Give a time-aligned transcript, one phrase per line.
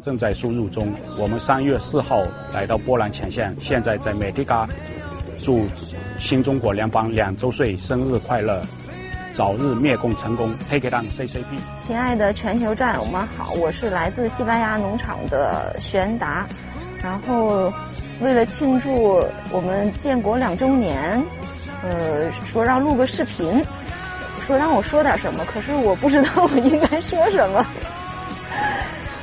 [0.00, 0.92] 正在输入中。
[1.18, 4.66] 我们三月四号来到波兰前线，现在在美迪嘎，
[5.38, 5.64] 祝
[6.18, 8.62] 新中国联邦两周岁生日快乐，
[9.32, 11.44] 早日灭共成功，Take it on CCP。
[11.78, 16.46] 亲爱的全球战友们好，我是来自西班牙农场的玄达，
[17.02, 17.72] 然后
[18.20, 21.22] 为了庆祝我们建国两周年，
[21.82, 23.62] 呃，说让录个视频，
[24.46, 27.64] 说让我说点什么，可是我不知道我应该说什么。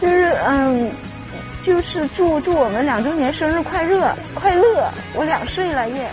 [0.03, 0.91] 就是嗯，
[1.61, 4.89] 就是祝祝我们两周年生日快乐快乐！
[5.15, 6.09] 我两岁了耶！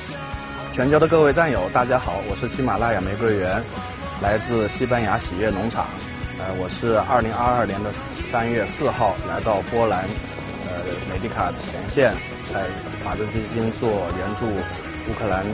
[0.73, 3.61] 全球的各位战友，大家好，我是喜马拉雅玫瑰园，
[4.23, 5.87] 来自西班牙喜悦农场。
[6.39, 10.05] 呃，我是二零二二年的三月四号来到波兰，
[10.69, 12.13] 呃，美迪卡前线，
[12.55, 12.63] 在
[13.03, 15.45] 法治基金做援助乌克兰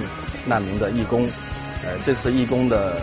[0.45, 1.27] 难民的义工。
[1.83, 3.01] 呃，这次义工的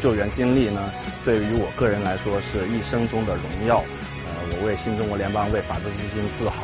[0.00, 0.90] 救援经历呢，
[1.22, 3.84] 对于我个人来说是一生中的荣耀。
[4.60, 6.56] 我为新中国联邦、为法治之心自豪。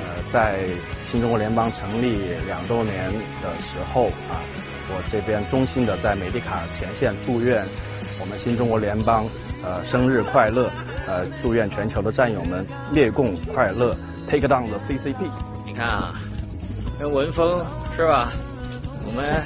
[0.00, 0.58] 呃，在
[1.10, 4.42] 新中国联邦成立两周年的时候啊，
[4.88, 7.64] 我这边衷心的在美迪卡前线祝愿
[8.20, 9.26] 我们新中国联邦
[9.64, 10.70] 呃生日快乐，
[11.06, 13.96] 呃，祝愿全球的战友们灭共快乐
[14.28, 15.16] ，Take down the CCP。
[15.66, 16.14] 你看啊，
[16.98, 17.64] 跟文峰
[17.96, 18.32] 是吧？
[19.06, 19.42] 我们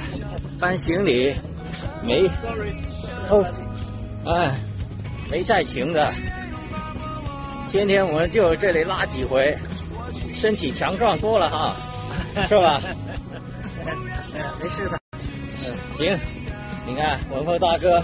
[0.59, 1.33] 搬行李
[2.03, 2.27] 没，
[3.29, 3.43] 哦，
[4.25, 4.55] 哎，
[5.31, 6.11] 没在情的。
[7.71, 9.57] 天天我们就这里拉几回，
[10.33, 11.75] 身体强壮多了哈，
[12.47, 12.81] 是吧？
[14.61, 14.97] 没事的。
[15.63, 16.19] 嗯行，
[16.85, 18.01] 你看文峰大哥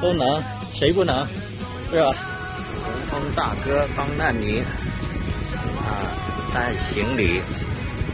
[0.00, 0.42] 都能，
[0.72, 1.26] 谁不能？
[1.90, 2.08] 是吧？
[2.08, 6.10] 文峰大哥帮难民啊，
[6.54, 7.40] 带行李，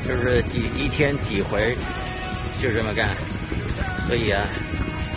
[0.06, 1.76] 就是几一天几回，
[2.62, 3.10] 就这么干。
[4.06, 4.42] 所以啊，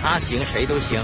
[0.01, 1.03] 他行谁都行。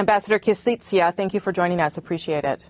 [0.00, 1.98] Ambassador Kistitsia, thank you for joining us.
[1.98, 2.66] Appreciate it.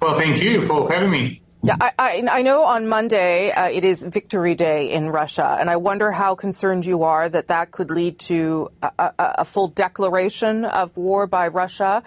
[0.00, 1.42] Well, thank you for having me.
[1.62, 5.68] Yeah, I, I, I know on Monday uh, it is Victory Day in Russia, and
[5.68, 9.68] I wonder how concerned you are that that could lead to a, a, a full
[9.68, 12.02] declaration of war by Russia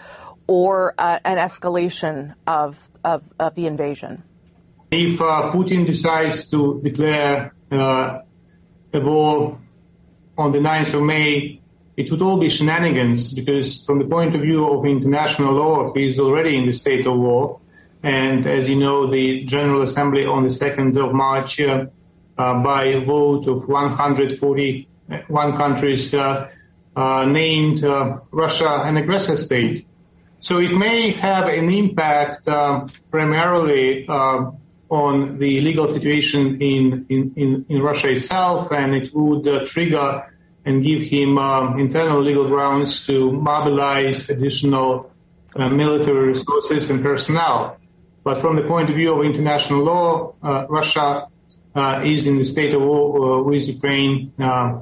[0.48, 4.24] or uh, an escalation of, of, of, the invasion.
[4.90, 8.20] If uh, Putin decides to declare uh,
[8.94, 9.60] a war
[10.38, 11.61] on the 9th of May,
[12.02, 16.08] it would all be shenanigans because, from the point of view of international law, he
[16.08, 17.60] is already in the state of war.
[18.02, 21.86] And as you know, the General Assembly on the 2nd of March, uh,
[22.40, 26.50] uh, by a vote of 141 countries, uh,
[26.96, 29.86] uh, named uh, Russia an aggressor state.
[30.40, 37.66] So it may have an impact uh, primarily on the legal situation in, in, in,
[37.70, 40.31] in, Russia itself, and it would trigger
[40.66, 45.12] and give him um, internal legal grounds to mobilize additional
[45.56, 47.78] uh, military resources and personnel.
[48.24, 51.28] But from the point of view of international law, uh, Russia
[51.74, 54.82] uh, is in the state of war uh, with Ukraine uh,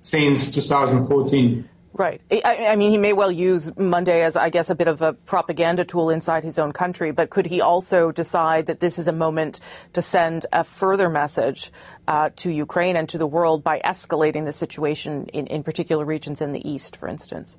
[0.00, 1.68] since 2014.
[1.92, 2.22] Right.
[2.30, 5.12] I, I, mean, he may well use Monday as, I guess, a bit of a
[5.12, 9.12] propaganda tool inside his own country, but could he also decide that this is a
[9.12, 9.60] moment
[9.94, 11.72] to send a further message
[12.10, 16.42] uh, to Ukraine and to the world by escalating the situation in, in particular regions
[16.42, 17.56] in the east, for instance?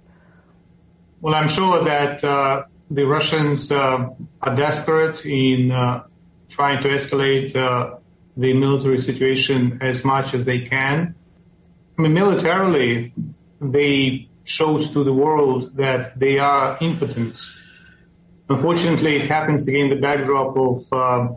[1.21, 4.09] Well, I'm sure that uh, the Russians uh,
[4.41, 6.03] are desperate in uh,
[6.49, 7.95] trying to escalate uh,
[8.35, 11.15] the military situation as much as they can.
[11.97, 13.13] I mean, militarily,
[13.61, 17.39] they shows to the world that they are impotent.
[18.49, 21.33] Unfortunately, it happens again the backdrop of uh,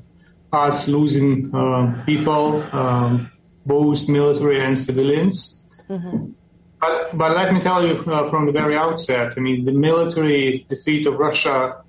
[0.55, 3.31] us losing uh, people, um,
[3.67, 5.63] both military and civilians.
[5.89, 6.33] Mm-hmm.
[6.81, 10.67] But, but, let me tell you uh, from the very outset, I mean, the military
[10.69, 11.83] defeat of Russia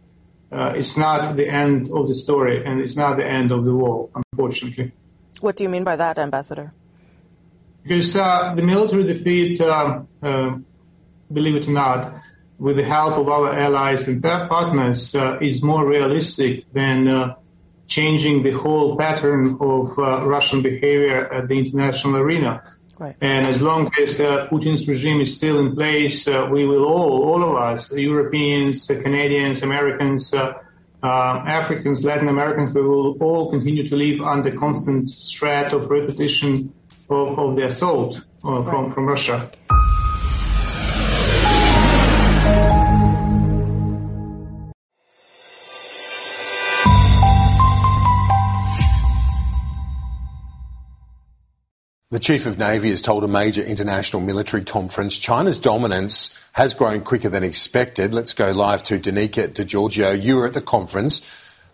[0.52, 3.74] uh, is not the end of the story, and it's not the end of the
[3.74, 4.94] war, unfortunately.
[5.42, 6.72] What do you mean by that, Ambassador?
[7.84, 10.58] Because uh, the military defeat um, uh,
[11.32, 12.22] believe it or not,
[12.58, 17.36] with the help of our allies and partners, uh, is more realistic than uh,
[17.88, 22.62] changing the whole pattern of uh, Russian behavior at the international arena.
[22.98, 23.16] Right.
[23.22, 27.24] And as long as uh, Putin's regime is still in place, uh, we will all,
[27.24, 30.34] all of us, Europeans, Canadians, Americans,
[31.04, 36.70] Africans, Latin Americans, we will all continue to live under constant threat of repetition
[37.10, 38.64] of, of the assault right.
[38.64, 39.50] from, from Russia.
[52.16, 57.02] The Chief of Navy has told a major international military conference China's dominance has grown
[57.02, 58.14] quicker than expected.
[58.14, 60.24] Let's go live to Danica DeGiorgio.
[60.24, 61.22] You were at the conference.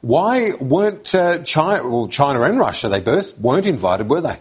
[0.01, 4.39] Why weren't uh, China, well, China and Russia, they both weren't invited, were they?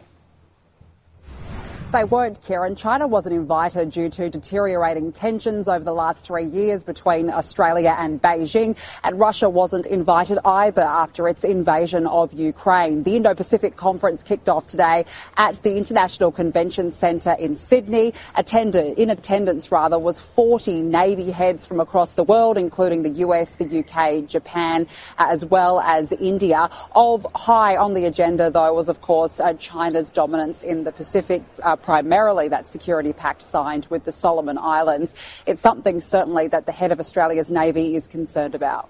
[1.92, 2.76] They weren't, Kieran.
[2.76, 8.22] China wasn't invited due to deteriorating tensions over the last three years between Australia and
[8.22, 13.02] Beijing, and Russia wasn't invited either after its invasion of Ukraine.
[13.02, 15.04] The Indo-Pacific Conference kicked off today
[15.36, 18.14] at the International Convention Centre in Sydney.
[18.36, 23.56] Attended, in attendance, rather, was 40 Navy heads from across the world, including the US,
[23.56, 24.86] the UK, Japan,
[25.18, 26.70] as well as India.
[26.94, 31.42] Of high on the agenda, though, was, of course, uh, China's dominance in the Pacific.
[31.60, 35.14] Uh, primarily that security pact signed with the Solomon Islands.
[35.46, 38.88] It's something certainly that the head of Australia's Navy is concerned about.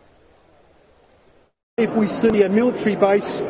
[1.76, 3.46] If we see a military base uh,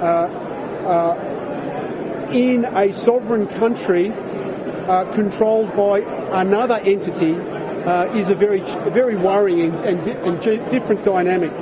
[0.86, 6.00] uh, in a sovereign country uh, controlled by
[6.32, 7.34] another entity,
[7.84, 8.60] uh, is a very,
[8.90, 11.52] very worrying and, and, and different dynamic.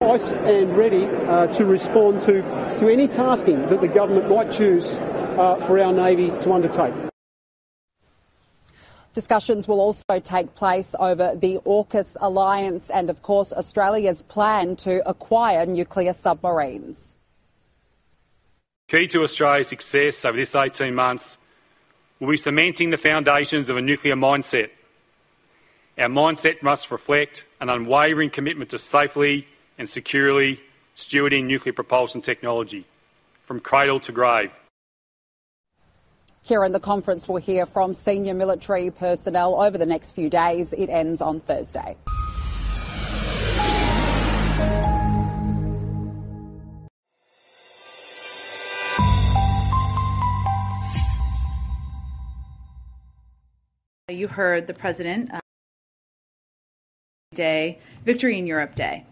[0.00, 2.42] I stand ready uh, to respond to,
[2.78, 4.84] to any tasking that the government might choose
[5.38, 6.94] uh, for our Navy to undertake.
[9.16, 15.08] Discussions will also take place over the AUKUS alliance and, of course, Australia's plan to
[15.08, 17.16] acquire nuclear submarines.
[18.88, 21.38] Key to Australia's success over this 18 months
[22.20, 24.68] will be cementing the foundations of a nuclear mindset.
[25.98, 29.48] Our mindset must reflect an unwavering commitment to safely
[29.78, 30.60] and securely
[30.94, 32.84] stewarding nuclear propulsion technology
[33.46, 34.52] from cradle to grave.
[36.46, 40.72] Here in the conference, we'll hear from senior military personnel over the next few days.
[40.72, 41.96] It ends on Thursday.
[54.08, 55.40] You heard the president uh,
[57.34, 59.04] day, Victory in Europe Day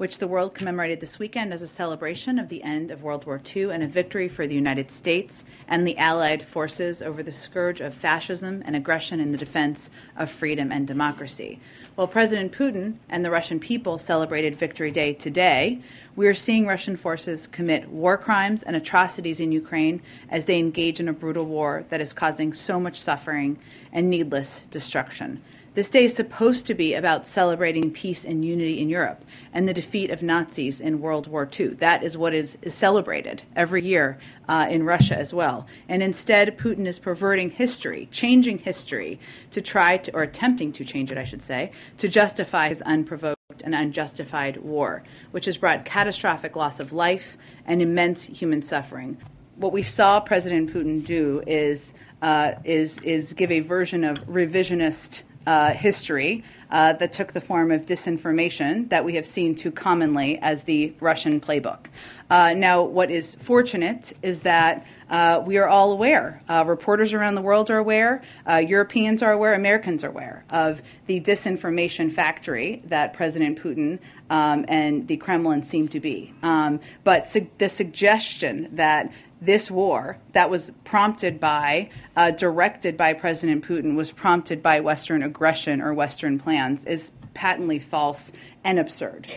[0.00, 3.38] which the world commemorated this weekend as a celebration of the end of World War
[3.54, 7.82] II and a victory for the United States and the Allied forces over the scourge
[7.82, 11.60] of fascism and aggression in the defense of freedom and democracy.
[11.96, 15.82] While President Putin and the Russian people celebrated Victory Day today,
[16.16, 20.00] we are seeing Russian forces commit war crimes and atrocities in Ukraine
[20.30, 23.58] as they engage in a brutal war that is causing so much suffering
[23.92, 25.42] and needless destruction.
[25.72, 29.72] This day is supposed to be about celebrating peace and unity in Europe and the
[29.72, 31.68] defeat of Nazis in World War II.
[31.74, 34.18] That is what is, is celebrated every year
[34.48, 35.68] uh, in Russia as well.
[35.88, 39.20] And instead, Putin is perverting history, changing history
[39.52, 43.62] to try to, or attempting to change it, I should say, to justify his unprovoked
[43.62, 49.16] and unjustified war, which has brought catastrophic loss of life and immense human suffering.
[49.54, 51.92] What we saw President Putin do is
[52.22, 57.70] uh, is is give a version of revisionist uh, history uh, that took the form
[57.72, 61.86] of disinformation that we have seen too commonly as the Russian playbook.
[62.30, 66.40] Uh, now, what is fortunate is that uh, we are all aware.
[66.48, 68.22] Uh, reporters around the world are aware.
[68.48, 69.54] Uh, Europeans are aware.
[69.54, 73.98] Americans are aware of the disinformation factory that President Putin
[74.30, 76.32] um, and the Kremlin seem to be.
[76.44, 79.10] Um, but su- the suggestion that
[79.41, 85.23] this war that was prompted by, uh, directed by President Putin, was prompted by Western
[85.23, 88.31] aggression or Western plans is patently false
[88.63, 89.27] and absurd.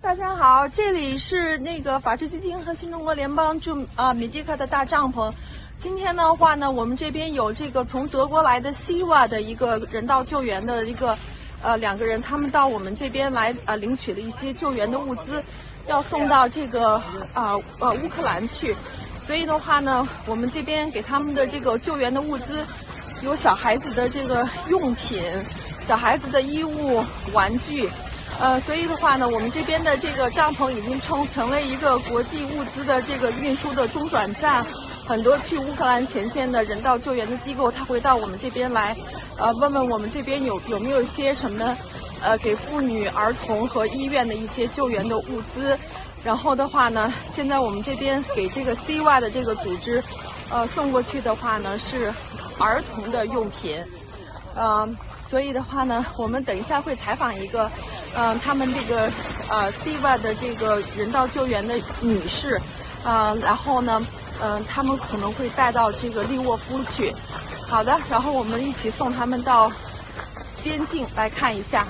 [0.00, 5.30] 大家好，这里是那个法治基金和新中国联邦驻啊米迪克的大帐篷。
[5.83, 11.17] 今天的话呢，我们这边有这个从德国来的 Siva 的一个人道救援的一个，
[11.61, 15.43] 呃，两个人，他们到我们这边来呃领取了一些救援的物资，
[15.87, 16.93] 要送到这个
[17.33, 18.73] 啊呃乌克兰去。
[19.19, 22.65] 所以的话呢，我们这边给他们的这个救援的物资，
[23.21, 25.21] 有小孩子的这个用品、
[25.81, 27.89] 小孩子的衣物、玩具，
[28.39, 34.65] 呃，所以的话呢，我们这边的这个帐篷已经成成了一个国际物资的这个运输的中转站。
[35.05, 38.95] 很多去乌克兰前线的人道救援的机构，他会到我们这边来，
[39.37, 41.77] 呃，问问我们这边有有没有些什么，
[42.21, 45.77] 呃，给妇女、儿童和医院的一些救援的物资。
[46.23, 50.01] 然后的话呢，现在我们这边给这个 CY 的这个组织，
[50.49, 52.11] 呃，送过去的话呢是
[52.57, 53.83] 儿童的用品，
[54.55, 57.69] 嗯，所以的话呢，我们等一下会采访一个，
[58.15, 59.11] 嗯，他们这个
[59.49, 62.57] 呃 CY 的这个人道救援的女士，
[63.03, 64.01] 呃，然后呢。
[64.41, 67.13] 嗯，他们可能会带到这个利沃夫去。
[67.67, 69.71] 好的，然后我们一起送他们到
[70.63, 71.85] 边境来看一下。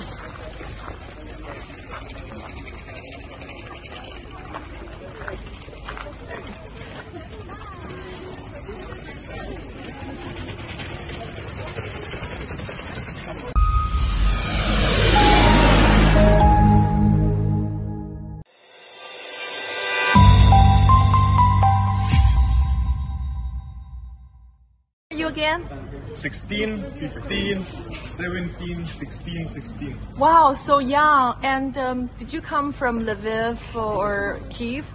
[25.34, 25.66] Again?
[26.14, 27.64] 16, 15,
[28.06, 29.98] 17, 16, 16.
[30.18, 31.36] Wow, so young.
[31.42, 34.86] And um, did you come from Lviv or Kiev?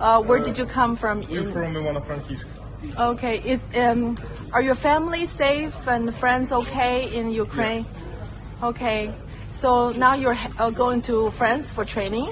[0.00, 1.20] Uh, where did you come from?
[1.20, 2.46] We're In, from Ivano-Frankivsk.
[3.12, 4.16] okay, is um,
[4.52, 7.86] are your family safe and friends okay in Ukraine?
[8.62, 9.00] Okay,
[9.52, 12.26] so now you're uh, going to France for training.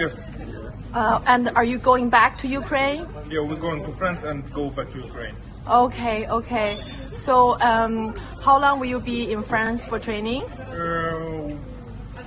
[0.00, 0.10] Yeah,
[0.94, 3.02] Uh, and are you going back to Ukraine?
[3.32, 5.34] yeah, we're going to France and go back to Ukraine.
[5.68, 6.78] Okay, okay.
[7.14, 10.42] So um, how long will you be in France for training?
[10.42, 11.56] Uh,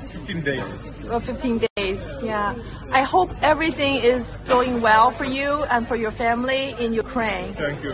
[0.10, 0.64] 15 days.
[1.10, 2.56] Uh, 15 days, yeah.
[2.92, 7.54] I hope everything is going well for you and for your family in Ukraine.
[7.54, 7.94] Thank you.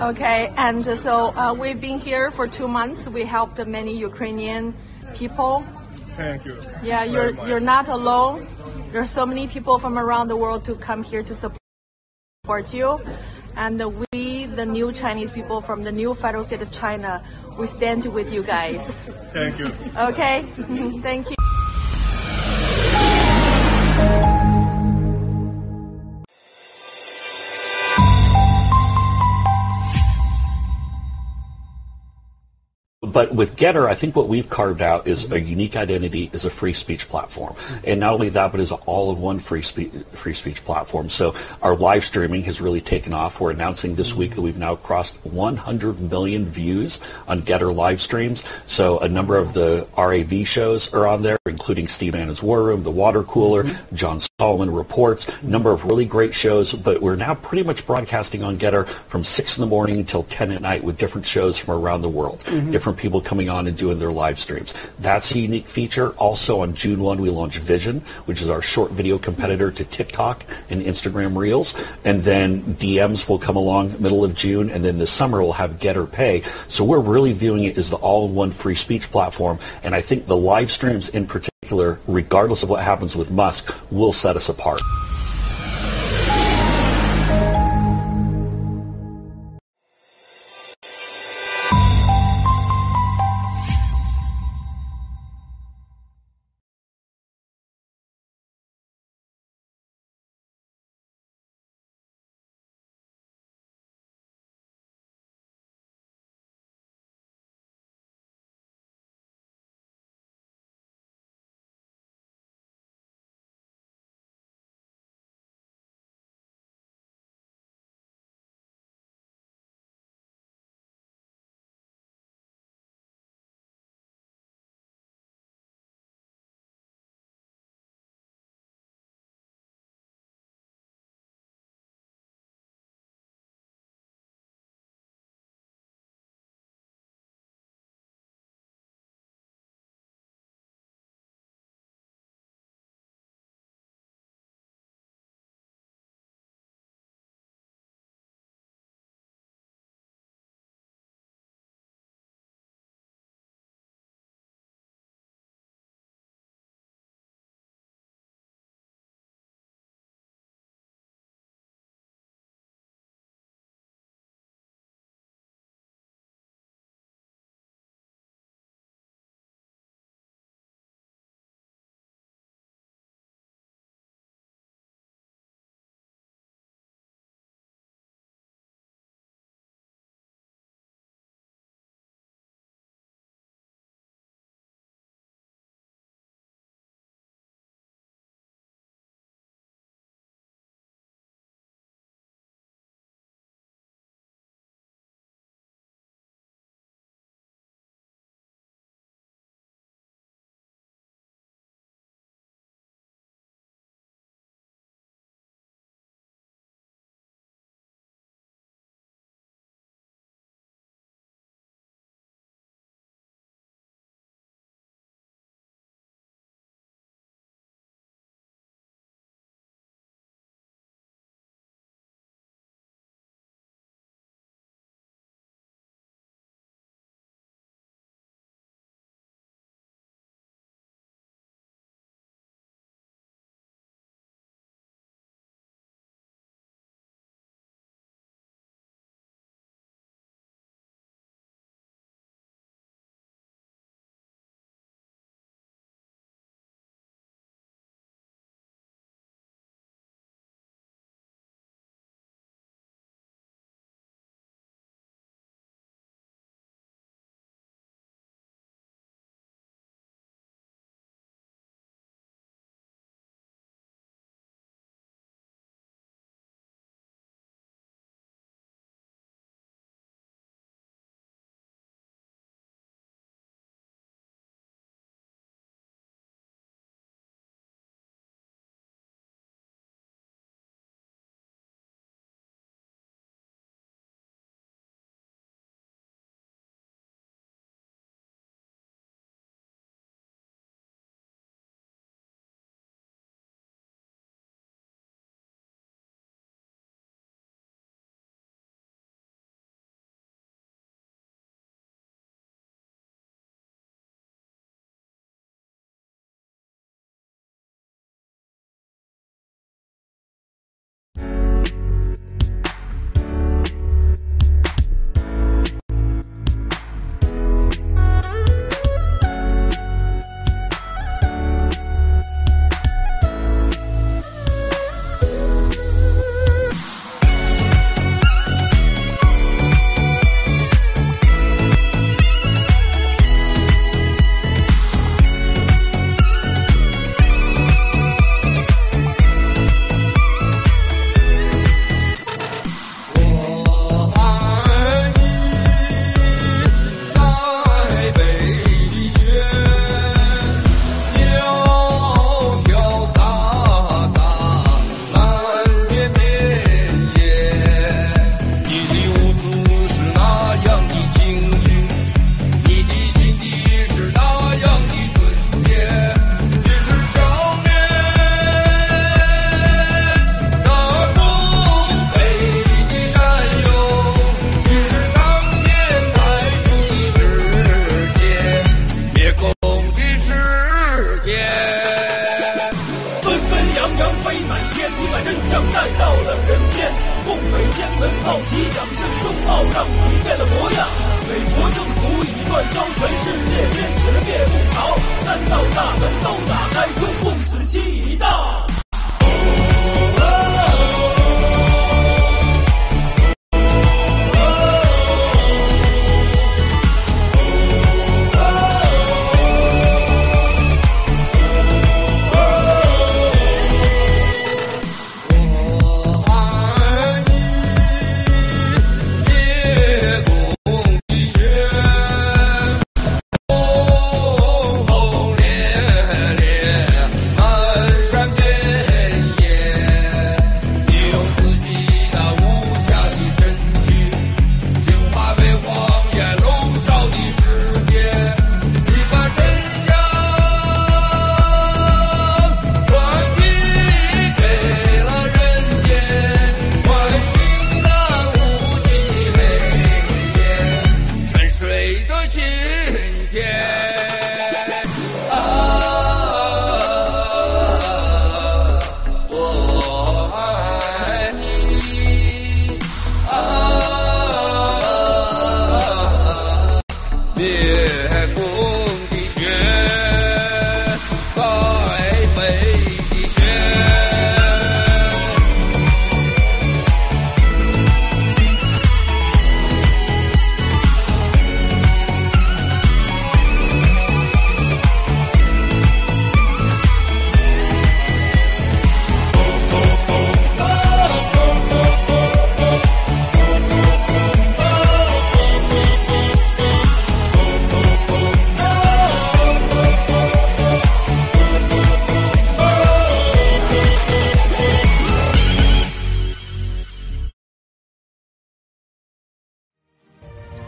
[0.00, 3.08] Okay, and uh, so uh, we've been here for two months.
[3.08, 4.74] We helped many Ukrainian
[5.14, 5.64] people.
[6.16, 6.56] Thank you.
[6.82, 8.46] Yeah, you're you're not alone.
[8.90, 13.00] There are so many people from around the world to come here to support you.
[13.56, 13.80] And
[14.12, 14.20] we,
[14.56, 17.22] the new Chinese people from the new federal state of China,
[17.58, 19.02] we stand with you guys.
[19.32, 19.66] Thank you.
[19.96, 20.42] Okay,
[21.02, 21.36] thank you.
[33.16, 36.50] But with Getter, I think what we've carved out is a unique identity as a
[36.50, 37.56] free speech platform.
[37.82, 41.08] And not only that, but as an all-in-one free, spe- free speech platform.
[41.08, 43.40] So our live streaming has really taken off.
[43.40, 48.44] We're announcing this week that we've now crossed 100 million views on Getter live streams.
[48.66, 52.82] So a number of the RAV shows are on there, including Steve Bannon's War Room,
[52.82, 56.74] The Water Cooler, John Solomon Reports, a number of really great shows.
[56.74, 60.52] But we're now pretty much broadcasting on Getter from 6 in the morning until 10
[60.52, 62.40] at night with different shows from around the world.
[62.40, 62.72] Mm-hmm.
[62.72, 64.74] Different people coming on and doing their live streams.
[64.98, 66.10] That's a unique feature.
[66.12, 70.44] Also on June 1, we launched Vision, which is our short video competitor to TikTok
[70.70, 71.74] and Instagram Reels.
[72.04, 74.70] And then DMs will come along middle of June.
[74.70, 76.42] And then this summer we'll have Get or Pay.
[76.68, 79.58] So we're really viewing it as the all-in-one free speech platform.
[79.82, 84.12] And I think the live streams in particular, regardless of what happens with Musk, will
[84.12, 84.80] set us apart.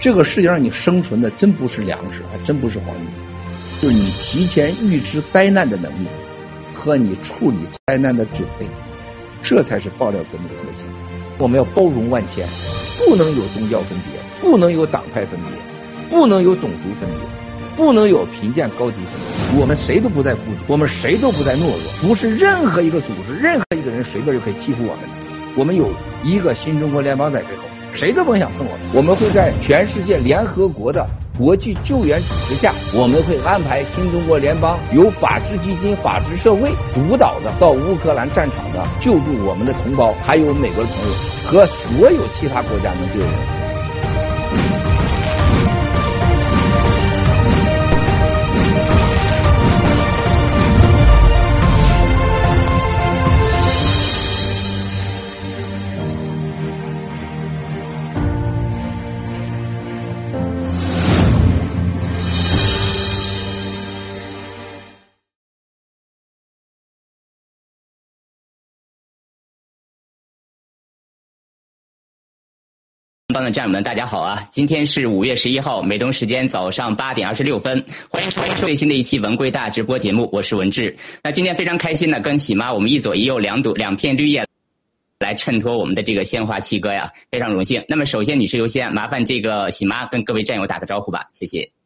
[0.08, 3.06] 这个世界上你生存的真不是粮食，还真不是黄金，
[3.82, 6.06] 就是你提前预知灾难的能力
[6.72, 8.66] 和你处理灾难的准备，
[9.42, 10.86] 这才是爆料革命的核心。
[11.36, 12.48] 我们要包容万千，
[13.04, 19.12] 不能有宗教分别，不能有党派分别，不能有种族分别，不能有贫贱高低分
[19.52, 19.60] 别。
[19.60, 25.54] 我们谁都不在孤独，我们谁都不在懦弱，不是任何一个组织、任何一个人随便就可以欺负我们的。
[25.54, 25.90] 我们有
[26.24, 27.64] 一个新中国联邦在背后。
[27.94, 29.14] 谁都甭想碰我们！
[29.18, 31.04] 会在全世界联合国的
[31.36, 41.14] 国际救援组织下，我们会安排新中国联邦由法治基金、法治社会主导的到乌克兰战场的救助我们的同胞，还有美国的朋友
[41.50, 43.57] 和所有其他国家的救援。
[73.38, 74.44] 帮的战友们，大家好啊！
[74.50, 80.96] 今天是五月十一号，美东时间早上八点二十六分，欢迎收听最新的一期文贵大直播节目，我是文志。
[81.22, 84.44] 那今天非常开心的跟喜妈，我们一左一右两朵两片绿叶，
[85.20, 87.80] 来衬托我们的这个鲜花七哥呀，非常荣幸。
[87.88, 91.77] 那么首先女士优先，麻烦这个喜妈跟各位战友打个招呼吧，谢谢。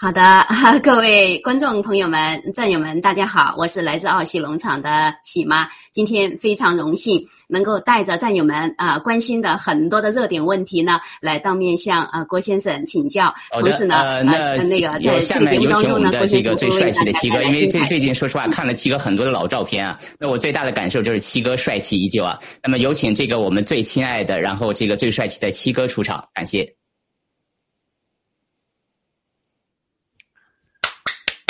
[0.00, 0.46] 好的，
[0.82, 5.68] 各位观众朋友们、战友们，大家好，我是来自奥西农场的喜妈。
[5.92, 13.34] 今天非常荣幸能够带着战友们啊关心的很多的热点问题呢，来当面向啊郭先生请教。
[13.50, 22.38] 同时呢，呃，那那个在这个节目当中呢，的这个最帅气的七哥，因为最最近说实话看了七哥很多的老照片啊，那我最大的感受就是七哥帅气依旧啊。
[22.62, 26.79] 那么有请这个我们最亲爱的，然后这个最帅气的七哥出场，感谢。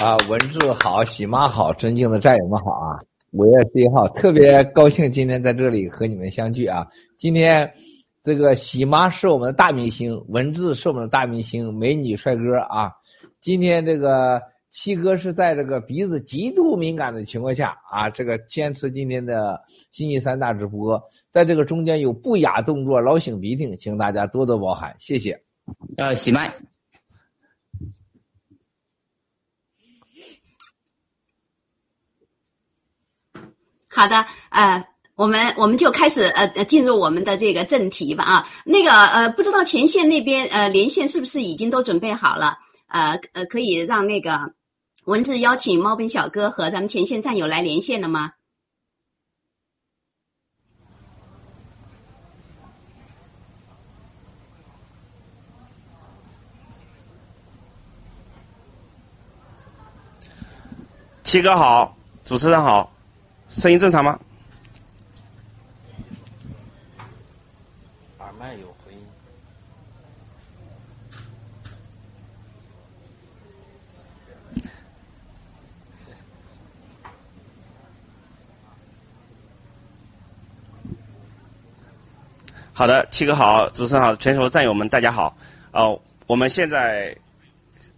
[0.02, 2.96] 啊，文字好，喜妈好，尊敬的战友们好啊！
[3.32, 6.86] 五月十一号，特别高兴今天在这里和你们相聚啊！
[7.18, 7.70] 今天
[8.22, 12.90] 这个喜妈是我们的大明星，文字是我们的大明星，美女帅哥啊！
[13.42, 19.60] 今天这个七哥是在这个鼻子极度敏感的情况下啊，这个坚持今天的
[19.92, 20.98] 星期三大直播，
[21.30, 25.38] 在这个中间有不雅动作，老擤鼻涕，请大家多多包涵，谢谢。
[25.98, 26.50] 呃，喜麦。
[33.92, 42.58] 好的，呃，我们我们就开始呃进入我们的这个正题吧啊，那个呃，不知道前线那边呃连线是不是已经都准备好了？
[42.86, 44.52] 呃呃，可以让那个
[45.06, 48.32] 文字邀请猫本小哥和咱们前线战友来连线了吗？
[61.22, 62.92] 七哥好，主持人好，
[63.50, 64.18] 声音正常吗？
[68.18, 68.98] 耳麦有回音。
[82.72, 85.36] 好的，七哥好，主持人好，全球战友们大家好。
[85.72, 87.14] 呃，我们现在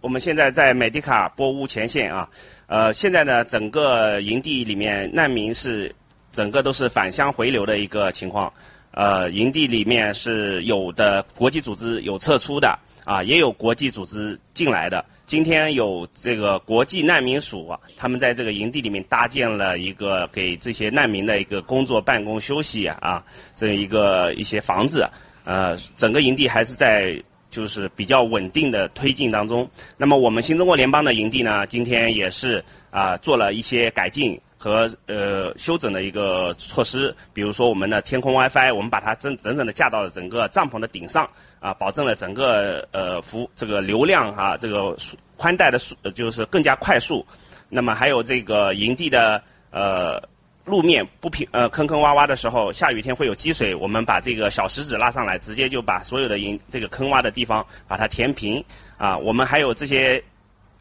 [0.01, 2.27] 我们现在在美迪卡波乌前线啊，
[2.73, 5.93] 呃，现在呢，整个营地里面难民是
[6.31, 8.51] 整个都是返乡回流的一个情况。
[8.89, 15.05] 呃，营地里面是有的国际组织有撤出的啊，也有国际组织进来的。
[15.27, 23.23] 今天有这个国际难民署，他们在这个营地里面搭建了一个给这些难民的一个工作、办公、休息啊，
[23.55, 25.07] 这一个一些房子。
[25.43, 27.21] 呃，整个营地还是在
[27.53, 29.69] 就是比较稳定的推进当中。
[29.95, 44.97] 那么我们新中国联邦的营地呢，今天也是啊做了一些改进和呃修整的一个措施，比如说我们的天空 WiFi，我们把它整整整的架到了整个帐篷的顶上啊，保证了整个呃服这个流量哈、这个
[45.37, 47.23] 宽带的速就是更加快速。
[47.69, 50.21] 那么还有这个营地的呃
[50.65, 58.63] 路面不平呃坑坑洼洼的时候，下雨天会有积水，我们把这个小石子拉上来，直接就把所有的营这个坑洼的地方把它填平
[58.97, 59.17] 啊。
[59.17, 60.23] 我们还有这些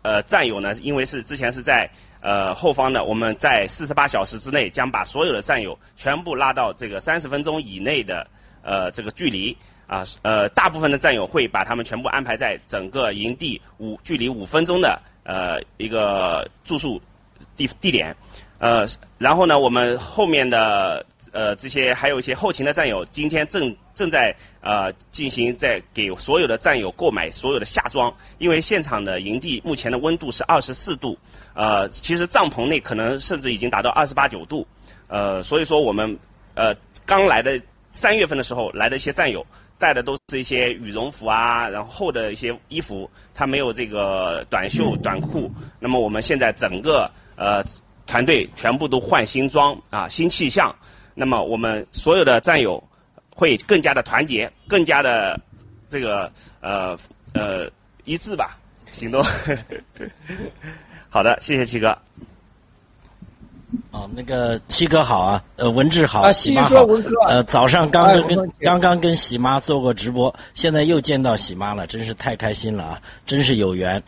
[0.03, 1.91] 呃战友呢，因为是之前是在
[2.21, 8.25] 呃后方的，我们在四十八小时之内将把所有的战友全部拉到这个三十分钟以内的
[8.63, 9.57] 呃这个距离
[9.89, 17.03] 啊呃大部分的战友会把他们全部安排在整个营地五距离五分钟的呃一个住宿
[17.57, 18.15] 地地点。
[18.63, 18.87] 呃，
[19.19, 31.19] 然后呢，我们后面的呃这些还有一些后勤的战友，今天正正在呃进行在给所有的战友购买所有的夏装，因为现场的营地目前的温度是二十四度，
[31.55, 34.65] 呃，其实帐篷内可能甚至已经达到二十八九度，
[35.09, 36.17] 呃，所以说我们
[36.55, 36.73] 呃
[37.05, 39.45] 刚来的三月份的时候来的一些战友
[39.77, 47.61] 带的都是一些羽绒服啊，然后厚的一些衣服，他没有这个短袖短裤，那么我们现在整个呃。
[48.07, 50.75] 团队全部都换新装啊，新气象。
[51.15, 52.83] 那么我们所有的战友
[53.35, 55.39] 会更加的团结，更加的
[55.91, 56.97] 这个呃
[57.35, 57.71] 呃
[58.05, 58.59] 一致吧，
[58.93, 59.23] 行动。
[61.11, 61.97] 好的，谢谢七哥。
[63.91, 66.85] 哦，那个七哥好啊，呃，文志好，啊喜妈好
[67.27, 74.03] 呃，早上刚刚跟哎刚刚跟喜妈做过直播，现在又见到喜妈了，真是太开心了啊，真是有缘。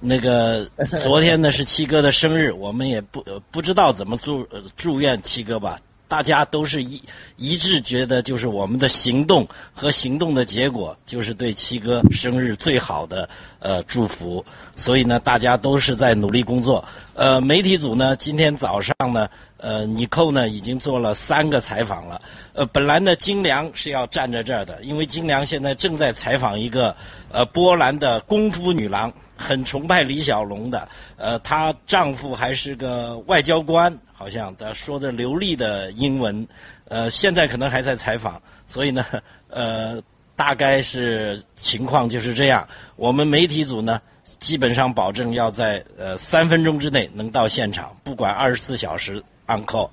[0.00, 0.68] 那个
[1.02, 7.00] 昨天呢是七哥的生日，我们也不呃不知道怎么祝呃祝愿七哥吧，大家都是一
[7.36, 16.82] 一致觉得就是我们的行动和行动的结果就是对七哥生日最好的呃祝福，所以呢大家都是在努力工作。
[17.14, 22.20] 呃，媒体组呢今天早上呢呃尼寇呢已经做了三个采访了。
[22.54, 26.96] 呃，本来呢金良是要站在这儿的，因为金良现在正在采访一个
[27.30, 29.12] 呃波兰的功夫女郎。
[29.40, 36.46] 很崇拜李小龙的，呃，她丈夫还是个外交官，好像的说的流利的英文，
[36.84, 39.04] 呃，现在可能还在采访，所以呢，
[39.48, 40.00] 呃，
[40.36, 42.68] 大概是情况就是这样。
[42.96, 44.00] 我们媒体组呢，
[44.38, 49.88] 基本上保证要在呃三分钟之内能到现场，不管二十四小时 on call。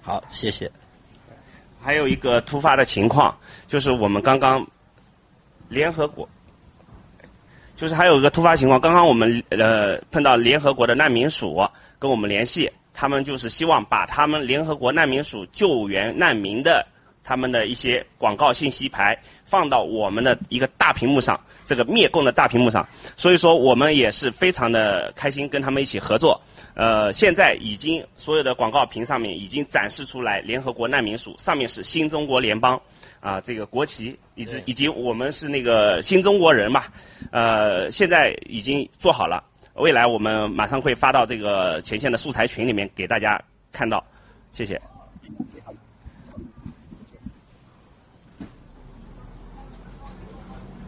[0.00, 0.70] 好，谢谢。
[1.82, 4.66] 还有一个突发的情况，就是我们刚刚
[5.68, 6.28] 联合国。
[7.76, 11.60] 就是还有一个突发情况，刚刚我们呃碰到联合国的难民署
[11.98, 16.86] 跟我们联系，他们就是希望把他们联合国难民署救援难民的
[17.24, 19.18] 他们的一些广告信息牌
[19.54, 22.84] 放到我们的一个大屏幕上，这个灭共的大屏幕上。
[23.14, 26.40] 所以说我们也是非常的开心跟他们一起合作。
[26.74, 32.80] 呃，现在已经所有的广告屏上面已经展示出来联合国难民署，上面是新中国联邦。
[33.20, 36.82] 啊，这个国旗以及以及我们是那个新中国人嘛，
[37.30, 39.40] 呃，现在已经做好了，
[39.76, 43.40] 未来我们马上会发到这个前线的素材群里面给大家
[43.72, 44.04] 看到，
[44.52, 44.93] 谢谢。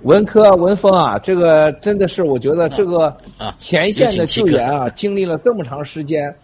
[0.03, 3.17] 文科文峰啊，这个真的是我觉得这个
[3.59, 6.35] 前线的救援啊， 经历了这么长时间，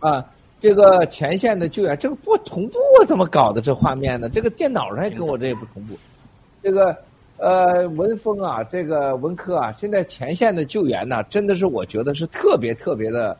[0.00, 0.24] 啊。
[0.60, 3.60] 这个前线的救援，这个不同步怎么搞的？
[3.60, 4.28] 这画面呢？
[4.28, 5.96] 这个电脑上也跟我这也不同步。
[6.62, 6.96] 这个
[7.38, 13.36] 呃，文峰啊，这个文科啊，现在前线的救援呢，真的是我觉得是特别特别的，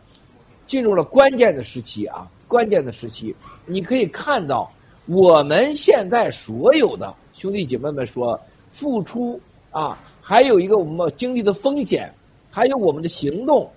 [0.67, 3.33] 进入了关键的时期啊，关键的时期。
[3.67, 4.69] 你可以看到，
[5.07, 8.37] 我们现在所有的兄弟姐妹们说
[8.73, 12.13] 付出啊，还有一个我们经历的风险，
[12.51, 13.71] 还有我们的行动。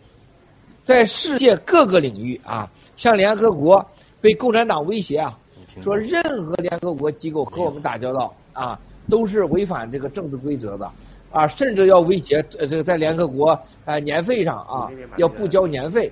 [0.84, 3.84] 在世界各个领域啊，像联合国
[4.22, 5.38] 被共产党威胁啊，
[5.84, 8.80] 说任何联合国机构和我们打交道啊，
[9.10, 10.90] 都是违反这个政治规则的
[11.32, 16.12] 啊，甚至要威胁呃这个在联合国啊年费上啊要不交年费，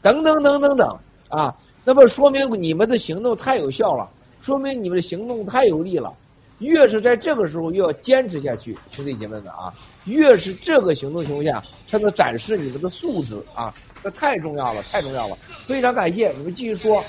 [0.00, 1.54] 等等等等等啊，
[1.84, 4.08] 那么说明你们的行动太有效了，
[4.40, 6.12] 说明你们的行动太有力了。
[6.58, 9.72] 越是在这个时候，越要坚持下去，兄弟姐妹们啊！
[10.06, 13.72] 越是这个行动情况下，才能展示你们的素质啊！
[14.02, 15.36] 这太重要了，太重要了！
[15.64, 17.04] 非常感谢你们继续说。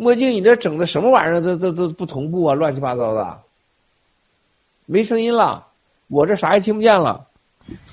[0.00, 1.40] 墨镜，你这整的什么玩意儿？
[1.40, 3.36] 都都都不同步啊，乱七八糟的，
[4.86, 5.66] 没声音了，
[6.06, 7.26] 我这啥也听不见了。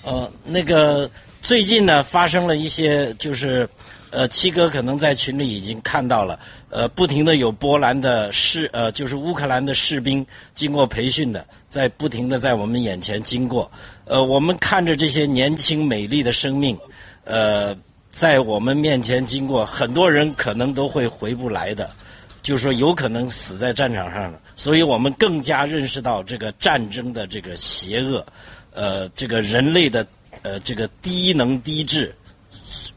[0.03, 1.09] 呃，那个
[1.41, 3.67] 最近呢，发生了一些，就是
[4.11, 6.39] 呃，七哥可能在群里已经看到了，
[6.69, 13.71] 呃，不停的有波兰的士，呃，就是乌克兰的士兵经过培训的，在不停的在我们眼前经过，
[14.05, 16.77] 呃，我们看着这些年轻美丽的生命，
[17.23, 17.75] 呃。
[18.15, 21.91] 在我们面前经过，很多人可能都会回不来的，
[22.41, 24.39] 就是说有可能死在战场上了。
[24.55, 28.25] 所以我们更加认识到这个战争的这个邪恶，
[28.71, 30.07] 呃，这个人类的
[30.43, 32.15] 呃这个低能低智，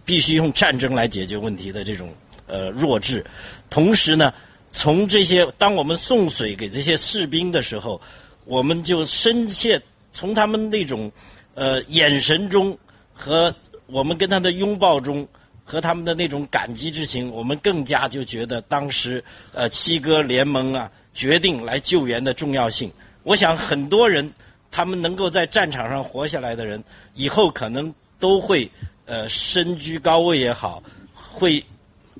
[0.04, 2.14] 必须用战争来解决问题的这种
[2.46, 3.26] 呃弱智。
[3.68, 4.32] 同时呢，
[4.72, 8.00] 从这些当我们送水给这些士兵的时候，
[8.44, 11.10] 我们就深切从他们那种
[11.54, 12.78] 呃眼神中
[13.12, 13.52] 和。
[13.90, 15.26] 我们跟他的拥抱中，
[15.64, 19.24] 和他们的那种感激之情，我们更加就觉得当时
[19.54, 22.92] 呃七哥联盟啊决定来救援的重要性。
[23.22, 24.30] 我想很多人
[24.70, 28.70] 他们能够在战场上活下来的人，以后可能都会
[29.06, 30.82] 呃身居高位也好，
[31.14, 31.64] 会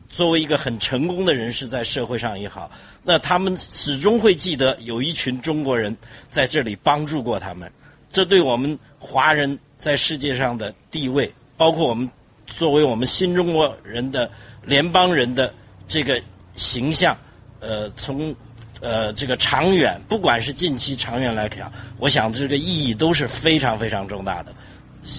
[0.08, 2.70] 作为一个很成功的人士在社会上也好，
[3.02, 5.94] 那他们始终会记得有一群中国人
[6.30, 7.70] 在这里帮助过他们。
[8.10, 11.30] 这对我们华人在世界上的地位。
[11.58, 12.08] 包括我们
[12.46, 14.30] 作为我们新中国人的
[14.62, 15.52] 联邦人的
[15.86, 16.18] 这个
[16.56, 17.14] 形象，
[17.60, 18.34] 呃，从
[18.80, 24.54] 呃这个长远，不管是近期、长远来讲，我想这个意义都是非常非常重大的。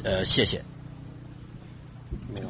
[0.03, 0.59] 呃，谢谢。
[2.33, 2.49] 没有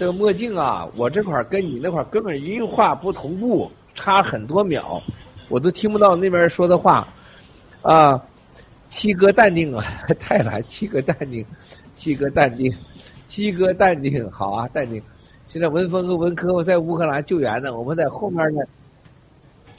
[0.00, 4.98] 这个墨镜啊，我这块跟你那块根本音画不同步，差很多秒，
[5.50, 7.06] 我都听不到那边说的话。
[7.82, 8.18] 啊，
[8.88, 9.84] 七哥淡定啊，
[10.18, 11.44] 太难，七哥淡定，
[11.94, 12.74] 七哥淡定，
[13.28, 15.02] 七哥淡定，好啊，淡定。
[15.48, 18.62] 现在文峰和文科在乌克兰救援呢，我们在后面呢。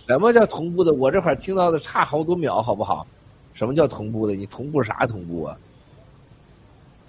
[0.06, 0.94] 什么叫同步的？
[0.94, 3.08] 我这块听到的差好多秒，好不好？
[3.56, 4.36] 什么叫同步的？
[4.36, 5.58] 你同步啥同步啊？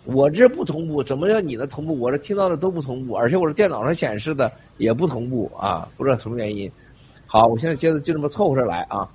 [0.05, 1.99] 我这不同步，怎么叫你的同步？
[1.99, 6.71] 我这听到的都不同步，而且我这电脑上显示的也不同步啊，不知道什么原因。
[7.27, 9.09] 好，我现在接着就这么凑合着来啊。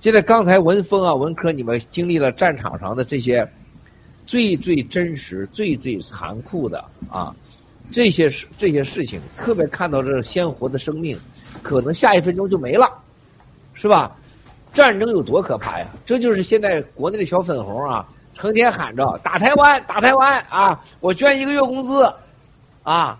[0.00, 3.48] 现在刚才文峰啊、文科，你们经历了战场上的这些
[4.26, 7.34] 最最真实、最最残酷的啊
[7.90, 11.18] 这些事、这些事情，特别看到这鲜活的生命，
[11.62, 12.86] 可能下一分钟就没了，
[13.72, 14.14] 是吧？
[14.74, 15.86] 战争有多可怕呀？
[16.04, 18.06] 这就是现在国内的小粉红啊。
[18.34, 20.82] 成天喊着打台湾，打台湾啊！
[21.00, 22.12] 我捐一个月工资，
[22.82, 23.18] 啊！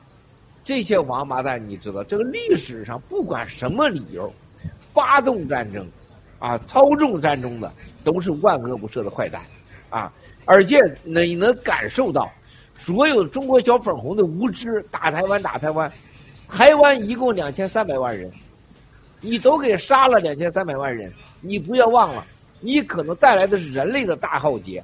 [0.65, 4.33] 这些王八蛋，你知道，这个历史上不管什么理由，
[4.79, 5.87] 发动战争，
[6.39, 7.73] 啊，操纵战争的
[8.03, 9.41] 都是万恶不赦的坏蛋，
[9.91, 10.13] 啊！
[10.47, 12.31] 而且你能感受到，
[12.75, 15.91] 所有中国小粉红的无知，打台湾，打台湾，
[16.49, 18.31] 台湾一共两千三百万人，
[19.21, 22.27] 你都给杀了两千三百万人，你不要忘了，
[22.61, 24.83] 你可能带来的是人类的大浩劫。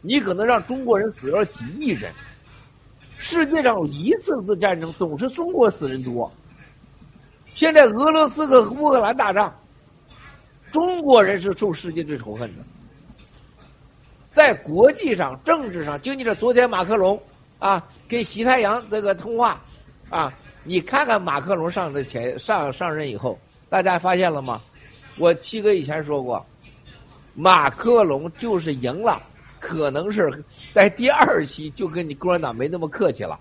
[0.00, 2.12] 你可能让中国人死了几亿人，
[3.18, 6.30] 世界上有一次次战争总是中国死人多。
[7.54, 9.52] 现在俄罗斯和乌克兰打仗，
[10.70, 12.62] 中国人是受世界最仇恨的。
[14.30, 17.20] 在国际上、政治上，就你这昨天马克龙
[17.58, 19.60] 啊跟西太阳这个通话
[20.10, 20.32] 啊，
[20.62, 23.36] 你看看马克龙上的前上上任以后，
[23.68, 24.62] 大家发现了吗？
[25.18, 26.46] 我七哥以前说过，
[27.34, 29.20] 马克龙就是赢了。
[29.60, 30.42] 可能是
[30.72, 33.38] 在第二期就跟你共产党没那么客气了。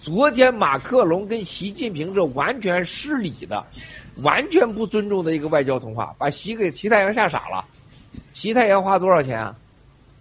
[0.00, 3.66] 昨天马克龙跟习近平这完全失礼的、
[4.16, 7.64] 完全不尊重的一个外交通话，把习给习太阳吓傻了。
[8.32, 9.54] 习太阳花多少钱啊？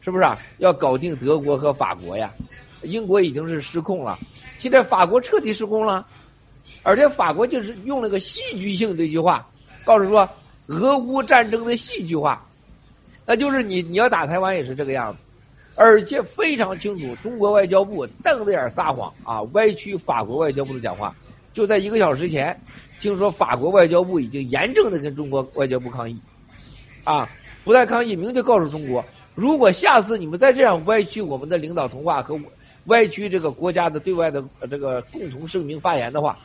[0.02, 0.38] 是不是啊？
[0.58, 2.34] 要搞定德国和法国呀？
[2.84, 4.18] 英国已经是失控了，
[4.60, 6.06] 现在法国彻底失控了，
[6.84, 9.48] 而且法国就是用了个戏剧性的一句话，
[9.84, 10.28] 告诉说
[10.68, 12.44] 俄乌战争的戏剧化，
[13.26, 15.20] 那就是你你要打台湾也是这个样子，
[15.76, 21.16] 而且非常清楚，中国外交部瞪着眼撒谎啊，歪曲法国外交部的讲话，
[21.54, 22.60] 就在一个小时前，
[23.00, 26.20] 听说法国外交部已经严正的跟中国外交部抗议，
[27.04, 27.28] 啊，
[27.64, 32.40] 不但抗议，明确告诉中国，如果下次你们再这样歪曲我们的领导通话和
[32.86, 36.38] 歪曲这个国家的对外的这个共同声明发言的话，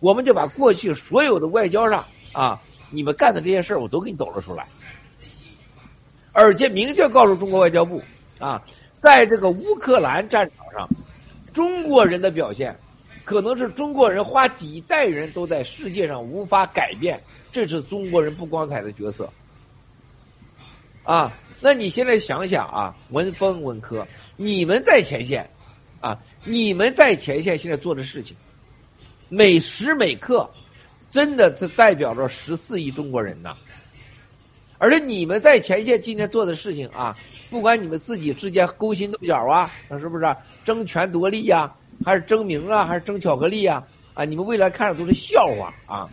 [0.00, 4.68] 我们就把过去所有的外交上啊，你们干的这些事儿，我都给你抖了出来，
[6.38, 8.00] 而且明确告诉中国外交部
[8.38, 8.62] 啊，
[9.02, 10.88] 在这个乌克兰战场上，
[11.52, 12.78] 中国人的表现，
[13.24, 17.20] 可能是中国人花几代人都在世界上无法改变，
[17.50, 19.28] 这是中国人不光彩的角色。
[21.02, 25.44] 啊，那你现在想想啊，文峰、文科，你们在前线。
[26.00, 26.16] 啊！
[26.44, 28.36] 你们在前线现在做的事情，
[29.28, 30.48] 每时每刻，
[31.10, 33.56] 真的是代表着十四亿中国人呐。
[34.78, 37.16] 而且你们在前线今天做的事情啊，
[37.50, 41.74] 不管你们自己之间勾心斗角啊，是不是争权夺利呀，
[42.04, 43.84] 还是争名啊，还是争巧克力呀？
[44.14, 46.08] 啊，你们未来看着都是笑话啊！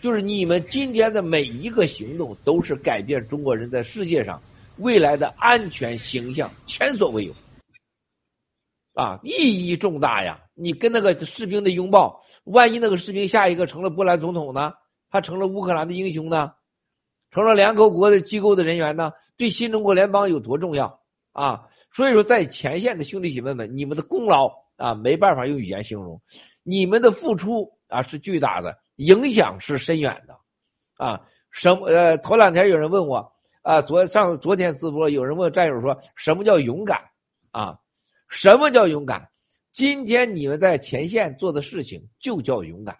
[0.00, 4.40] 就是你们今天的每一个行动，都是改变中国人在世界上
[4.78, 7.32] 未来的安全形象，前所未有。
[8.94, 10.40] 啊，意义重大呀！
[10.54, 14.72] 你跟那个士兵的拥抱，万一那个士兵下一个成了波兰总统呢？
[15.10, 16.52] 他成了乌克兰的英雄呢？
[17.34, 19.10] 成了联合国的机构的人员呢？
[19.36, 20.86] 对新中国联邦有多重要
[21.32, 21.66] 啊？
[21.92, 26.20] 所以说，在前线的兄弟姐妹们，你们的功劳啊，没办法用语言形容，
[26.62, 31.20] 你们的付出啊是巨大的，影响是深远的，啊，
[31.50, 31.88] 什么？
[31.88, 33.16] 呃，头两天有人问我
[33.62, 37.00] 啊，昨上昨天直播有人问战友说，什么叫勇敢
[37.50, 37.76] 啊？
[38.28, 39.28] 什么叫勇敢？
[39.72, 42.96] 今天你们在前线做的事情就叫勇敢。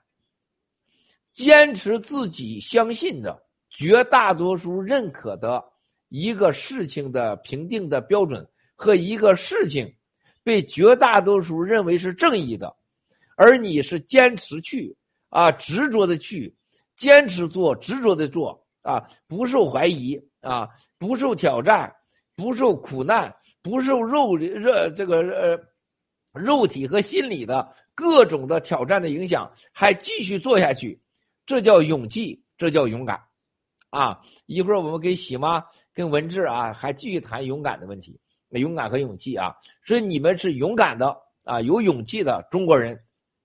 [1.34, 3.43] 坚持自己相信的、
[3.74, 5.62] 绝大多数认可的
[6.08, 9.92] 一个事情的评定的标准和一个事情
[10.42, 12.74] 被绝大多数认为是正义的，
[13.36, 14.96] 而你是坚持去
[15.28, 16.54] 啊，执着的去，
[16.96, 20.68] 坚持做，执着的做啊，不受怀疑啊，
[20.98, 21.92] 不受挑战，
[22.34, 23.34] 不受苦难。
[23.64, 25.58] 不受肉热这个呃
[26.34, 31.00] 肉体和心理的各种的挑战的影响，还继续做下去，
[31.46, 33.18] 这叫勇气，这叫勇敢，
[33.94, 34.20] 啊！
[34.46, 35.64] 一会儿我们跟喜妈、
[35.94, 38.18] 跟文志啊，还继续谈勇敢的问题，
[38.50, 39.54] 勇敢和勇气啊！
[39.84, 42.98] 所以你们是勇敢的啊，有勇气的中国人，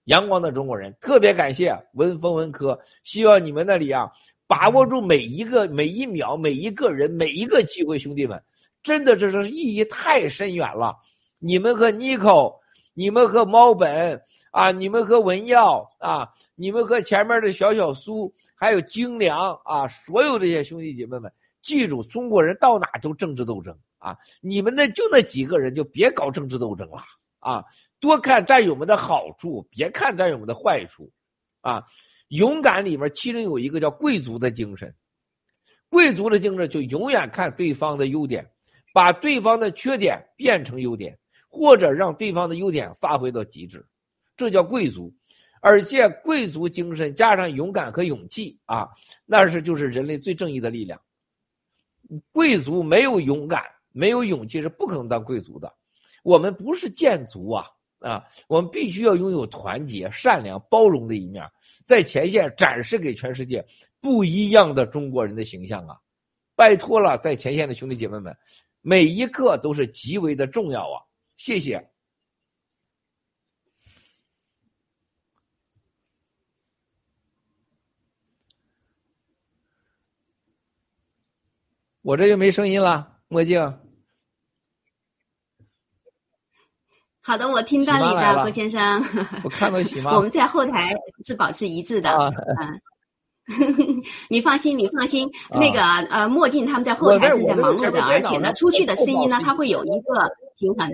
[0.06, 4.12] 阳光的中国人，特别感谢文风文科，希望你们那里啊，
[4.48, 8.42] 把握住每一个每一秒、每一个人、每一个机会，兄弟们。
[8.82, 10.96] 真的，这是意义太深远了。
[11.38, 12.52] 你们和尼克，
[12.94, 14.20] 你们和猫本
[14.52, 21.32] 啊，你们和文耀啊，你们和前面的小小苏，还有精良啊，所有这些兄弟姐妹们，
[21.62, 24.18] 记住，中国人到哪都政治斗争啊！
[24.42, 26.98] 你们那就那几个人，就别搞政治斗争了
[27.40, 27.64] 啊！
[28.00, 31.10] 多看战友们的好处，别看战友们的坏处
[31.62, 31.84] 啊！
[32.28, 34.94] 勇敢里面其中有一个叫贵族的精神，
[35.90, 38.46] 贵族的精神就永远看对方的优点。
[38.92, 41.16] 把对方的缺点变成优点，
[41.48, 43.86] 或者让对方的优点发挥到极致，
[44.36, 45.14] 这叫贵族。
[45.62, 48.88] 而且贵族精神加上勇敢和勇气啊，
[49.26, 51.00] 那是就是人类最正义的力量。
[52.32, 55.72] 贵族没有勇敢、没有勇气是不可能当贵族的。
[56.24, 57.68] 我们不是贱族啊
[58.00, 58.26] 啊！
[58.48, 61.44] 我们必须要拥有团结、善良、包容的一面，
[61.86, 63.66] 在前线展示给全世界
[64.02, 65.98] 不一样的中国人的形象啊！
[66.56, 68.36] 拜托了，在前线的兄弟姐妹们。
[68.82, 71.04] 每一刻都是极为的重要啊！
[71.36, 71.89] 谢谢。
[82.10, 83.62] 我这就没声音了，墨镜。
[87.22, 89.00] 好的，我听到你的，郭先生。
[89.46, 90.16] 我看到喜妈。
[90.16, 90.92] 我们在后台
[91.24, 92.10] 是保持一致的。
[92.10, 92.34] 啊。
[94.28, 100.90] 你放心，你放心，那个呃，墨镜他们在后台正在忙碌着，而且呢，出去的声音呢，它会有一个平衡。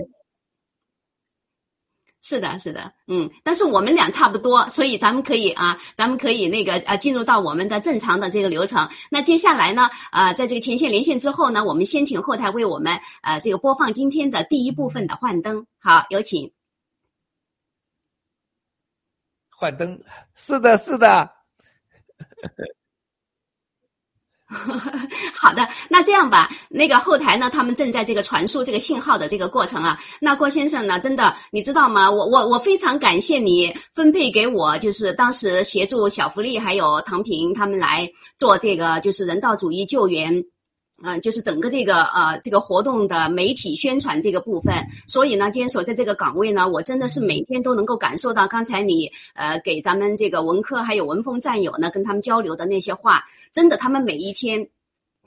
[2.27, 8.89] 是的，是的，嗯，但是我们俩差不多，所以咱们可以啊，咱们可以那个呃，进入到我们的正常的这个流程。
[9.11, 15.67] 那接下来呢，呃，在这个前线连线之后呢，我们先请后台为我们呃这个播放今天的第一部分的幻灯。
[15.77, 16.51] 好，有请。
[19.51, 20.01] 幻灯，
[20.33, 21.29] 是的，是的。
[25.39, 29.99] 好的，那这样吧，那个后台呢，他们正在这个传输这个信号的这个过程啊。
[30.19, 32.09] 那郭先生呢，真的，你知道吗？
[32.09, 40.43] 我我我非常感谢你分配给我，就是当时协助小福利还有唐平他们来做这个就是人道主义救援。
[41.03, 44.73] 嗯，就是整个这个呃这个活动的媒体宣传这个部分，
[45.05, 54.69] 所以呢，坚守在这个岗位呢，我真的是每天都能够感受到刚才你呃给咱们这个文科还有文风战友呢跟他们交流的那些话，真的，他们每一天，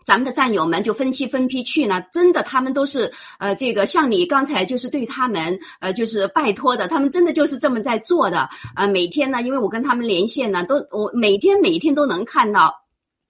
[0.07, 12.75] 咱们的战友们就分期分批去呢，真的，他们都是呃这个像你刚才就是对他们呃就是拜托的，他们真的就是这么在做的，呃每天呢，因为我跟他们连线呢，都我每天每天都能看到。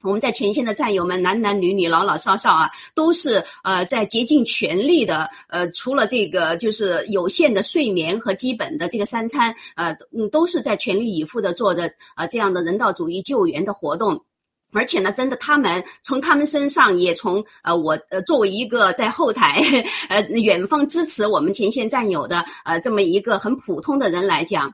[0.08, 14.24] 我们在前线的战友们，男男女女、老老少少啊，都是呃在竭尽全力的呃，除了这个就是有限的睡眠和基本的这个三餐，呃嗯，都是在全力以赴的做着呃这样的人道主义救援的活动。
[14.72, 19.62] 而且呢，真的，他们从他们身上也从呃我呃作为一个在后台
[20.08, 24.72] 呃远方支持我们前线战友的呃这么一个很普通的人来讲。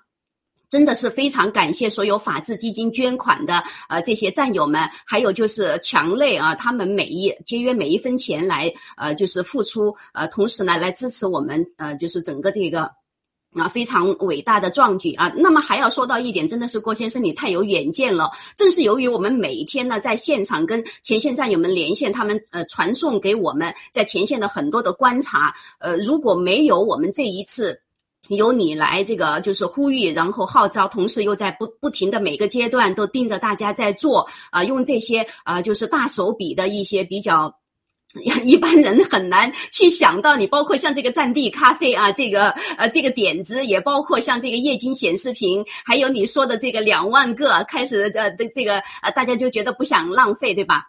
[0.75, 12.91] 真的是非常感谢所有法治基金捐款的呃这些战友们，还有就是强类啊，他们每一节约每一分钱来呃就是付出呃，同时呢来支持我们呃就是整个这个
[13.53, 15.33] 啊非常伟大的壮举啊。
[15.37, 18.29] 那么还要说到一点，真的是郭先生你太有远见了。
[18.57, 27.81] 正是由于我们每一天呢在现场跟前线战友们连线，他们呃传送给我们在前线的很多的观察，呃如果没有我们这一次。
[28.29, 37.55] 由你来这个就是呼吁，然后号召，同时又在不不停的每个阶段都盯着大家在做啊，用这些啊就是大手笔的一些比较
[38.45, 40.37] 一般人很难去想到。
[40.37, 50.85] 你包括像这个战地咖啡啊，这个呃这个点子，也包括像这个液晶显示屏，还有你说的这个两万个开始的的这个啊，大家就觉得不想浪费，对吧？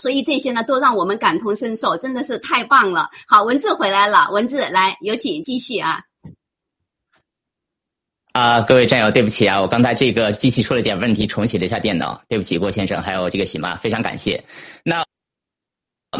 [0.00, 3.10] 所以这些呢都让我们感同身受，真的是太棒了。
[3.28, 6.00] 好，文字回来了，文字来有请继续啊。
[8.32, 14.42] 啊，各位战友，对不起啊，我刚才这个机器出了点问题，重启了一下电脑，对不起，郭先生，还有这个喜妈，非常感谢。
[14.82, 15.02] 那。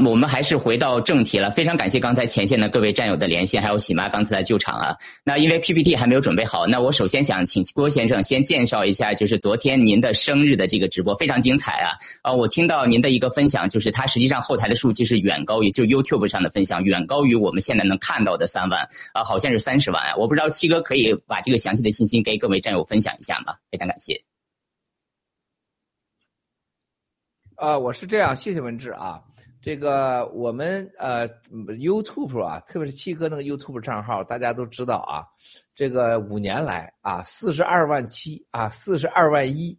[0.00, 4.96] 我们还是回到正题了，非常感谢刚才前线的各位战友的连线，还有喜妈刚才的救场啊。
[5.22, 11.92] 那因为 PPT 还没有准备好，那我首先想请郭先生先介绍一下，就是昨天您的生日的这个直播非常精彩啊。
[12.22, 20.14] 啊，我听到您的一个分享，就是它实际上后台的数据是远高于，就 YouTube 上的分享远高于我们现在能看到的三万啊，好像是三十万啊。
[20.16, 23.54] 我不知道七哥可以把这个详细的信息给各位战友分享一下吗？
[23.70, 24.18] 非常感谢。
[27.56, 29.20] 啊，我是这样，谢谢文志啊。
[29.62, 35.22] 这个我们呃 YouTube 啊，特别是七哥那个 YouTube 账号，大家都知道啊。
[35.72, 39.78] 这个五年来啊，四十二万七啊，四十二万一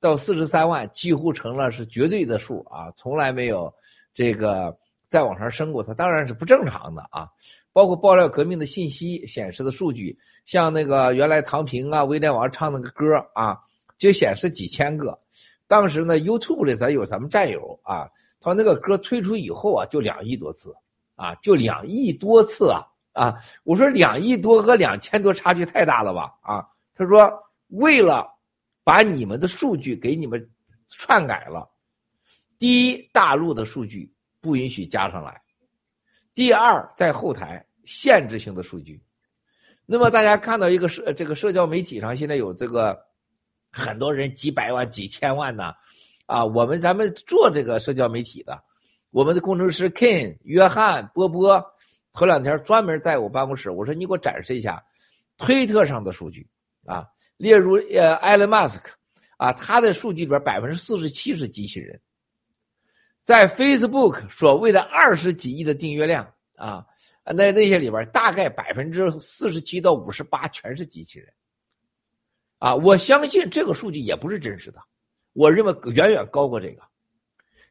[0.00, 3.72] 到四十三万，几乎成了是绝对的数啊，从来没有
[4.12, 4.76] 这个
[5.08, 5.82] 再往上升过。
[5.82, 7.26] 它当然是不正常的啊。
[7.72, 10.14] 包括爆料革命的信息显示的数据，
[10.44, 13.58] 像那个原来唐平啊、威廉王唱那个歌啊，
[13.96, 15.18] 就显示几千个。
[15.66, 18.06] 当时呢，YouTube 里咱有咱们战友啊。
[18.42, 20.74] 他那个歌推出以后啊，就两亿多次，
[21.14, 22.82] 啊，就两亿多次啊
[23.12, 23.38] 啊！
[23.62, 26.66] 我说两亿多和两千多差距太大了吧啊！
[26.94, 27.18] 他说
[27.68, 28.28] 为了
[28.82, 30.50] 把你们的数据给你们
[30.88, 31.70] 篡改了，
[32.58, 35.32] 第一，大陆的数据不允许加上来；
[36.34, 39.00] 第二，在后台限制性的数据。
[39.86, 42.98] 那么大家看到一个社这个社交媒体上现在有这个
[43.70, 45.72] 很多人几百万、几千万呢。
[46.32, 48.58] 啊我们咱们做这个社交媒体的，
[49.10, 51.62] 我们的工程师 Ken、约翰、波波，
[52.10, 54.82] 头两天专门在我办公室，我说你给我展示一下
[55.36, 56.48] 推特上的数据
[56.86, 57.06] 啊，
[57.36, 58.96] 例如呃埃隆·马斯克
[59.36, 62.00] 啊，他的数据里边百分之四十七是机器人，
[63.22, 66.26] 在 Facebook 所谓的二十几亿的订阅量
[66.56, 66.82] 啊，
[67.26, 71.28] 那那些里边大概百分之四十七到五十八全是机器人，
[72.58, 74.80] 啊，我相信这个数据也不是真实的。
[75.32, 76.82] 我认为远远高过这个，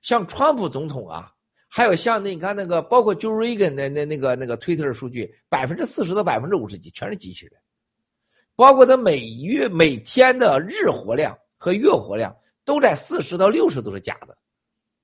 [0.01, 1.31] 像川普总统啊，
[1.69, 7.53] 还有像那你看那个，包括 Joe Reagan 那那那个那个推特的数据，百分之四十到百分之五十几全是机器人，
[8.55, 12.35] 包括他每月每天的日活量和月活量
[12.65, 14.35] 都在四十到六十都是假的，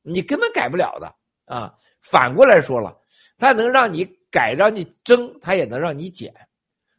[0.01, 1.13] 你根本改不了的
[1.45, 1.73] 啊。
[2.01, 2.97] 反过来说了，
[3.37, 6.33] 它能让你改让你增，它也能让你减。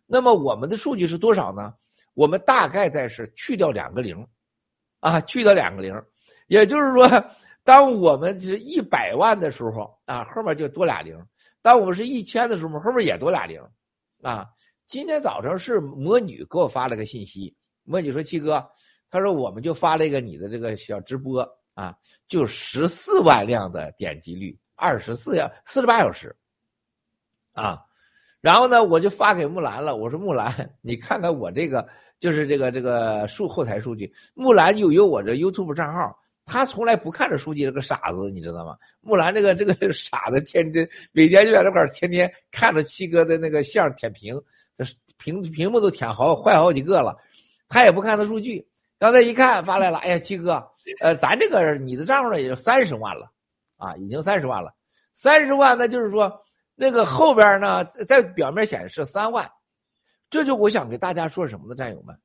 [0.07, 1.75] 那么我们的数据是多少呢？
[2.15, 4.27] 我们大概在是去掉两个零。
[5.01, 5.95] 啊，去掉两个零，
[6.47, 7.09] 也就是说，
[7.65, 11.17] 当我们是一百万的时候啊，后面就多俩零；
[11.63, 13.63] 当我们是一千的时候，后面也多俩零。
[14.23, 14.45] 啊，
[14.89, 18.69] 今天早上是魔女给我发了个信息，魔女说：“七哥，
[19.11, 21.95] 他说我们就发了一个你的这个小直播啊，
[22.27, 26.35] 就十四万辆的点击率，二十四小四十八小时，
[27.53, 27.81] 啊，
[28.41, 31.89] 然后呢，我就发给木兰了，我说木兰，你看看我这个
[32.21, 36.17] 就是这个这个数后台数据，木兰有有我这 YouTube 账号。
[36.51, 38.75] 他从来不看这数据，是个傻子，你知道吗？
[39.03, 44.35] 木兰这个这个 傻子天真，每天就在这块儿天天看着七哥的那个相舔屏，
[45.19, 47.15] 屏屏幕都舔好坏好几个了，
[47.69, 48.67] 他也不看他数据。
[48.99, 50.55] 刚才一看发来了，哎呀，七哥，
[51.01, 53.31] 呃，咱这个你的账号呢也就三十万了，
[53.77, 54.73] 啊，已经三十万了，
[55.13, 56.33] 三十万那就是说
[56.75, 59.47] 那个后边呢在表面显示三万，
[60.31, 62.19] 这就我想给大家说什么呢，战友们，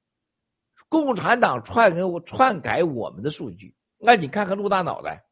[0.90, 3.74] 共产党篡给我篡改我们的数据。
[3.98, 5.24] 那你看看陆大脑袋，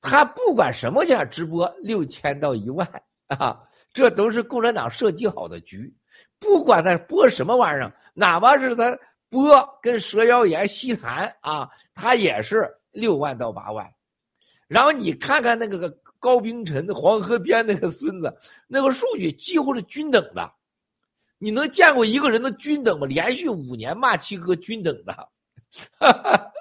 [0.00, 2.88] 他不管什么价直播六千到一万
[3.26, 3.60] 啊，
[3.92, 5.94] 这都是共产党设计好的局。
[6.38, 8.98] 不管他播什么玩意儿，哪怕是他
[9.28, 13.86] 播跟蛇妖言西谈啊，他也是六万到八万。
[14.66, 18.34] 然后你看看那个高冰晨黄河边那个孙子，
[18.66, 20.50] 那个数据几乎是均等的。
[21.40, 23.06] 你能见过一个人的均等吗？
[23.06, 25.12] 连续五年骂七哥均等的。
[25.98, 26.52] 哈哈，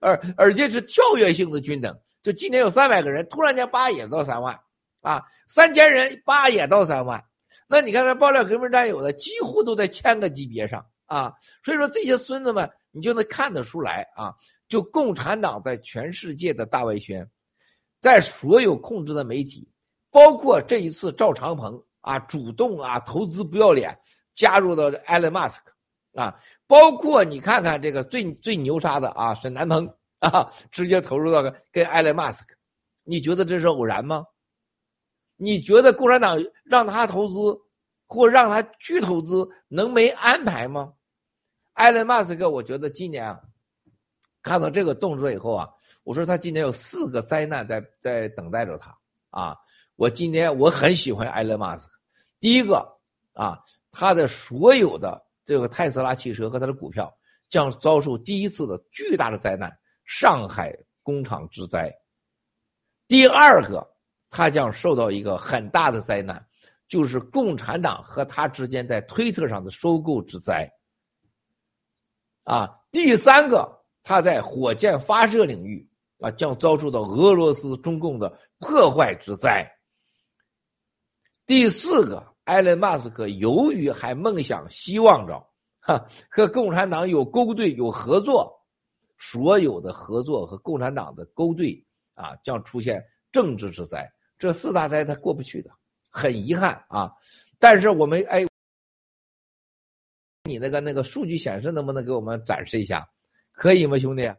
[0.00, 4.58] 而而且是跳跃性的均等，就今年有三百个人，突然间八也到三万，
[5.02, 7.24] 啊，三千人八也到三万，
[7.68, 11.32] 那你看看爆料革命战友的，几乎都在千个级别上啊，
[11.64, 14.34] 所以说这些孙子们，你就能看得出来啊，
[14.68, 17.24] 就共产党在全世界的大外宣，
[18.00, 19.68] 在所有控制的媒体，
[20.10, 23.98] 包括这一次赵长鹏啊，主动啊投资不要脸
[24.34, 26.38] 加入到埃隆马斯克啊。
[26.66, 29.86] 包括你看看这个最最牛叉的啊，沈南鹏
[30.18, 31.42] 啊，直接投入到
[31.72, 32.54] 跟埃隆·马斯克，
[33.04, 34.24] 你觉得这是偶然吗？
[35.36, 37.36] 你觉得共产党让他投资
[38.06, 40.92] 或让他去投资能没安排吗？
[41.74, 43.40] 埃隆·马斯克，我觉得今年啊，
[44.42, 45.68] 看到这个动作以后啊，
[46.04, 48.96] 我说他今年有四个灾难在在等待着他
[49.30, 49.56] 啊。
[49.96, 51.93] 我今年我很喜欢埃隆·马斯克，
[52.44, 52.86] 第一个
[53.32, 53.58] 啊，
[53.90, 55.24] 他的所有的。
[55.46, 57.10] 这个特斯拉汽车和它的股票
[57.48, 59.74] 将遭受第一次的巨大的灾难——
[60.04, 61.90] 上海工厂之灾。
[63.08, 63.86] 第二个，
[64.28, 66.46] 它将受到一个很大的灾难，
[66.86, 70.70] 就是共产党和他之间在推特上的收购之灾。
[72.42, 73.70] 啊，第三个，
[74.02, 75.86] 它在火箭发射领域
[76.20, 79.66] 啊将遭受到俄罗斯中共的破坏之灾。
[81.46, 82.33] 第四个。
[82.44, 85.44] 埃隆·马斯克由于还梦想、希望着，
[85.80, 88.54] 哈和共产党有勾兑、有合作，
[89.18, 91.82] 所有的合作和共产党的勾兑
[92.14, 94.10] 啊，将出现政治之灾。
[94.38, 95.70] 这四大灾他过不去的，
[96.10, 97.12] 很遗憾啊。
[97.58, 98.46] 但是我们哎，
[100.44, 103.08] 你那个那个数据显示能不能给我们展示一下？
[103.52, 104.30] 可以吗，兄弟？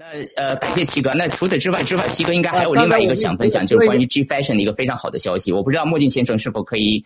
[0.00, 1.12] 那呃，感谢七哥。
[1.12, 5.52] 那除此之外，之外，七哥应该还有另外一个想分享，就是关于 G Fashion 的一个非常好的消息。
[5.52, 7.04] 我不知道墨镜先生是否可以，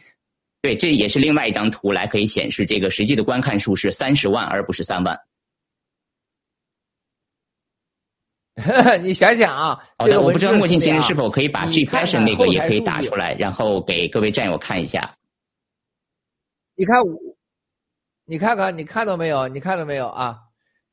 [0.63, 5.19] 对，这也是另外一张图来可以显示这个实际的观看数是三十万，而不是三万。
[9.03, 15.17] 你想想啊，好的，我不知道墨镜先生是否可以把 G Fashion 那个也可以打出来，然后给各位战友看一下。
[16.77, 17.13] 你看我，
[18.25, 19.49] 你看看，你看到没有？
[19.49, 20.39] 你看到没有啊？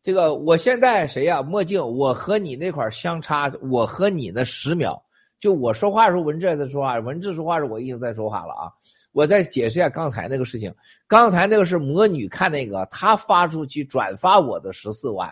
[0.04, 1.44] 这个我现在谁呀？
[1.44, 5.00] 墨镜，我和你那块相差，我和你那十秒。
[5.40, 8.72] 就我说话的时候，文志在说话，文志说话时候我已经在说话了啊。
[9.12, 10.74] 我再解释一下刚才那个事情。
[11.08, 15.32] 刚才那个是魔女看那个，她发出去转发我的十四万，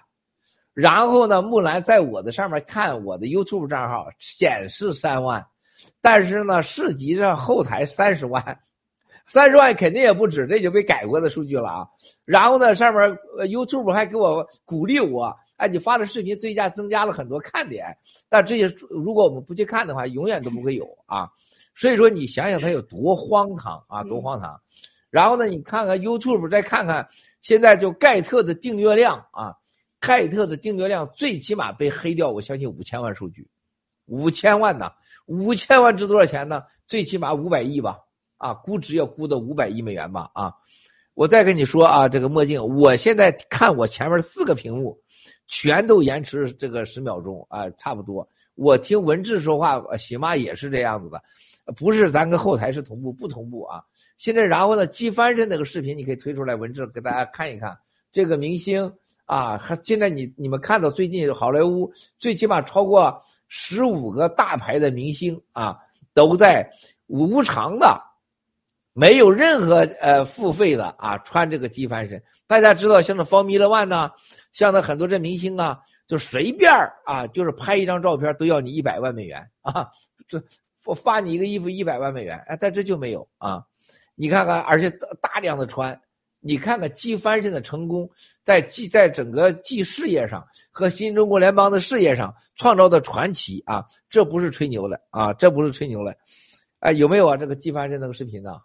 [0.73, 5.43] 然后呢，木兰在我的上面看我的 YouTube 账号显示三万，
[6.01, 8.59] 但是呢，实际上后台三十万。
[9.29, 11.87] 三十万肯定也不止，这已经被改过的数据了啊。
[12.25, 13.01] 然后呢，上面
[13.47, 17.95] YouTube 还给我鼓励我，哎，你发的视频最佳增加了很多看点。
[18.27, 21.29] 但这些如果我们不去看的话，永远都不会有啊。
[21.75, 24.59] 所以说你想想它有多荒唐啊，多荒唐。
[25.11, 27.07] 然后呢，你看看 YouTube，再看看
[27.41, 29.55] 现在就盖特的订阅量啊，
[29.99, 33.47] 盖特的订阅量最起码被黑掉，我相信五千万数据，
[34.07, 34.91] 五千万呢，
[35.27, 36.63] 五千万值多少钱呢？
[36.87, 37.99] 最起码五百亿吧，
[38.39, 40.51] 啊，估值要估到五百亿美元吧，啊。
[41.13, 44.97] 我再跟你说啊，这个墨镜，我现在看我前面四个屏幕，
[45.49, 48.25] 全都延迟这个十秒钟啊，差不多。
[48.55, 51.21] 我听文志说话，喜妈也是这样子的，
[51.75, 53.83] 不是咱跟后台是同步，不同步啊。
[54.17, 57.77] 现在然后呢，机翻身那个视频你可以推出来，文志给大家看一看。
[58.13, 58.89] 这个明星
[59.25, 65.77] 啊，还现在你你们看到最近好莱坞最起码超过十五个大牌的明星啊，
[66.13, 66.65] 都在
[67.07, 68.08] 无偿的。
[68.99, 72.21] 没有任何呃付费的啊，穿这个机翻身。
[72.45, 74.11] 大家知道，像那方米勒万呢，
[74.51, 76.69] 像那很多这明星啊，就随便
[77.05, 79.87] 啊，就是拍一张照片都要你一百万美元啊。
[80.27, 80.37] 这
[80.83, 83.63] 我发你一个衣服一百万美元，哎，但这就没有啊。
[84.15, 84.89] 你看看，而且
[85.21, 85.97] 大量的穿，
[86.41, 88.09] 你看看机翻身的成功，
[88.43, 96.13] 在记在整个记事业上和新中国联邦的事业上创造的传奇啊，这不是吹牛的啊，这不是吹牛的。
[96.79, 97.37] 哎，有没有啊？
[97.37, 98.59] 这个机翻身那个视频呢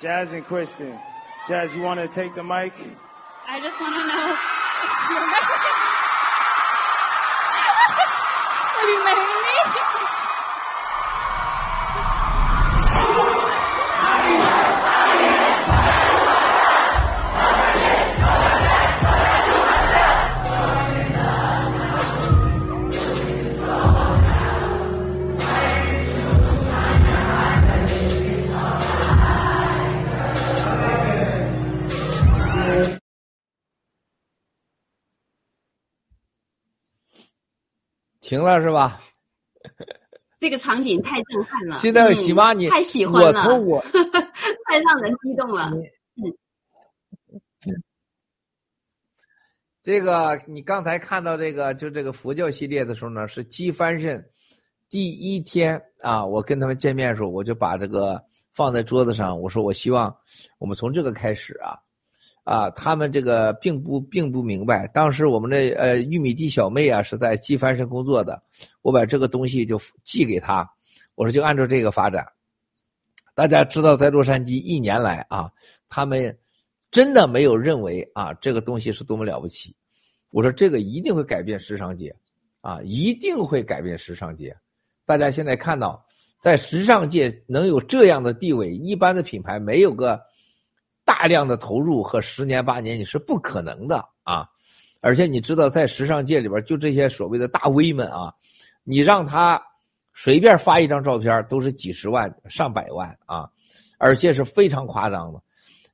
[0.00, 0.98] Jazz and Kristen.
[1.46, 2.72] Jazz, you want to take the mic?
[3.46, 4.34] I just want to know.
[8.80, 9.29] Are you marrying
[38.30, 39.02] 停了是吧？
[40.38, 41.80] 这个场景太震撼了。
[41.80, 43.82] 现在喜妈你、太喜欢了，我我
[44.70, 45.72] 太让人激动了。
[45.74, 45.82] 嗯，
[49.82, 54.24] 这个你刚才看到这个就这个佛教系列的时候呢，是鸡翻身
[54.88, 60.16] 第一天啊，我跟他们见面的时候，我就把这个放在桌子上，我说我希望
[60.58, 61.76] 我们从这个开始啊。
[62.42, 64.86] 啊，他们这个并不并不明白。
[64.88, 68.42] 当时我们的呃玉米地小妹啊是在寄翻身工作的，
[68.82, 70.68] 我把这个东西就寄给他，
[71.14, 72.26] 我说就按照这个发展。
[73.34, 75.50] 大家知道，在洛杉矶一年来啊，
[75.88, 76.36] 他们
[76.90, 79.76] 真的没有认为啊这个东西是多么了不起。
[80.30, 82.14] 我说这个一定会改变时尚界，
[82.62, 84.56] 啊，一定会改变时尚界。
[85.04, 86.04] 大家现在看到，
[86.40, 90.20] 在时尚界能有这样的地位，一般的品牌没有个。
[91.10, 94.48] 大量的投入和十年八年你是不可能的啊！
[95.00, 98.32] 而且你知道，在时尚界里边，就这些所谓的大 V 们啊，
[98.84, 99.60] 你让他
[100.14, 103.50] 随便发一张照片都是几十万、上百万啊，
[103.98, 105.42] 而且是非常夸张的。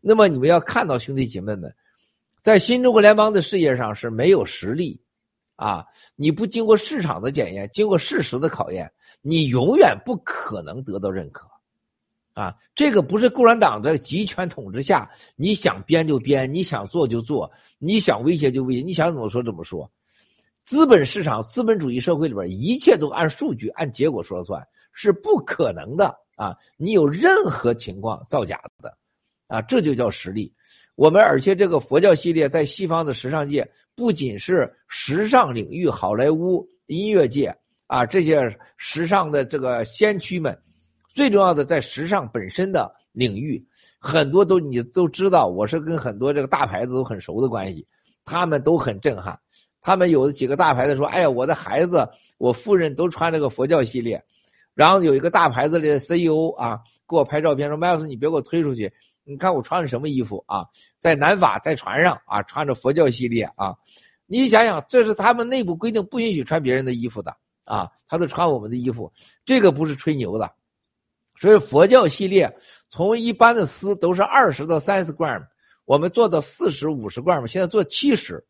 [0.03, 1.75] 那么你们要看到，兄弟姐妹们，
[2.43, 5.01] 在新中国联邦的事业上是没有实力
[5.57, 5.83] 啊！
[6.15, 8.93] 你不经过市场的检验，经过事实的考验，
[9.23, 11.49] 你永远不可能得到认可。
[12.37, 19.91] 啊，这个不是共产党的集权统治下，你想编就编，你想做就做，你想威胁就威胁，你想怎么说怎么说。
[20.63, 24.63] 资本市场、资本主义社会里边，一切都按数据、按结果说了算，
[24.93, 26.55] 是不可能的啊！
[26.77, 28.95] 你有任何情况造假的，
[29.47, 30.53] 啊，这就叫实力。
[30.95, 37.51] 我们而且这个佛教系列在西方的时尚界，不仅是时尚领域、好莱坞音乐界
[37.87, 40.55] 啊，这些时尚的这个先驱们。
[41.17, 43.67] 最重要的，在时尚本身的领域，
[43.99, 47.87] 很多都你都知道，我是跟很多这个大牌子都很熟的关系，
[48.23, 49.35] 他们都很震撼。
[49.81, 52.07] 他们有的几个大牌子说：“哎呀，我的孩子，
[52.37, 54.23] 我夫人都穿这个佛教系列。”
[54.77, 58.93] 然后有一个大牌子的 CEO 啊，给我拍照片说：“麦老师，你别给我推出去，
[59.25, 60.67] 你看我穿的什么衣服啊？
[60.99, 63.75] 在南法，在船上啊，穿着佛教系列啊。
[64.27, 69.11] 你想想，这是他们内部规定，不允许穿别人的衣服的啊，他都穿我们的衣服，
[69.47, 70.53] 这个不是吹牛的。”
[71.41, 72.51] 所以佛教系列
[72.89, 75.43] 从一般的丝都是二十到三十 gram，
[75.85, 78.43] 我们做到四十五十 gram，现在做七十，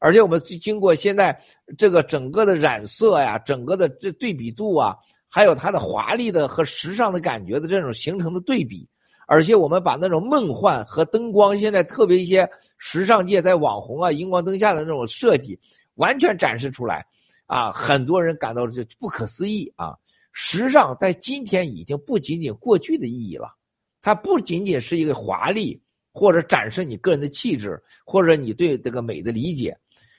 [0.00, 1.36] 而且我们经过现在
[1.76, 4.94] 这个整个的染色呀，整个的这对比度啊，
[5.30, 8.88] 还有它的华丽的和时尚的感觉的这种形成的对比，
[9.26, 12.48] 而且我们把那种梦幻和灯光，现在特别一些
[12.78, 15.58] 时尚界在网红啊、荧光灯下的那种设计，
[15.94, 17.04] 完全展示出来，
[17.46, 19.96] 啊，很多人感到这不可思议啊！
[20.36, 23.54] 时尚在今天已经不仅仅过去的意义了，
[24.02, 25.80] 它不仅仅是一个华丽
[26.12, 29.78] 或者展示你个人的气质或者你对这个美的理解，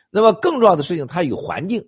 [0.09, 1.86] 那么更重要的事情，它有环境，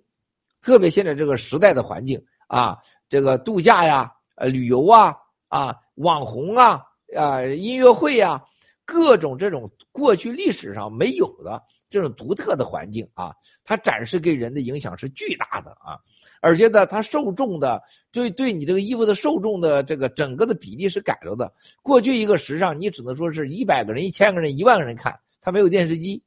[0.60, 2.76] 特别现在这个时代的环境啊，
[3.08, 5.16] 这个度假呀、呃旅游啊、
[5.48, 6.82] 啊网红啊、
[7.16, 8.44] 啊音乐会呀，
[8.84, 13.32] 各种这种过去历史上没有的这种独特的环境啊，
[13.64, 15.98] 它展示给人的影响是巨大的啊。
[16.40, 17.82] 而且呢，它受众的
[18.12, 21.52] 对对你这个衣服的受众的这个整个的比例是改了的。
[21.82, 26.22] 过去一个时尚，你只能说是一百个人、一千个人、一万个人看，它没有电视机。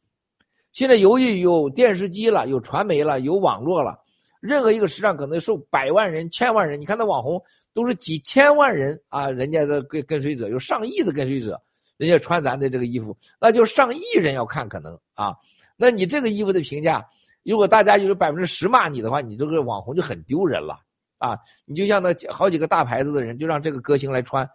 [0.74, 3.98] 现在由于有电视机了、有传媒了、有网络了，
[4.40, 6.80] 任何一个时尚可能受百万人、千万人。
[6.80, 7.42] 你看那网红
[7.74, 11.62] 都是几千万人啊，人家的跟跟随者有上亿的跟随者，
[11.98, 15.36] 人家穿咱的这个衣服，那就上亿人要看可能啊。
[15.76, 17.06] 那你这个衣服的评价？
[17.44, 20.76] 如果大家有百分之十骂你的话，你这个网红就很丢人了
[21.18, 21.38] 啊！
[21.66, 24.48] 你就像那好几个大牌子的人，就让这个歌星来穿，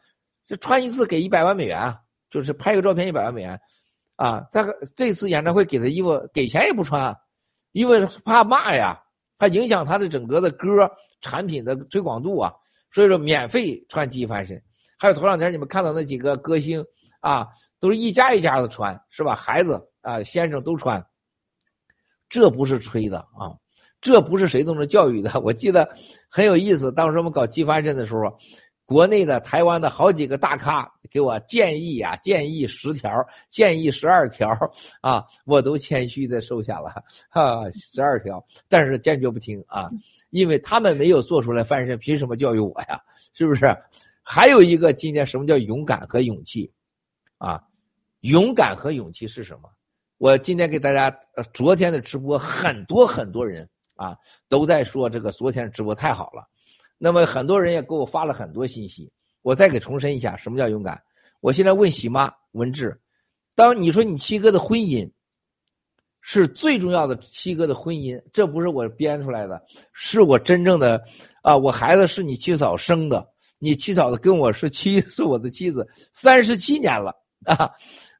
[0.46, 1.98] 这穿一次给一百万美元啊，
[2.30, 3.60] 就是拍个照片一百万美元，
[4.16, 7.16] 啊，这个这次演唱会给他衣服给钱也不穿，
[7.72, 9.00] 因为怕骂呀，
[9.38, 12.52] 怕影响他的整个的歌产品的推广度啊，
[12.92, 14.60] 所以说免费穿机翻身。
[14.98, 16.84] 还有头两天你们看到那几个歌星
[17.20, 19.34] 啊，都是一家一家的穿，是吧？
[19.34, 21.04] 孩子啊，先生都穿。
[22.28, 23.54] 这不是吹的啊，
[24.00, 25.38] 这不是谁都能教育的。
[25.40, 25.88] 我记得
[26.28, 28.36] 很有意思，当时我们搞激发阵的时候，
[28.84, 33.10] 国内的、台湾的好几个大咖给我建议啊，建议十条，
[33.50, 34.48] 建议十二条
[35.00, 36.90] 啊，我都谦虚的收下了
[37.28, 39.86] 哈，十二条，但是坚决不听啊，
[40.30, 43.00] 因为他们没有做出来翻身，凭什么教育我呀？
[43.34, 43.76] 是不是？
[44.22, 46.70] 还有一个，今天什么叫勇敢和勇气
[47.38, 47.62] 啊？
[48.20, 49.68] 勇敢和勇气是什么？
[50.18, 51.14] 我今天给大家，
[51.52, 54.16] 昨天的直播很多很多人啊
[54.48, 56.42] 都在说这个昨天直播太好了，
[56.96, 59.12] 那么很多人也给我发了很多信息。
[59.42, 61.00] 我再给重申一下，什么叫勇敢？
[61.40, 62.98] 我现在问喜妈文志，
[63.54, 65.08] 当你说你七哥的婚姻
[66.22, 69.62] 是最重要的，七哥的婚姻，这不是我编出来的，
[69.92, 71.00] 是我真正的
[71.42, 73.24] 啊，我孩子是你七嫂生的，
[73.58, 77.14] 你七嫂子跟我是妻，是我的妻子，三十七年了
[77.44, 77.70] 啊。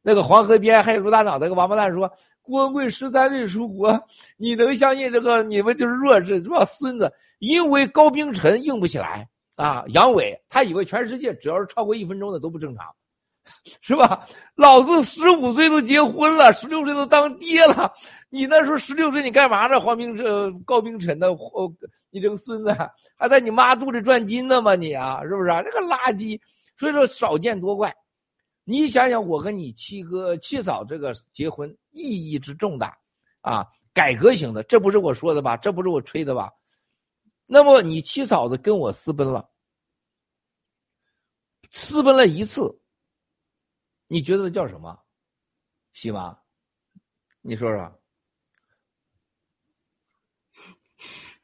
[0.07, 2.09] 那个黄河边还有卢大脑那个王八蛋说
[2.41, 4.01] 郭文贵十三岁出国，
[4.37, 5.43] 你能相信这个？
[5.43, 6.65] 你们就是弱智，是吧？
[6.65, 9.83] 孙子，因为高冰晨硬不起来啊！
[9.89, 12.87] 杨伟他以为全世界只要是超过一分钟的都不正常，
[13.81, 14.25] 是吧？
[14.55, 17.93] 老子十五岁都结婚了，十六岁都当爹了，
[18.31, 19.81] 你那时候十六岁你干嘛呢？
[19.81, 21.69] 黄冰晨、高冰晨的，哦，
[22.11, 22.73] 你这个孙子
[23.17, 24.77] 还在你妈肚里转金呢吗？
[24.77, 25.61] 你啊，是不是啊？
[25.65, 26.41] 这个垃圾，
[26.79, 27.93] 所以说少见多怪。
[28.69, 32.99] 你想想，我跟你七哥、七嫂这个结婚意义之重大，
[33.41, 33.65] 啊，
[33.95, 35.57] 改革型的，这不是我说的吧？
[35.57, 36.53] 这不是我吹的吧？
[37.47, 39.49] 那么你七嫂子跟我私奔了，
[41.71, 42.77] 私奔了一次，
[44.09, 45.01] 你觉得叫什么？
[45.93, 46.37] 喜妈，
[47.43, 48.03] 你说说。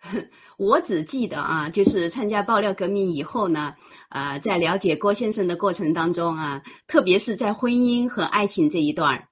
[0.63, 3.75] 我只记得啊，就是参加爆料革命以后呢，
[4.11, 9.27] 呃，在了解郭先生的过程当中啊，特别是在婚姻和爱情这一段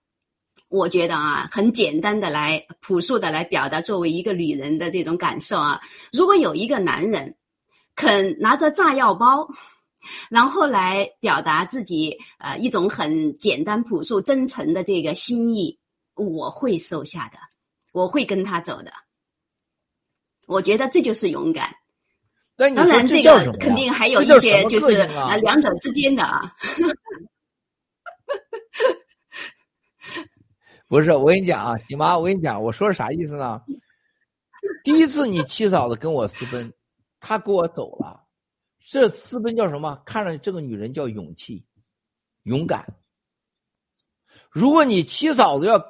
[0.69, 5.81] 我觉得啊，很简单的来朴素的来表达作为一个女人的这种感受啊。
[6.13, 7.37] 如果有一个男人
[7.95, 9.49] 肯拿着炸药包，
[10.31, 15.79] 然后来表达自己呃一种很简单朴素真诚的这个心意，
[16.15, 17.39] 我会收下的，
[17.93, 18.91] 我会跟他走的。
[20.51, 21.73] 我觉得这就是勇敢。
[22.57, 26.53] 当然，这个肯定还有一些，就是呃，两者之间的啊。
[30.89, 33.63] 不是，我跟你讲啊，喜妈，我跟你讲，我说是啥意思呢？
[34.83, 36.71] 第一次你七嫂子跟我私奔，
[37.21, 38.21] 她跟我走了，
[38.85, 40.03] 这私奔叫什么？
[40.05, 41.65] 看着这个女人叫勇气、
[42.43, 42.85] 勇敢。
[44.51, 45.81] 如果你七嫂子要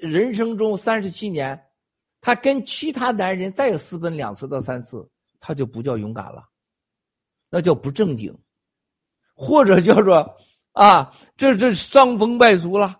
[0.00, 1.64] 人生中三十七年。
[2.28, 5.08] 他跟其他男人再私奔两次到三次，
[5.40, 6.46] 他就不叫勇敢了，
[7.48, 8.38] 那叫不正经，
[9.34, 10.36] 或者叫做
[10.72, 12.94] 啊，这这伤风败俗了，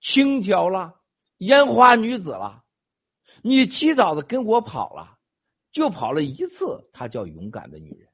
[0.00, 0.92] 轻佻了，
[1.36, 2.64] 烟花女子了。
[3.42, 5.18] 你七嫂子跟我跑了，
[5.70, 8.08] 就跑了一次，她叫勇敢的女人。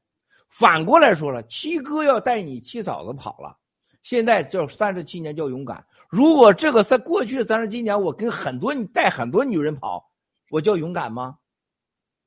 [0.50, 3.56] 反过来说了，七哥要带你七嫂子跑了，
[4.02, 5.82] 现在叫三十七年叫勇敢。
[6.10, 10.06] 如果这个在过去的三十七年，我跟很多带很多女人跑。
[10.50, 11.38] 我叫勇敢吗？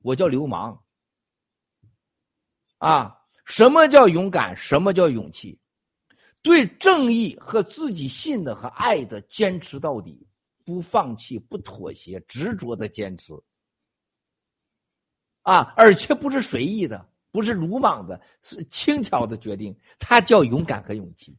[0.01, 0.81] 我叫流氓。
[2.77, 4.55] 啊，什么叫勇敢？
[4.55, 5.59] 什么叫勇气？
[6.41, 10.25] 对正义和自己信的和爱的坚持到底，
[10.65, 13.33] 不放弃，不妥协，执着的坚持。
[15.43, 21.37] 啊，而且不是随意的，不是鲁莽的，是轻佻的决定，它叫勇敢和勇气。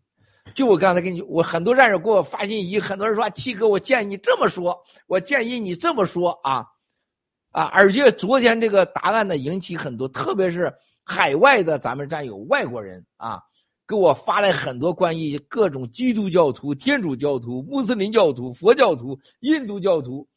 [0.55, 6.67] 就我刚才跟你，我很多战友给我发信息，很多人说七哥，我建议你这么说，我建议你这么说啊，
[7.55, 7.67] 啊！
[7.67, 10.75] 而且昨天这个答案呢，引起很多，特别是
[11.05, 13.41] 海外的咱们战友、外国人啊，
[13.87, 20.29] 给我发来很多关于各种基督教徒、天主教徒、穆斯林教徒、佛教徒、印度教徒，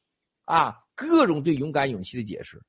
[0.45, 2.61] 啊，各种对勇敢、勇气的解释。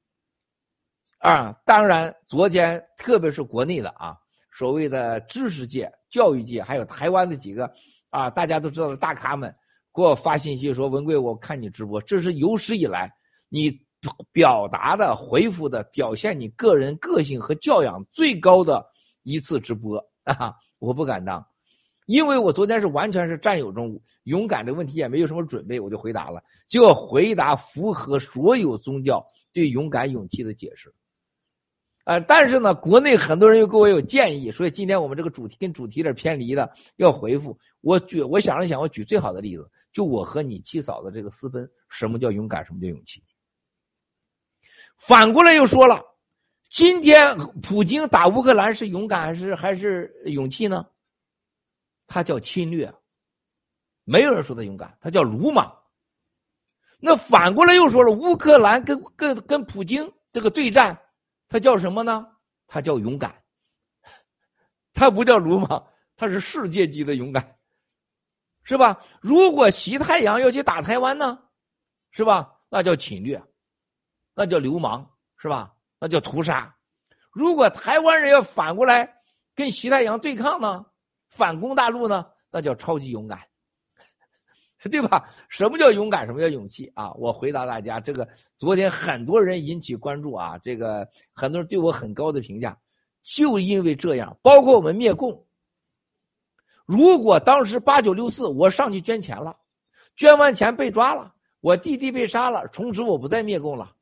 [1.18, 4.16] 啊，当然，昨天特别是国内的啊，
[4.56, 7.70] 所谓的知识界、教育界，还有台湾的几个
[8.08, 9.54] 啊，大家都知道的大咖们，
[9.94, 13.12] 给我发信息说：“文贵，我看你直播，这是有史以来
[13.50, 13.78] 你
[14.32, 18.84] 表达的、回复的、表现你个人个性和教养最高的
[19.22, 21.44] 一次直播啊！”我不敢当，
[22.06, 29.20] 因为我昨天是完全是战友中勇敢的问题也没有什么准备，我就回答了，就要回答符合所有宗教
[29.52, 30.94] 对勇敢、勇气的解释。
[32.04, 37.58] 呃，但是呢，国内很多人又给我有建议，所以今天我们这个主题跟主题有点偏离的，要回复。
[37.80, 43.22] 我举，我想了想，我举最好的例子，就我和你七嫂的这个私奔，什么叫勇敢，什么叫勇气？
[44.98, 46.02] 反过来又说了，
[46.68, 50.86] 今天普京打乌克兰是勇敢还是还是勇气呢？
[52.06, 52.92] 他叫侵略，
[54.04, 55.74] 没有人说他勇敢，他叫鲁莽。
[56.98, 61.00] 那反过来又说了，乌克兰跟跟跟普京这个对战。
[61.48, 62.26] 他叫什么呢？
[62.66, 63.34] 他叫勇敢，
[64.92, 65.86] 他不叫鲁莽，
[66.16, 67.56] 他是世界级的勇敢，
[68.64, 69.02] 是吧？
[69.22, 71.38] 如果西太阳要去打台湾呢，
[72.10, 72.54] 是吧？
[72.68, 73.42] 那叫侵略，
[74.38, 75.04] 那叫流氓，
[75.36, 75.74] 是吧？
[75.98, 76.72] 那叫屠杀。
[77.32, 79.12] 如果台湾人要反过来
[79.52, 80.86] 跟西太阳对抗呢，
[81.26, 83.40] 反攻大陆呢，那叫超级勇敢。
[84.88, 85.28] 对吧？
[85.48, 86.24] 什么叫勇敢？
[86.24, 87.12] 什么叫勇气啊？
[87.14, 92.78] 我回答大家，这个昨天很多人引起关注啊，这个很多人对我很高的评价，
[93.24, 95.44] 就因为这样，包括我们灭共。
[96.86, 99.58] 如果当时八九六四我上去捐钱了，
[100.14, 103.92] 捐完钱被抓了，我弟弟被杀了，从此我不再灭共了，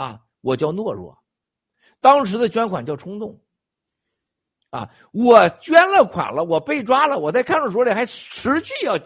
[0.00, 1.14] 啊，我叫懦弱。
[2.00, 3.38] 当时的捐款叫冲动，
[4.70, 8.98] 啊，我捐了款了，我被抓了，我在看守所里还持续要。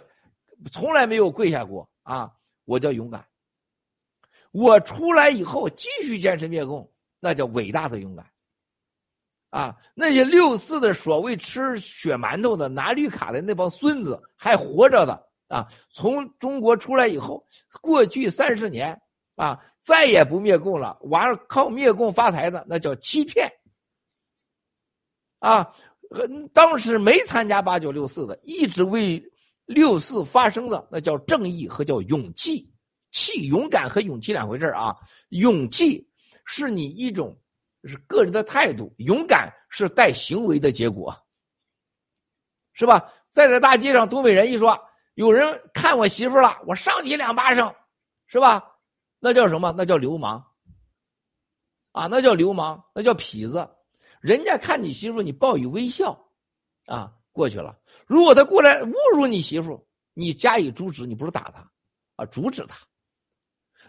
[0.71, 2.31] 从来没有跪下过啊！
[2.65, 3.27] 我叫勇敢。
[4.53, 6.89] 我出来以后继续坚持灭共，
[7.19, 8.25] 那叫伟大的勇敢。
[9.51, 15.69] 啊，那些六四的所谓吃血馒头的、拿绿卡的那帮孙子还活着的啊！
[15.91, 17.45] 从中国出来以后，
[17.83, 18.99] 过去三十年
[19.37, 23.51] 啊，再也不灭共了，完了靠灭共发财的，那叫欺骗。
[25.39, 25.75] 啊，
[26.53, 29.23] 当时没参加八九六四的，一直为。
[29.67, 32.71] 六四发生的那叫正义和叫勇气，
[33.13, 34.95] 气勇敢和勇气两回事啊。
[35.31, 36.07] 勇气
[36.45, 37.35] 是你一种
[37.85, 41.11] 是个人的态度，勇敢是带行为的结果，
[42.75, 43.11] 是吧？
[43.31, 44.79] 在这大街上，东北人一说
[45.15, 47.75] 有人看我媳妇了，我上去两巴掌，
[48.27, 48.63] 是吧？
[49.25, 49.73] 那叫什么？
[49.75, 50.45] 那叫流氓
[51.93, 52.07] 啊！
[52.09, 53.67] 那叫流氓，那叫痞子。
[54.21, 56.13] 人家看你媳妇，你报以微笑
[56.85, 57.75] 啊，过去了。
[58.05, 61.67] 如果他过来侮辱你媳妇，你加以阻止，你不是打他，
[62.17, 62.77] 啊，阻止他。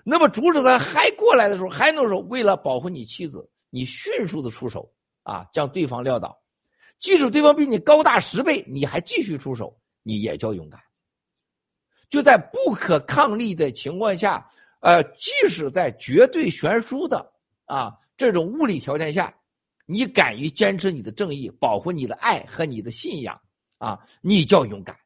[0.06, 4.90] 那么阻止他还过来的时候，还能说为了保护你妻子，你迅速的出手，
[5.24, 6.42] 啊，将对方撂倒。
[6.98, 10.82] 即使对方比你高大十倍，你还继续出手，你也叫勇敢。
[12.10, 14.50] 就在不可抗力的情况下，
[14.86, 17.34] 呃，即使在绝对悬殊的
[17.66, 19.34] 啊这种物理条件下，
[19.88, 23.42] 你敢于坚持你的正义，保护你的爱和你的信仰。
[23.78, 24.98] 啊，你叫勇敢，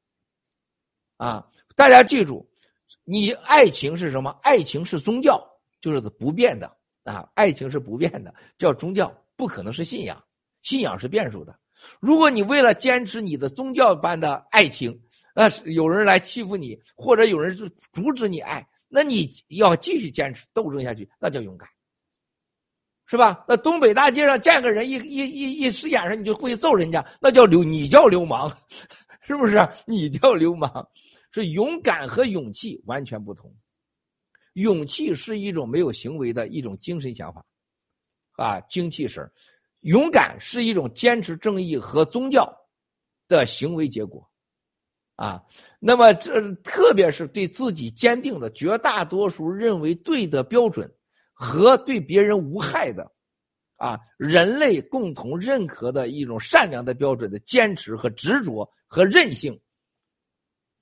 [1.18, 1.46] 啊！
[1.76, 2.48] 大家记住，
[3.04, 4.30] 你爱情是什么？
[4.44, 5.44] 爱情是宗教，
[5.82, 6.72] 就是不变的
[7.04, 7.28] 啊！
[7.34, 10.24] 爱情是不变的，叫宗教，不可能是信仰，
[10.62, 11.58] 信仰是变数的。
[12.00, 14.98] 如果你为了坚持你的宗教般的爱情，
[15.34, 21.70] 那是有人来欺负你，或者有人就阻止你爱，那你要继续坚持斗争下去，那叫勇敢。
[23.06, 23.44] 是吧？
[23.48, 28.56] 那东北大街上见个人一一一一使眼神，你就会揍人家，那叫流，你叫流氓，
[29.22, 29.68] 是不是？
[29.88, 30.88] 你叫流氓，
[31.32, 33.52] 是勇敢和勇气完全不同。
[34.54, 37.44] 勇气是一种没有行为的一种精神想法，
[38.34, 39.28] 啊，精气神
[39.80, 42.48] 勇敢是一种坚持正义和宗教
[43.28, 44.30] 的行为结果，
[45.20, 45.44] 啊。
[45.80, 50.90] 那么这特别是对自己坚定的绝大多数认为对的标准。
[51.42, 53.10] 和对别人无害的，
[53.78, 59.58] 啊人类共同认可的一种善良的标准的坚持和执着和韧性。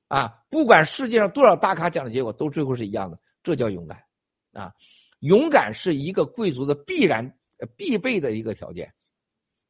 [0.08, 4.04] 啊，不管世界上多少大咖讲的结果，都最后是一样的，这叫勇敢。
[4.52, 4.74] 啊，
[5.20, 7.32] 勇敢是一个贵族的必然、
[7.76, 8.92] 必备的一个条件。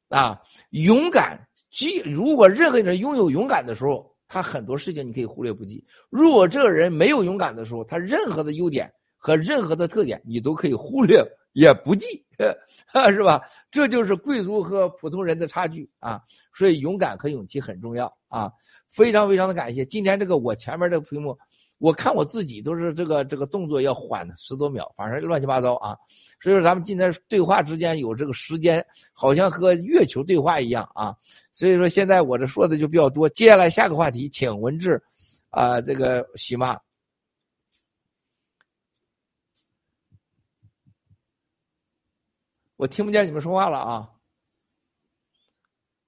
[0.08, 1.38] 啊，勇敢，
[1.70, 11.24] 即如果任何人拥有勇敢的时候，他很多事情你可以忽略不计；如果这个人没有勇敢的时候，他任何的优点和任何的特点你都可以忽略
[11.54, 12.24] 也不计，
[13.10, 13.42] 是吧？
[13.72, 16.22] 这就是贵族和普通人的差距啊！
[16.54, 18.52] 所以勇敢和勇气很重要啊！
[18.88, 21.38] 非常非常的感谢今天这个我前面这个屏幕。
[21.80, 25.96] 我看我自己都是这个这个动作要缓十多秒，反正乱七八糟啊。
[26.42, 31.16] 所以说咱们今天对话之间有这个时间，好像和月球对话一样啊。
[31.54, 33.30] 所以说现在我这说的就比较多。
[33.30, 35.02] 接下来下个话题，请文志，
[35.52, 36.80] 啊，这个喜妈，
[42.76, 44.17] 我听不见你们说话了啊。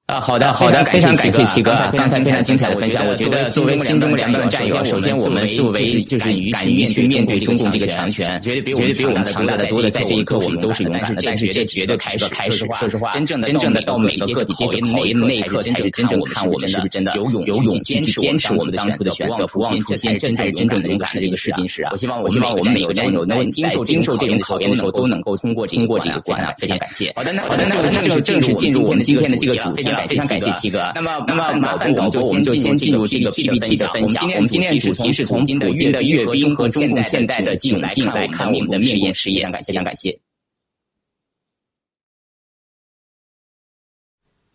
[0.09, 3.05] 啊，好的，好的，非常感谢七哥，刚才非常精彩的分享。
[3.05, 9.91] 我觉得作为新中国两党的战友，首先我们作为就是敢于去面对中共这个强权，绝对比我们强大的多的。
[9.91, 12.65] 在这一刻，我们都是勇敢的，但是这绝对开始开始。
[12.73, 21.89] 说实话，真正的真正的到每个个体阶层考那一刻，才是真正看我们是不是真的有勇有勇坚持坚持我们当初的选择，不忘初心，这才是真正的勇敢的这个试金石啊！
[21.91, 26.51] 我希望我希望我们每个战友在经受经受这种考验的时候，都能够通过通过这个关啊！
[26.57, 27.13] 非常感谢。
[27.15, 30.91] 好的，那好的，那正式正式进入我们今天的这个主题了，非常感谢七哥。
[30.95, 34.23] 那么，那么麻烦导播，我们就先进入这个 PPT 的分享。
[34.23, 39.39] 我们今天的主题是从普京的阅兵和中共现在的窘境来看我们的面验实验。
[39.39, 40.19] 非常感谢，非常感谢。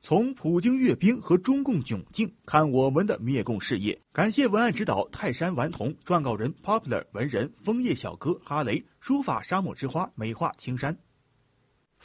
[0.00, 3.98] 从普京阅兵和中共窘境看我们的灭共事业。
[4.12, 10.94] 感谢文案指导泰山顽童，撰稿人 Popular 文人枫叶小哥哈雷，书法沙漠之花美化青山。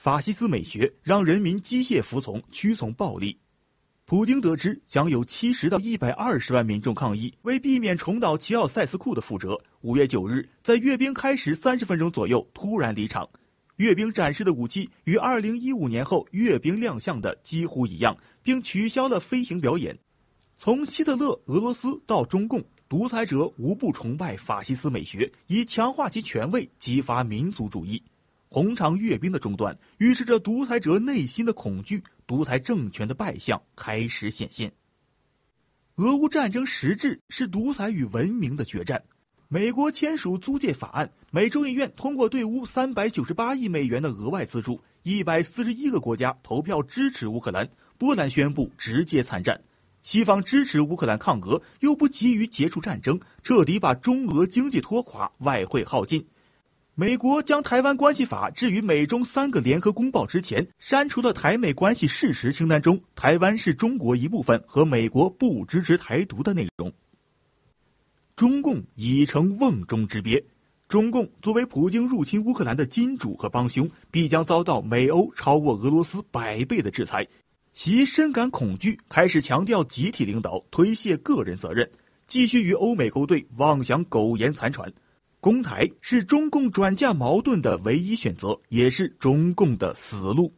[0.01, 3.37] 法西斯美学让人民机械服从、屈从暴力。
[4.05, 13.29] 普京得知将有七十到一百二十万民众抗议，为避免重蹈齐奥塞斯库的覆辙，五月九日在阅兵开始三十分钟左右突然离场。
[13.75, 19.99] 阅兵展示的武器与二零一五年后阅兵亮相的几乎一样，并取消了飞行表演。
[20.57, 28.01] 从希特勒、俄罗斯到中共，独裁者无不崇拜法西斯美学，以强化其权威，激发民族主义。
[28.51, 34.73] 红场阅兵的中断，预示着独裁者内心的恐惧，独裁政权的败相开始显现。
[35.97, 39.03] 俄乌战争实质是独裁与文明的决战。
[39.49, 47.69] 美国签署租借法案，美众议院通过对乌三百九十八亿美元的额外资助，一百四十一个国家投票支持乌克兰，
[47.99, 49.61] 波兰宣布直接参战。
[50.01, 56.25] 西方支持乌克兰抗俄，又不急于结束战争，彻底把中俄经济拖垮，外汇耗尽。
[56.99, 66.91] 美国将《台湾关系法》置于美中三个联合公报之前，删除了台美关系事实清单中“台湾是中国一部分”和美国不支持台独的内容。
[68.35, 70.43] 中共已成瓮中之鳖。
[70.89, 77.25] 中共作为普京入侵乌克兰的金主和帮凶，必将遭到美欧超过俄罗斯百倍的制裁。
[77.71, 81.89] 其深感恐惧，开始强调集体领导，推卸个人责任，
[82.27, 84.91] 继续与欧美勾兑，妄想苟延残喘。
[85.41, 90.53] 公台是中共转嫁矛盾的唯一选择，也是中共的死路。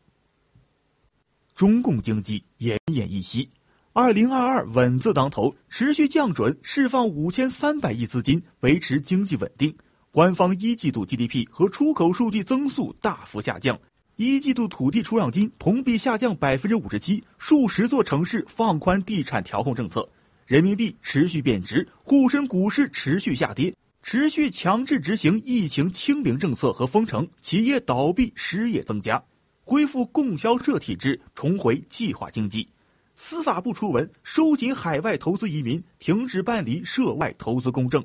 [1.53, 3.47] 中共经济奄奄一息，
[3.93, 9.71] 二零二二稳字当头，持续降准，释放五千三百亿资金，维持经济稳定。
[10.09, 13.79] 官方一季度 GDP 和出口数据增速大幅下降，
[14.15, 20.09] 一季度土地出让金同比下降百分之五十七，数十座城市放宽地产调控政策，
[20.47, 23.71] 人民币持续贬值，沪深股市持续下跌。
[24.04, 29.24] 持续强制执行疫情清零政策和封城，企业倒闭、失业增加，
[29.64, 32.68] 恢复供销社体制，重回计划经济。
[33.16, 38.04] 司法部出文收紧海外投资移民，停止办理涉外投资公证，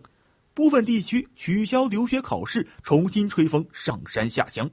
[0.52, 4.70] 部分地区取消留学考试，重新吹风上山下乡。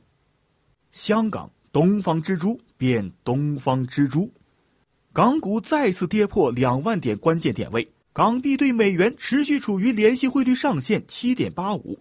[0.92, 4.30] 香港东方之珠变东方之珠，
[5.14, 7.93] 港股再次跌破两万点关键点位。
[8.14, 11.98] 港币对美元持续处于联系汇率上限七点八五，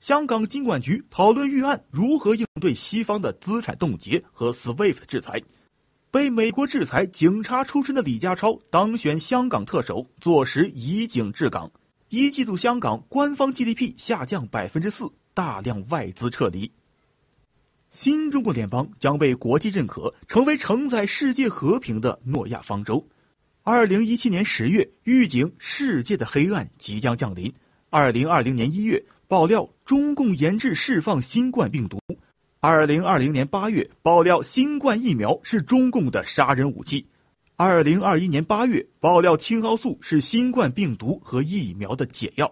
[0.00, 5.42] 香港金管局讨论预案如何应对西方的资产冻结和 SWIFT 制裁。
[6.10, 11.72] 被美国制裁警察出身的李家超当选香港特首，坐实以警治港。
[12.10, 16.70] 一季度香港官方 GDP 下降百分之四，大量外资撤离。
[17.90, 23.08] 新中国联邦将被国际认可，成为承载世界和平的诺亚方舟。
[23.68, 27.52] 二零一七年十月，预警世界的黑暗即将降临。
[27.90, 31.98] 二零二零年一月，爆料中共研制释放新冠病毒。
[32.60, 37.04] 二零二零年八月，爆料新冠疫苗是中共的杀人武器；
[37.56, 42.46] 二零二一年八月，爆料青蒿素是新冠病毒和疫苗的解药；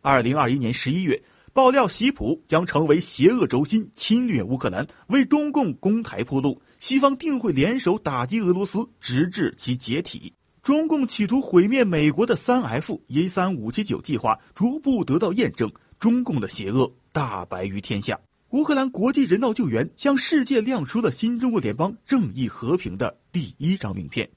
[0.00, 1.22] 二零二一年十一月，
[1.52, 10.32] 爆料习普将成为邪恶轴心，侵略乌克兰，为中共攻台铺路，西方定会联手打击俄罗斯，直至其解体。
[10.66, 18.18] 中共企图毁灭美国的三 F 一三五七九计划逐步得到验证，中共的邪恶大白于天下。
[18.48, 24.28] 乌克兰国际人道救援向世界亮出了新中国联邦正义和平的第一张名片。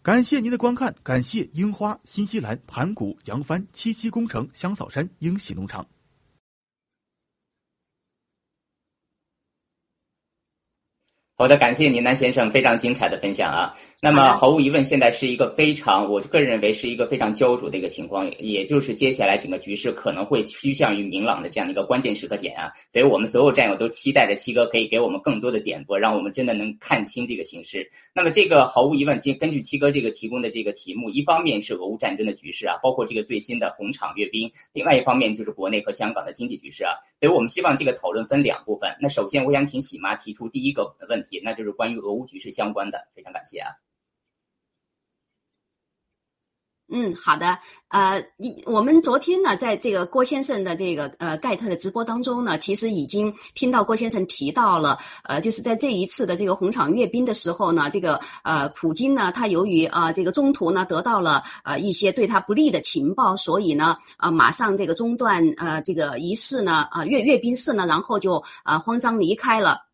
[0.00, 5.84] 感谢您的观看，感谢樱花、新西兰、盘古、扬帆、七七工程、香草山、英喜农场。
[11.34, 13.74] 好的，感谢您南先生非常精彩的分享啊。
[14.02, 22.72] 那么毫无疑问，现在是一个非常，我个人认为是一个非常焦灼的一个情况，也就是接下来整个局势可能会趋向于明朗的这样的一个关键时刻点啊。
[22.88, 27.86] 所以我们所有战友都期待着七哥可以给我们更多的点拨，让我们真的能看清这个形势。
[28.14, 36.94] 那么这个毫无疑问，其实根据七哥这个提供的这个题目，一方面是俄乌战争的局势啊，包括这个最新的红场阅兵；另外一方面就是国内和香港的经济局势啊。
[37.20, 38.90] 所以我们希望这个讨论分两部分。
[38.98, 43.68] 那首先我想请喜妈提出第一个问题，那就是关于俄乌局势相关的，非常感谢啊。
[46.90, 47.58] 嗯，好的。
[47.88, 69.89] 呃，一我们昨天呢，在这个郭先生的这个呃盖特的直播当中呢，其实已经听到郭先生提到了，呃，就是在这一次的这个红场阅兵的时候呢，这个呃普京呢，他由于啊这个中途呢得到了呃一些对他不利的情报，所以呢啊马上这个中断呃这个仪式呢啊阅阅兵式呢，然后就啊慌张离开了。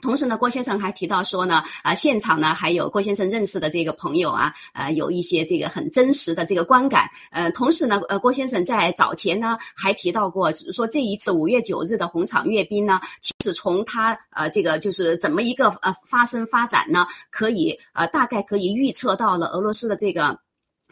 [0.00, 7.08] 同时呢，郭先生还提到说呢，啊，现场呢还有郭先生认识的这个朋友啊，呃，有一些这个很真实的这个观感。
[7.30, 20.38] 呃，同时呢，呃，郭先生在早前呢还提到过，说这一次五月九日的红场阅兵呢，其实从他呃这个就是怎么一个呃发生发展呢，可以呃大概可以预测到了俄罗斯的这个。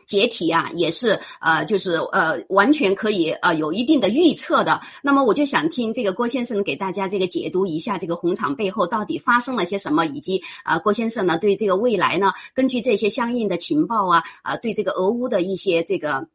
[0.09, 4.81] 解体啊，也是呃，就是呃，完全可以呃有一定的预测的。
[5.03, 16.27] 那么我就想听这个郭先生给大家这个解读一下这个红场背后到底发生了些什么，以及啊郭先生呢对这个未来呢，根据这些相应的情报啊啊对这个俄乌的一些这个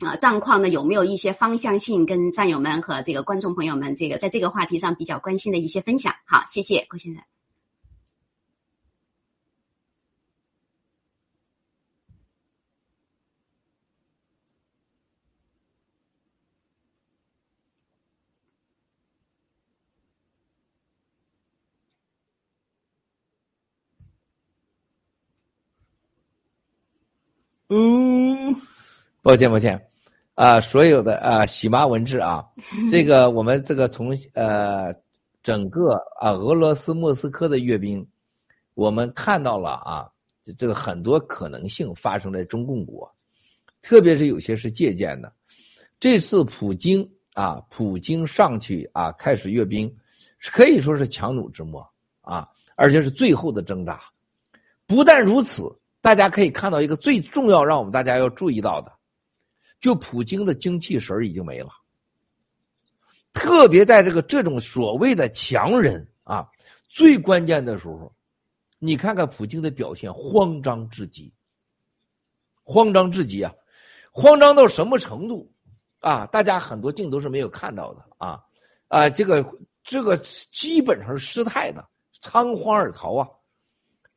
[0.00, 6.14] 啊战况呢有没有一些方向性，跟战友们和这个观众朋友们这个在这个话题上比较关心的一些分享。
[6.26, 7.22] 好，谢谢郭先生。
[27.74, 28.54] 嗯，
[29.22, 29.80] 抱歉抱歉，
[30.34, 32.44] 啊，所有的啊喜妈文字啊，
[32.92, 34.94] 这个我们这个从呃
[35.42, 38.06] 整个啊俄罗斯莫斯科的阅兵，
[38.74, 40.06] 我们看到了啊
[40.58, 43.10] 这个很多可能性发生在中共国，
[43.80, 45.32] 特别是有些是借鉴的。
[45.98, 49.90] 这次普京啊，普京上去啊开始阅兵，
[50.52, 51.80] 可以说是强弩之末
[52.20, 52.46] 啊，
[52.76, 53.98] 而且是最后的挣扎。
[54.86, 55.74] 不但如此。
[56.02, 58.92] 大家可以看到一个最重要，让我们大家要注意到的，
[59.80, 61.70] 就普京的精气神已经没了。
[63.32, 66.46] 特别在这个这种所谓的强人啊，
[66.88, 68.12] 最关键的时候，
[68.80, 71.32] 你看看普京的表现，慌张至极，
[72.64, 73.54] 慌张至极啊，
[74.10, 75.48] 慌张到什么程度
[76.00, 76.26] 啊？
[76.26, 78.42] 大家很多镜头是没有看到的啊
[78.88, 79.46] 啊，这个
[79.84, 80.16] 这个
[80.50, 81.88] 基本上是失态的，
[82.20, 83.28] 仓皇而逃啊，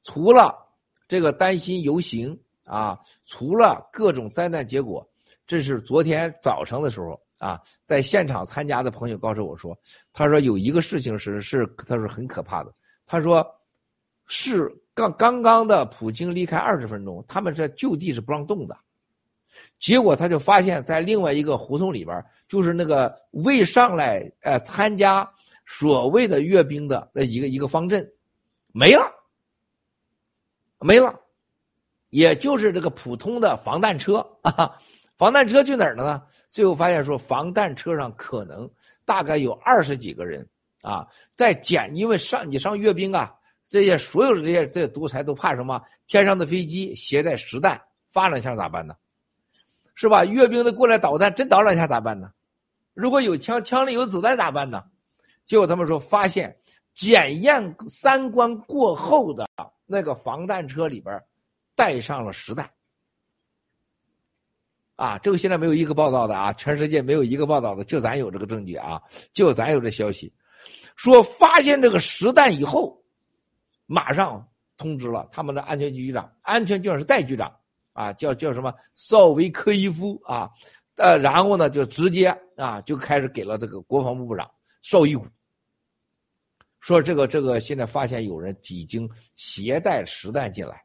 [0.04, 0.65] 除了。
[1.08, 5.08] 这个担心游行啊，除了各种灾难结果，
[5.46, 9.78] 这是昨天早上的时候啊，在现场参加的朋友告诉我说，
[10.14, 12.74] 他说有一个事情是是他说很可怕的，
[13.06, 13.46] 他说
[14.26, 18.76] 是刚刚刚的普京离开二十分钟，他们这就地是不让动的，
[19.78, 25.30] 结果他就发现，在另外一个胡同里边，就是那个未上来呃参加
[25.68, 28.10] 所谓的阅兵的那一个一个方阵
[28.72, 29.12] 没了。
[30.86, 31.20] 没了，
[32.12, 34.78] 也就是这个普通的防弹车啊，
[35.18, 36.22] 防弹车去哪儿了呢？
[36.48, 38.70] 最后发现说，防弹车上可能
[39.04, 40.48] 大概有二十几个人
[40.84, 43.34] 啊，在捡，因为上你上阅兵啊，
[43.68, 45.82] 这些所有的这些这些独裁都怕什么？
[46.06, 48.96] 天上的飞机携带实弹发两下咋办呢？
[49.96, 50.24] 是吧？
[50.24, 52.30] 阅兵的过来导弹真导两下咋办呢？
[52.94, 54.84] 如果有枪，枪里有子弹咋办呢？
[55.48, 56.56] 结果他们说发现
[56.94, 59.48] 检验三关过后的。
[59.86, 61.22] 那个防弹车里边
[61.76, 62.70] 带上了实弹，
[64.96, 69.02] 啊，这个现在没有一个报道的啊，全世界没有一个报道的，就咱有这个证据啊，
[69.34, 70.34] 就咱有这消息。
[70.96, 72.98] 说发现这个实弹以后，
[73.86, 74.48] 马上
[74.78, 77.54] 通知了他们的安全局局长，安全局长是代局长
[77.94, 80.50] 啊，叫叫什么绍维科伊夫啊，
[80.96, 84.50] 呃，然后呢就直接啊就开始给了这个国防部部长
[84.82, 85.26] 邵伊古，
[86.86, 90.80] 说这个这个现在发现有人已经携带实弹进来，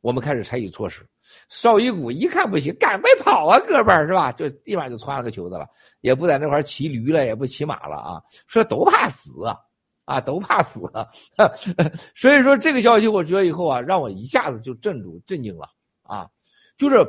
[0.00, 1.06] 我们开始采取措施。
[1.48, 4.32] 邵伊古一看不行，赶快跑啊，哥们儿是吧？
[4.32, 5.64] 就立马就窜了个球子了，
[6.00, 8.20] 也不在那块骑驴了，也不骑马了啊。
[8.48, 9.56] 说都怕死啊，
[10.04, 10.80] 啊，都怕死。
[12.16, 15.68] 所以说这个消息，我觉得以后啊，让我一下子就震住、震惊了
[16.02, 16.28] 啊。
[16.76, 17.06] 就是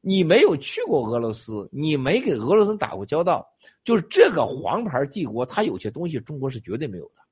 [0.00, 3.44] 你没有去过俄罗斯，你没给俄罗斯打过交道，
[3.82, 7.25] 就是这个黄牌帝国，它有些东西中国是绝对没有的，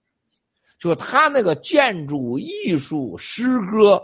[0.90, 4.02] 就他那个建筑、艺术、诗歌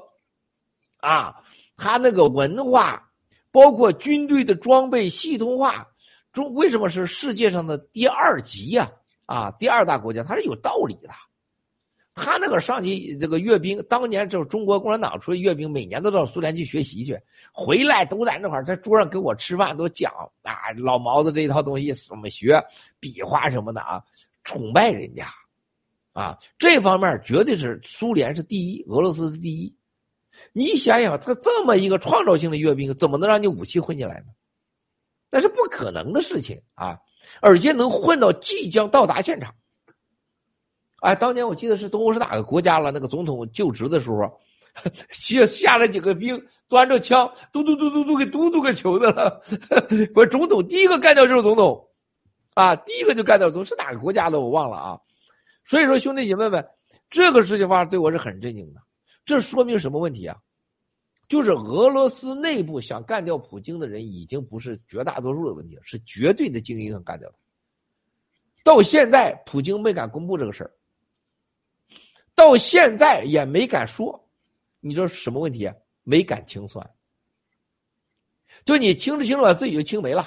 [1.00, 1.34] 啊。
[1.76, 3.02] 他那个文化，
[3.50, 5.86] 包括军队的装备系统化，
[6.30, 8.90] 中为什么是世界上的第二级呀？
[9.24, 11.08] 啊，第二大国家，它是有道理的。
[12.12, 17.18] 他那个上级这个阅兵，当年就是中国共产党出来阅兵，每年都到苏联去学习去，
[17.50, 20.12] 回来都在那块在桌上跟我吃饭，都讲
[20.42, 22.62] 啊，老毛子这一套东西怎么学，
[22.98, 24.02] 比划什么的啊，
[24.44, 25.26] 崇拜人家，
[26.12, 29.74] 啊，这方面绝对是苏联是第一，俄罗斯是第一。
[30.52, 34.26] 你想想，他这么一个创造性的阅兵，怎么能让你武器混进来呢？
[35.30, 36.98] 那是不可能的事情啊！
[37.40, 39.54] 而且能混到即将到达现场。
[41.02, 42.90] 哎，当年我记得是东欧是哪个国家了？
[42.90, 44.40] 那个总统就职的时候，
[45.10, 49.40] 下下来几个兵，端着枪，嘟嘟嘟嘟嘟给嘟嘟个球的了。
[50.16, 51.88] 我总统第一个干掉就是总统，
[52.54, 54.98] 啊，第一个就干掉总是哪个国家的我忘了啊。
[55.70, 56.68] 所以说，兄弟姐妹们，
[57.08, 58.82] 这个事情发生对我是很震惊的。
[59.24, 60.36] 这说明什么问题啊？
[61.28, 67.36] 就是俄罗斯内部想干掉普京的人已经不是绝大多数的问题了，是绝对的精英想干掉他。
[68.64, 70.72] 到现在，普京没敢公布这个事儿，
[72.34, 74.28] 到现在也没敢说。
[74.80, 75.72] 你说什么问题啊？
[76.02, 76.84] 没敢清算。
[78.64, 80.26] 就你清着清着把自己就清没了，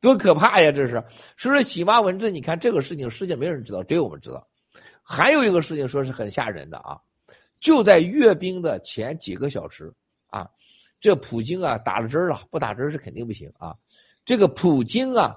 [0.00, 0.70] 多可怕呀！
[0.70, 1.02] 这是。
[1.36, 4.46] 所以说，喜妈文字，你看这个事情，世界没人知道，只有我们知道。
[5.02, 6.98] 还有一个事情说是很吓人的啊，
[7.60, 9.92] 就在阅兵的前几个小时
[10.28, 10.48] 啊，
[11.00, 13.74] 这普京啊打了针了，不打针是肯定不行啊。
[14.24, 15.36] 这个普京啊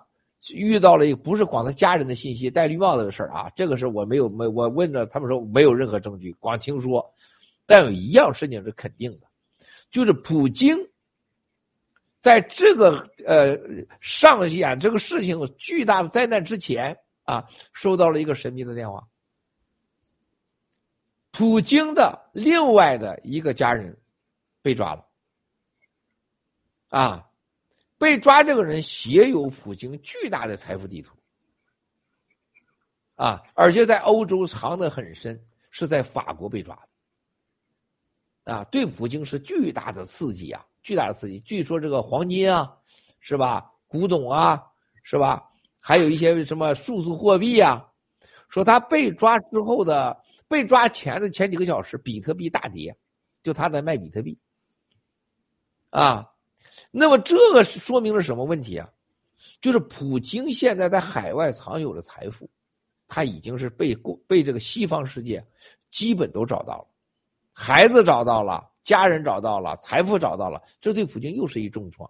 [0.53, 7.03] 遇到了一个不是光他家人的信息戴绿帽子的事儿啊，这个事我没有没我问了他们说没有任何证据，光听说。
[7.65, 9.27] 但有一样事情是肯定的，
[9.89, 10.77] 就是普京
[12.23, 13.53] 在这个呃
[13.99, 19.05] 上演这个事情巨大的灾难之前啊，收到了一个神秘的电话。
[21.31, 23.99] 普京的另外的一个家人
[24.61, 25.05] 被抓了，
[26.87, 27.29] 啊，
[27.97, 31.13] 被抓这个人携有普京巨大的财富地图，
[33.15, 35.37] 啊，而且在欧洲藏得很深，
[35.71, 36.73] 是在法国被抓
[38.45, 41.39] 的，啊，对普京是巨大的刺激啊，巨大的刺激。
[41.39, 42.71] 据说这个黄金啊，
[43.19, 43.71] 是吧？
[43.87, 44.63] 古董啊，
[45.01, 45.43] 是吧？
[45.79, 47.89] 还有一些什么数字货币啊，
[48.49, 50.21] 说他被抓之后的。
[50.45, 52.95] 被抓前的前几个小时，比特币大跌，
[53.41, 54.37] 就他在卖比特币，
[55.89, 56.29] 啊，
[56.91, 58.87] 那么这个说明了什么问题啊？
[59.61, 62.47] 就是普京现在在海外藏有的财富，
[63.07, 63.95] 他已经是被
[64.27, 65.43] 被这个西方世界
[65.89, 66.87] 基本都找到了，
[67.51, 72.09] 孩子找到了，家人找到了，财富找到了，这对普京又是一重创。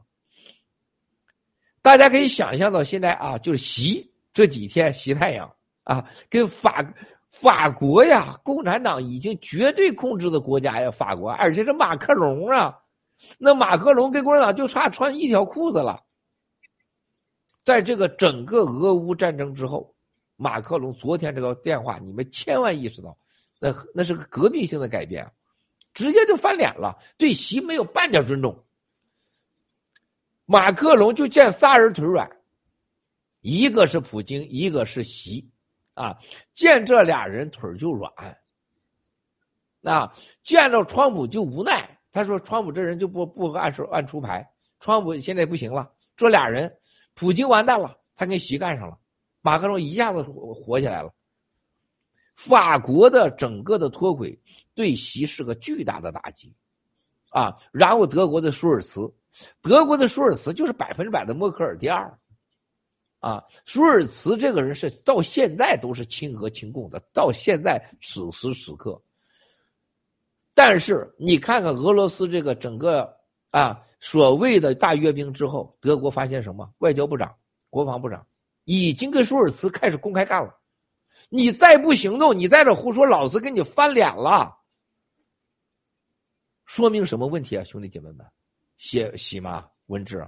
[1.82, 6.86] 大家可以想象到现在啊，就是习这几天习太阳啊，跟法。
[7.34, 12.78] 法国呀，共产党已经绝对控制的国家呀，法国，而且是马克龙啊，
[13.40, 16.00] 那马克龙跟共产党就差穿一条裤子了。
[17.64, 19.91] 在这个整个俄乌战争之后，
[20.36, 23.18] 马克龙昨天这个电话，你们千万意识到，
[23.60, 25.28] 那那是个革命性的改变，
[25.94, 28.65] 直接就翻脸了，对习没有半点尊重。
[30.45, 32.30] 马克龙就见仨人腿软，
[33.41, 35.49] 一个是普京，一个是习。
[35.95, 36.18] 啊，
[36.56, 38.11] 见这俩人腿就软，
[39.84, 40.11] 啊，
[40.44, 41.88] 见着川普就无奈。
[42.11, 44.44] 他说：“川普这人就不不按说按出牌，
[44.80, 45.91] 川普现在不行了。
[46.15, 46.76] 这俩人，
[47.14, 48.98] 普京完蛋了，他跟习干上了，
[49.41, 51.14] 马克龙一下子火火起来了。
[52.36, 54.38] 法国的整个的脱轨
[54.74, 56.54] 对习是个巨大的打击，
[57.30, 59.12] 啊，然后德国的舒尔茨，
[59.62, 62.12] 德国的舒尔茨就是百分之百的默克尔第二。”
[63.24, 69.02] 啊，舒尔茨这个人是到现在都是亲俄亲共的，到现在此时此刻。
[70.54, 73.16] 但是你看看俄罗斯这个整个
[73.50, 76.70] 啊所谓的大阅兵之后，德国发现什么？
[76.80, 77.34] 外交部长、
[77.70, 78.28] 国防部长
[78.66, 80.54] 已经跟舒尔茨开始公开干了。
[81.30, 84.56] 你再不行动，你在这胡说，老子跟你翻脸了。
[86.65, 88.26] 说明什么问题啊，兄弟姐妹们？
[88.77, 89.68] 写喜吗？
[89.88, 90.27] 文志，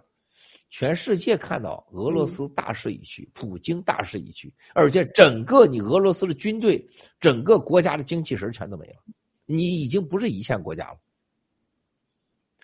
[0.69, 6.85] 全世界看到俄罗斯大势已去，普京大势已去，而且整个你俄罗斯的军队，
[7.19, 8.97] 整个国家的精气神全都没了，
[9.45, 10.97] 你已经不是一线国家了。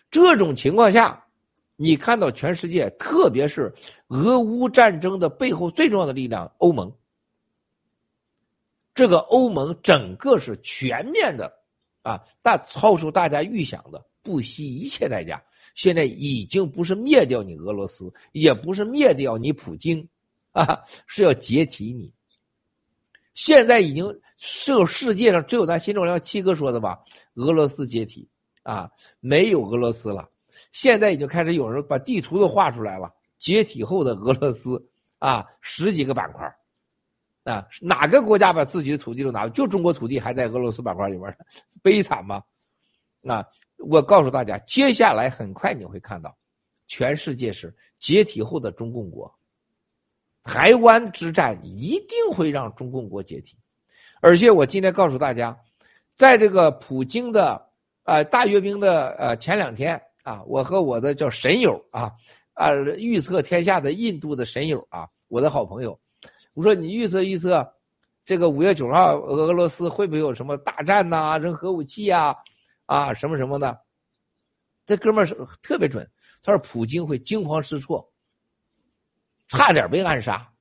[0.09, 1.25] 这种情况下，
[1.77, 3.73] 你看到全世界，特别是
[4.09, 6.93] 俄乌战争的背后最重要的力量——欧盟。
[8.93, 11.51] 这个欧盟整个是全面的，
[12.01, 15.41] 啊，但超出大家预想的，不惜一切代价。
[15.73, 20.05] 现在已经不是灭掉你俄罗斯，也不是灭掉你普京，
[20.51, 22.13] 啊，是要解体你。
[23.33, 24.05] 现在已经
[24.37, 26.99] 这世界上只有咱新中良七哥说的吧，
[27.35, 28.27] 俄罗斯解体
[28.63, 28.91] 啊，
[29.21, 30.29] 没有俄罗斯了。
[30.73, 34.85] 现在已经开始有人把地图都画出来了，解体后的俄罗斯
[35.19, 36.53] 啊，十几个板块。
[37.43, 39.49] 啊，哪个国家把自己的土地都拿了？
[39.49, 41.37] 就中国土地还在俄罗斯板块里边
[41.81, 42.43] 悲惨吗？
[43.27, 43.43] 啊，
[43.77, 46.37] 我告诉大家，接下来很快你会看到，
[46.87, 49.33] 全世界是解体后的中共国，
[50.43, 53.57] 台湾之战一定会让中共国解体。
[54.21, 55.57] 而且我今天告诉大家，
[56.13, 57.59] 在这个普京的
[58.03, 62.11] 呃大阅兵的呃前两天啊，我和我的叫神友啊
[62.53, 65.99] 啊预测天下的印度的神友啊，我的好朋友。
[66.53, 67.65] 我说你预测预测，
[68.25, 71.37] 这个五月九号俄罗斯会不会有什么大战呐？
[71.37, 72.35] 扔核武器呀？
[72.85, 73.79] 啊，什么什么的？
[74.85, 76.09] 这哥们儿是特别准。
[76.43, 78.05] 他说普京会惊慌失措，
[79.47, 80.51] 差点被暗杀，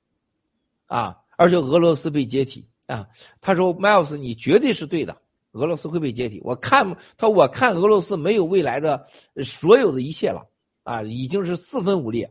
[0.86, 3.08] 啊，而且俄罗斯被解体啊。
[3.40, 5.16] 他说 Miles，你绝对是对的，
[5.52, 6.40] 俄罗斯会被解体。
[6.44, 6.86] 我看
[7.16, 9.04] 他，我看俄罗斯没有未来的
[9.42, 10.46] 所有的一切了
[10.84, 12.30] 啊，已经是四分五裂。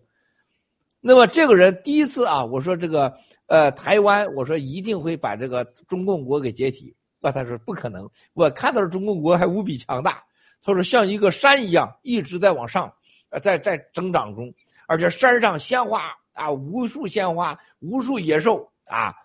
[1.01, 3.13] 那么这个人第一次啊，我说这个。
[3.51, 8.07] 呃，台湾，我说一定会把这个中共国给解体，那他说不可能。
[8.35, 10.23] 我看到了中共国还无比强大，
[10.61, 12.93] 他说像一个山一样一直在往上，
[13.31, 14.53] 呃，在在增长中，
[14.85, 19.15] 而且山上鲜花啊，无数鲜花，无数野兽啊，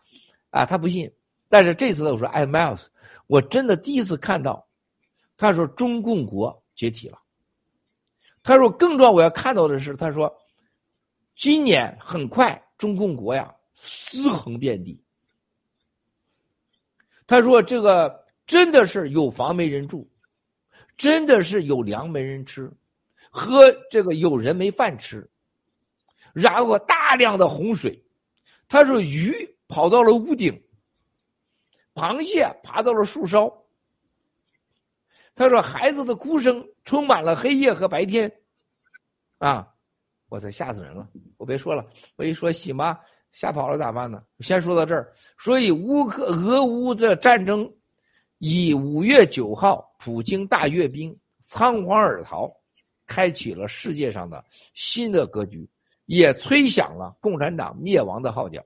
[0.48, 1.12] 啊，他不信。
[1.50, 2.86] 但是这次呢我说，哎，Miles，
[3.26, 4.66] 我真的第一次看到，
[5.36, 7.18] 他说中共国解体了。
[8.42, 10.34] 他说更重要，我要看到的是，他说
[11.36, 13.54] 今年很快中共国呀。
[13.76, 15.02] 尸横遍地。
[17.26, 20.08] 他说：“这个真的是有房没人住，
[20.96, 22.72] 真的是有粮没人吃，
[23.30, 25.28] 喝这个有人没饭吃。
[26.32, 28.00] 然后大量的洪水，
[28.68, 29.34] 他说鱼
[29.66, 30.62] 跑到了屋顶，
[31.94, 33.52] 螃蟹爬到了树梢。
[35.34, 38.32] 他说孩子的哭声充满了黑夜和白天。
[39.38, 39.73] 啊，
[40.28, 41.08] 我操，吓死人了！
[41.36, 41.84] 我别说了，
[42.16, 42.98] 我一说喜妈。”
[43.34, 44.22] 吓跑了咋办呢？
[44.38, 45.12] 先说到这儿。
[45.40, 47.68] 所以乌克俄乌的战争，
[48.38, 52.48] 以五月九号普京大阅兵仓皇而逃，
[53.06, 55.68] 开启了世界上的新的格局，
[56.06, 58.64] 也吹响了共产党灭亡的号角。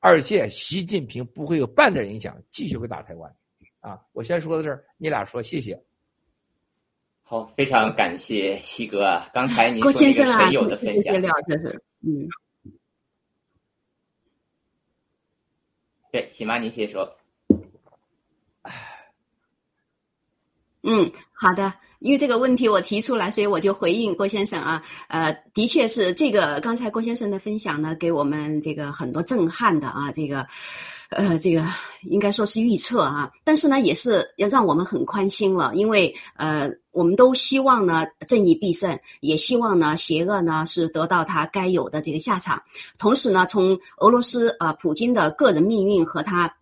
[0.00, 3.36] 而且习近平不会有半点影响，继续会打台湾。
[3.80, 5.82] 啊，我先说到这儿，你俩说谢谢。
[7.28, 9.28] 好，非常感谢七哥啊！
[9.34, 11.12] 刚才您说这个神友的分享。
[16.12, 17.16] 对，喜妈，您先说。
[20.84, 24.84] 嗯，好的，因为这个问题我提出来，所以我就回应郭先生啊。
[25.08, 30.46] 呃，的确是这个，刚才郭先生的分享呢，给我们这个很多震撼的啊，这个。
[31.10, 31.64] 呃，这个
[32.02, 42.60] 应该说是预测啊，但是呢，也是要让我们很宽心了，因为呃，我们都希望呢正义必胜，也希望呢邪恶呢是得到他该有的这个下场。
[42.98, 46.52] 同时呢，从俄罗斯啊普京的个人命运和他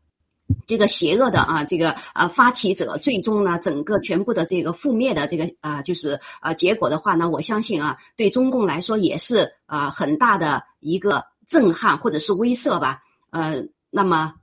[0.67, 13.01] 这个邪恶的啊这个啊发起者，最终呢整个全部的这个覆灭的这个啊就是啊结果的话呢，我相信啊对中共来说也是啊很大的一个震撼或者是威慑吧，
[13.31, 13.65] 呃。
[13.97, 14.35] 那么，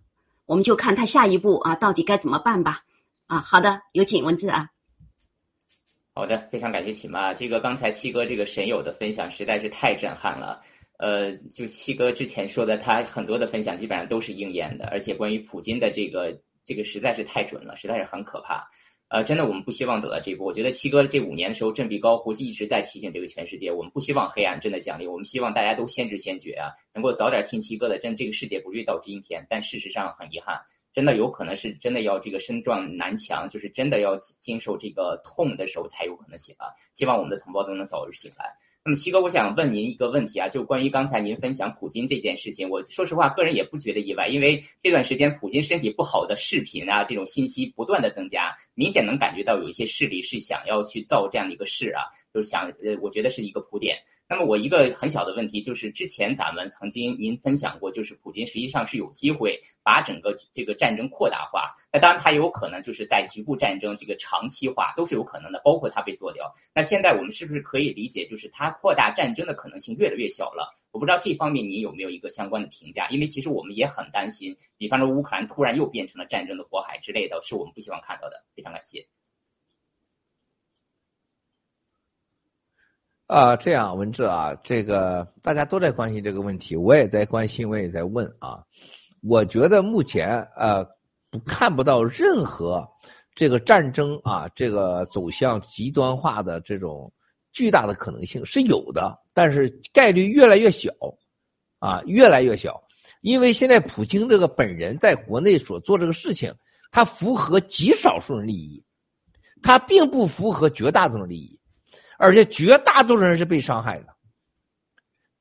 [0.45, 2.83] 我们就看他下一步啊，到底该怎么办吧。
[3.27, 4.69] 啊，好的，有请文字啊。
[6.13, 7.33] 好的，非常感谢启妈。
[7.33, 10.61] 这个刚才七哥这个神友的分享实在是太震撼了。
[10.99, 16.33] 呃，就七哥之前说的，他很多的分享基本上都是应验的，而且关于普京的这个
[16.65, 18.65] 这个实在是太准了，实在是很可怕。
[19.11, 20.45] 呃，真的，我们不希望走到这一步。
[20.45, 27.99] 我觉得七哥这五年的时候振臂高呼，一直在提醒这个全世界，我们不希望黑暗真的降临，我们希望大家都先知先觉啊，能够早点听七哥的。
[27.99, 30.57] 真这个世界不会到今天，但事实上很遗憾，
[30.93, 36.65] 真的有可能是真的要这个身撞南墙，就是真的要经受这个痛的时候才有可能醒来。
[36.93, 38.45] 希望我们的同胞都能早日醒来。
[38.83, 53.95] 那么七哥，我想问您一个问题啊，就关于刚才您分享普京这件事情，我说实话，个人也不觉得意外，因为这段时间普京身体不好的视频啊，这种信息不断的增加，明显能感觉到有一些势力是想要去造这样的一个势啊，就是想呃，我觉得是一个铺垫。
[54.31, 61.75] 那么我一个很小的问题就是，之前咱们曾经您分享过，就是普京实际上是有机会把整个这个战争扩大化。
[61.91, 66.49] 那当然，他有可能就是在局部战争这个长期化都是有可能的，包括他被做掉。
[66.73, 70.73] 那现在我们是不是可以理解，就是他扩大战争的可能性越来越小了？
[70.91, 73.09] 我不知道这方面您有没有一个相关的评价？
[73.09, 78.41] 因为其实我们也很担心，比方说乌克兰突然又变成了战争的火海之类的，是我们不希望看到的。
[78.55, 79.05] 非常感谢。
[83.31, 88.61] 啊，这样文志啊，这个大家都在关心这个问题，我也在关心，我也在问啊。
[89.23, 90.85] 我觉得目前呃，
[91.45, 92.85] 看不到任何
[93.33, 97.09] 这个战争啊，这个走向极端化的这种
[97.53, 100.91] 巨大的可能性是有的，但是概率越来越小，
[101.79, 102.83] 啊，越来越小。
[103.21, 106.53] 因为现在普京这个本人在国内所做这个事情，
[106.91, 108.83] 他符合极少数人利益，
[109.63, 111.57] 他并不符合绝大多数利益。
[112.21, 114.15] 而且绝大多数人是被伤害的。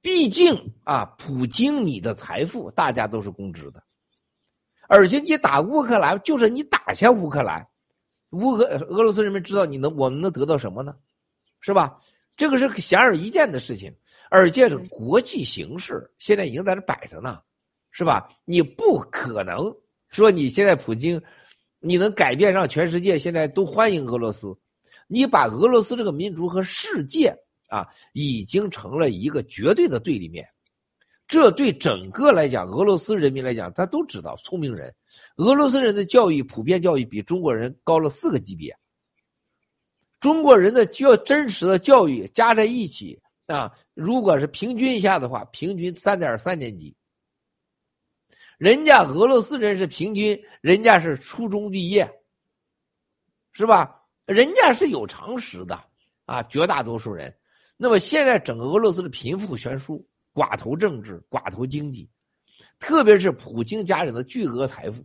[0.01, 3.83] 毕竟啊，普京，你的财富大家都是公知的。
[4.89, 7.63] 而且你打乌克兰，就是你打下乌克兰，
[8.31, 10.97] 乌俄俄罗斯人民知道你能，我们能得到什么呢？
[11.61, 12.01] 是吧？
[12.35, 13.95] 这个是显而易见的事情。
[14.31, 17.43] 而且是国际形势现在已经在这摆着呢，
[17.91, 18.27] 是吧？
[18.47, 19.71] 你不可能
[20.09, 21.21] 说你现在普京，
[21.79, 24.57] 你能改变让全世界现在都欢迎俄罗斯。
[25.13, 27.37] 你把俄罗斯这个民族和世界
[27.69, 30.49] 啊，已经成了一个绝对的对立面，
[31.27, 34.95] 这对整个来讲，俄罗斯人民来讲，他都知道，聪明人，
[35.35, 38.73] 俄罗斯人的教育普遍教育比中国人高了四个级别，
[40.21, 46.95] 中国人的教真实的教育加在一起啊，如果是平均一下的话，平均三点三年级，
[48.59, 52.09] 人家俄罗斯人是平均，人家是初中毕业，
[53.51, 53.97] 是吧？
[54.31, 55.77] 人家是有常识的
[56.25, 57.35] 啊，绝大多数人。
[57.77, 62.09] 那么现在整个俄罗斯的贫富悬殊、寡头政治、寡头经济，
[62.79, 65.05] 特别是普京家人的巨额财富，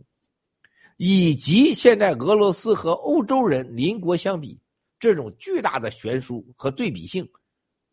[0.96, 4.56] 以及现在俄罗斯和欧洲人邻国相比
[5.00, 7.28] 这种巨大的悬殊和对比性，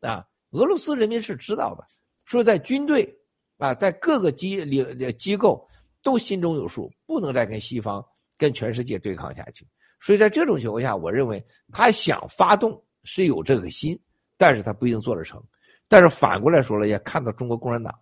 [0.02, 1.84] 啊，俄罗斯人民是知道的。
[2.26, 3.12] 说在军队
[3.58, 5.68] 啊，在各个机领机构
[6.04, 8.06] 都心中有数，不能再跟西方、
[8.38, 9.66] 跟全世界对抗下去。
[10.04, 13.98] 所以在这种情况下，我认为他想发动是有这个心，
[14.36, 15.42] 但是他不一定做得成。
[15.88, 17.98] 但是反过来说了，也看到中国共产党，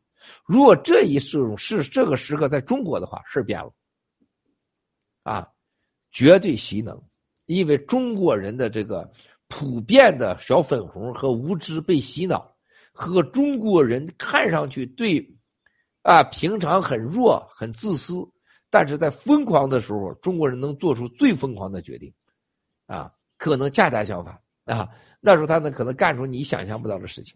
[0.45, 3.72] 如果这一种是这个时刻在中国的话，事变了，
[5.22, 5.48] 啊，
[6.11, 6.99] 绝对习能，
[7.45, 9.07] 因为中国人的这个
[9.48, 12.52] 普遍的小粉红和无知被洗脑，
[12.91, 15.23] 和中国人看上去对，
[16.02, 18.28] 啊，平常很弱很自私。
[18.72, 22.11] 但是在疯狂的时候，中国人能做出最疯狂的决定，
[22.88, 24.89] 啊，可能恰恰相反啊。
[25.19, 27.35] 那时候他呢，可能干出你想象不到的事情。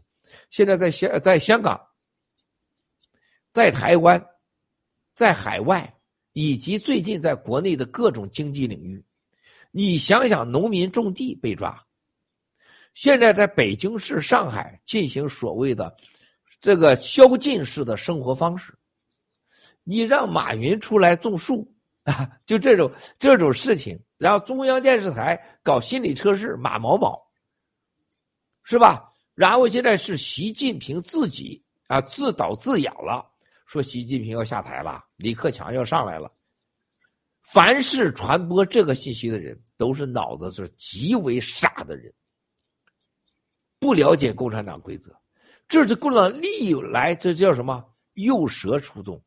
[0.50, 1.80] 现在在香，在香港，
[3.54, 4.26] 在台湾，
[5.14, 5.94] 在海外，
[6.32, 9.04] 以及最近在国内的各种经济领域，
[9.72, 11.86] 你想想，农民种地被抓，
[12.94, 15.94] 现在在北京市、上海进行所谓的
[16.62, 18.74] 这个宵禁式的生活方式。
[19.86, 21.66] 你让马云出来种树
[22.04, 27.18] 啊，就这种这种事情，然后中央电视台搞心理测试，马某某，
[28.64, 29.14] 是吧？
[29.36, 33.26] 然后现在是习近平自己啊自导自演了，
[33.68, 36.32] 说习近平要下台了，李克强要上来了。
[37.42, 42.12] 凡是传播这个信息的人，都是脑子是极为傻的人，
[43.78, 45.16] 不了解共产党规则，
[45.68, 49.22] 这是共产党历来这叫什么诱蛇出洞。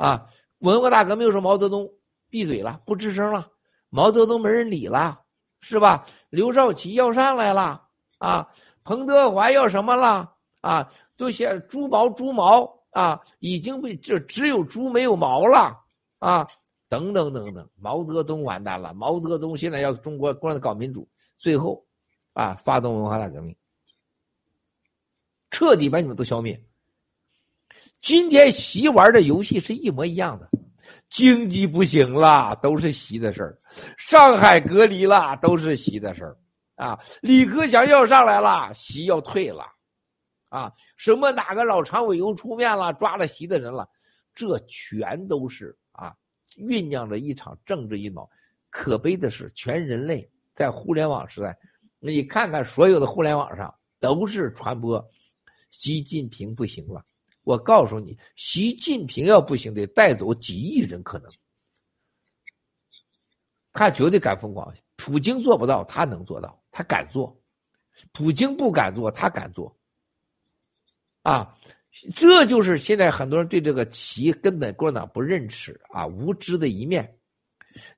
[0.00, 0.26] 啊！
[0.60, 1.86] 文化大革命说毛泽东
[2.30, 3.46] 闭嘴了，不吱声了，
[3.90, 5.20] 毛泽东没人理了，
[5.60, 6.06] 是吧？
[6.30, 7.86] 刘少奇要上来了
[8.16, 8.48] 啊，
[8.82, 10.90] 彭德怀要什么了啊？
[11.18, 15.78] 都写猪毛猪毛啊，已经被就只有猪没有毛了
[16.18, 16.48] 啊，
[16.88, 17.68] 等等等等。
[17.76, 21.06] 毛泽东完蛋了，毛泽东现在要中国共产党搞民主，
[21.36, 21.86] 最后
[22.32, 23.54] 啊，发动文化大革命，
[25.50, 26.58] 彻底把你们都消灭。
[28.00, 30.48] 今天习玩的游戏是一模一样的，
[31.10, 33.52] 经济不行了，都是习的事儿；
[33.98, 36.36] 上海隔离了，都是习的事儿。
[36.76, 39.64] 啊，李克强要上来了，习要退了，
[40.48, 43.86] 啊，什么哪个老常委又出面了，抓了习的人了，
[44.34, 46.14] 这全都是啊，
[46.56, 48.26] 酝酿着一场政治阴谋。
[48.70, 51.54] 可悲的是，全人类在互联网时代，
[51.98, 55.06] 你看看所有的互联网上都是传播
[55.68, 57.04] 习近平不行了。
[57.50, 61.28] 我告诉你，习近平要不行，得带走几亿人，可能
[63.72, 64.72] 他绝对敢疯狂。
[64.94, 67.36] 普京做不到，他能做到，他敢做。
[68.12, 69.76] 普京不敢做，他敢做。
[71.22, 71.58] 啊，
[72.14, 77.18] 这就是现在很多人对这个习根本共产党不认识啊，无知的一面。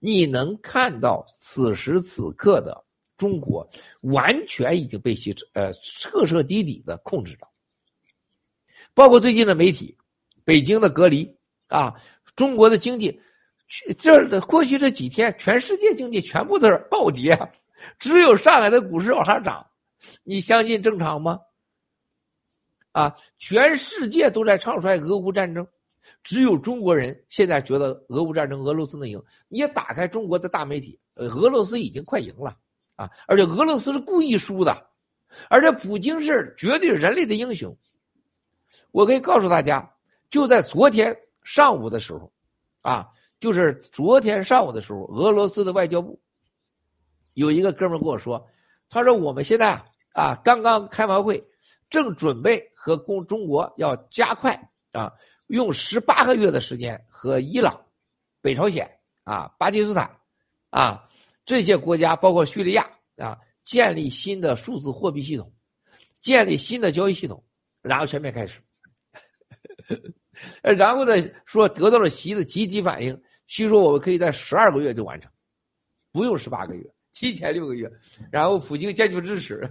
[0.00, 2.82] 你能看到此时此刻的
[3.18, 3.68] 中国，
[4.00, 7.51] 完全已经被习呃彻彻底底的控制着。
[8.94, 9.96] 包括最近的媒体，
[10.44, 11.34] 北京的隔离
[11.68, 11.94] 啊，
[12.36, 13.20] 中国的经济，
[13.98, 17.38] 这过去这几天，全世界经济全部都是暴跌，
[17.98, 19.66] 只有上海的股市往上涨，
[20.22, 21.40] 你相信正常吗？
[22.92, 25.66] 啊，全世界都在唱衰俄乌战争，
[26.22, 29.18] 只有中国人现在觉得俄乌战争俄罗斯能赢。
[29.48, 32.54] 你也打开中国的大媒体，俄罗斯已经快赢了
[32.96, 34.86] 啊，而且俄罗斯是故意输的，
[35.48, 37.74] 而且普京是绝对人类的英雄。
[38.92, 39.92] 我可以告诉大家，
[40.30, 42.32] 就在昨天上午的时候，
[42.82, 43.08] 啊，
[43.40, 46.20] 就是昨天上午的时候，俄罗斯的外交部
[47.34, 48.46] 有一个哥们跟我说，
[48.88, 49.82] 他说我们现在
[50.12, 51.42] 啊刚刚开完会，
[51.88, 54.54] 正准备和共中国要加快
[54.92, 55.12] 啊，
[55.46, 57.80] 用十八个月的时间和伊朗、
[58.40, 58.88] 北朝鲜
[59.24, 60.10] 啊、巴基斯坦
[60.68, 61.02] 啊
[61.46, 62.86] 这些国家，包括叙利亚
[63.16, 65.50] 啊，建立新的数字货币系统，
[66.20, 67.42] 建立新的交易系统，
[67.80, 68.60] 然后全面开始。
[70.62, 71.14] 然后呢，
[71.44, 75.30] 说得到了习的积极反应，据说我们可以在十二个月就完成，
[76.10, 77.90] 不用十八个月，提前六个月。
[78.30, 79.68] 然后普京坚决支持，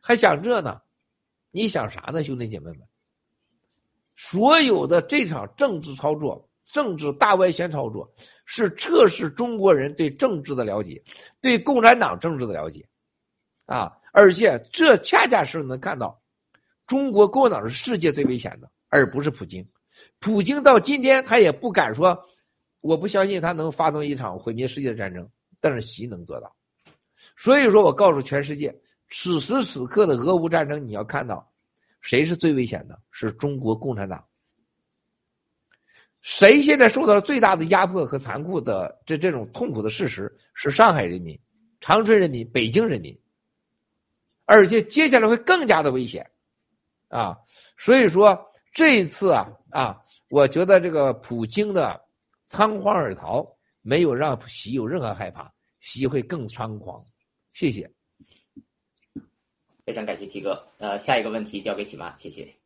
[0.00, 0.80] 还想这呢？
[1.50, 2.80] 你想啥呢，兄弟姐妹们？
[4.16, 8.12] 所有的这场政治操作、政治大外宣操作，
[8.44, 11.02] 是测试中国人对政治的了解，
[11.40, 12.86] 对共产党政治的了解，
[13.66, 13.90] 啊！
[14.12, 16.20] 而且这恰恰是能看到，
[16.86, 18.70] 中国共产党是世界最危险的。
[18.90, 19.66] 而不是普京，
[20.18, 22.20] 普京到今天他也不敢说，
[22.80, 25.28] 我不相信他能发动一场毁灭世界的战争，
[25.60, 26.54] 但是习能做到。
[27.36, 28.74] 所以说我告诉全世界，
[29.10, 31.48] 此时此刻的俄乌战争，你要看到，
[32.00, 33.00] 谁是最危险的？
[33.12, 34.22] 是中国共产党。
[36.20, 40.36] 谁现在受到了最大的压迫和残酷的这这种痛苦的事实？
[40.52, 41.38] 是上海人民、
[41.80, 43.16] 长春人民、北京人民，
[44.46, 46.28] 而且接下来会更加的危险，
[47.06, 47.38] 啊，
[47.78, 48.36] 所以说。
[48.72, 52.00] 这一次啊啊，我觉得这个普京的
[52.46, 53.46] 仓皇而逃，
[53.82, 57.04] 没有让习有任何害怕，习会更猖狂。
[57.52, 57.90] 谢谢，
[59.84, 60.72] 非常感谢七哥。
[60.78, 62.59] 呃，下一个问题交给喜妈，谢谢。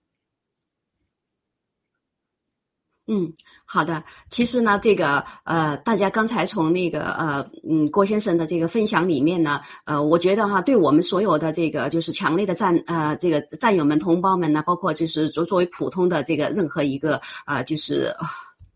[3.06, 3.32] 嗯，
[3.64, 4.02] 好的。
[4.30, 18.14] 其实呢，这个呃，大家刚才从那个呃，嗯，郭先生的这个分享里面呢，呃，我觉得哈，对我们所有的这个就是强烈的战呃，这个战友们、同胞们呢，包括就是作作为普通的这个任何一个啊，就是。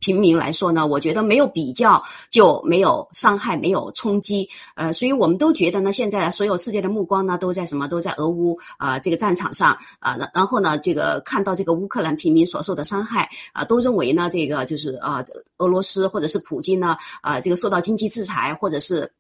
[0.01, 4.49] 平民来说呢，我觉得没有比较就没有伤害，没有冲击。
[4.75, 7.89] 呃，所以我们都觉得呢，现在所有世界的目光呢都在什么？
[7.89, 10.17] 都在俄乌啊这个战场上啊。
[10.17, 15.25] 然然后呢，这个看到这个乌克兰平民所受的伤害啊，都认为呢，这个就是啊，
[15.59, 19.11] 俄罗斯或者是普京呢啊，这个受到经济制裁或者是。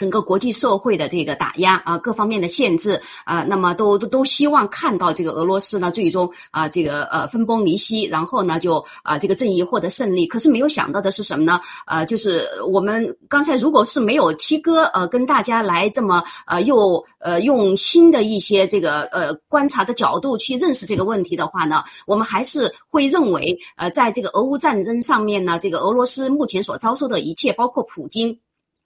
[0.00, 10.26] 整个国际社会的这个打压啊，各方面的限制啊，那么都都都希望看到这个俄罗斯呢，最终啊，这个呃分崩离析，然后呢就啊这个正义获得胜利。
[10.26, 11.60] 可是没有想到的是什么呢？
[11.86, 28.38] 呃，就是我们刚才如果是没有七哥呃跟大家来这么呃又呃用新的一些这个呃观察的角度去认识这个问题的话呢，我们还是会认为呃在这个俄乌战争上面呢，这个俄罗斯目前所遭受的一切，包括普京。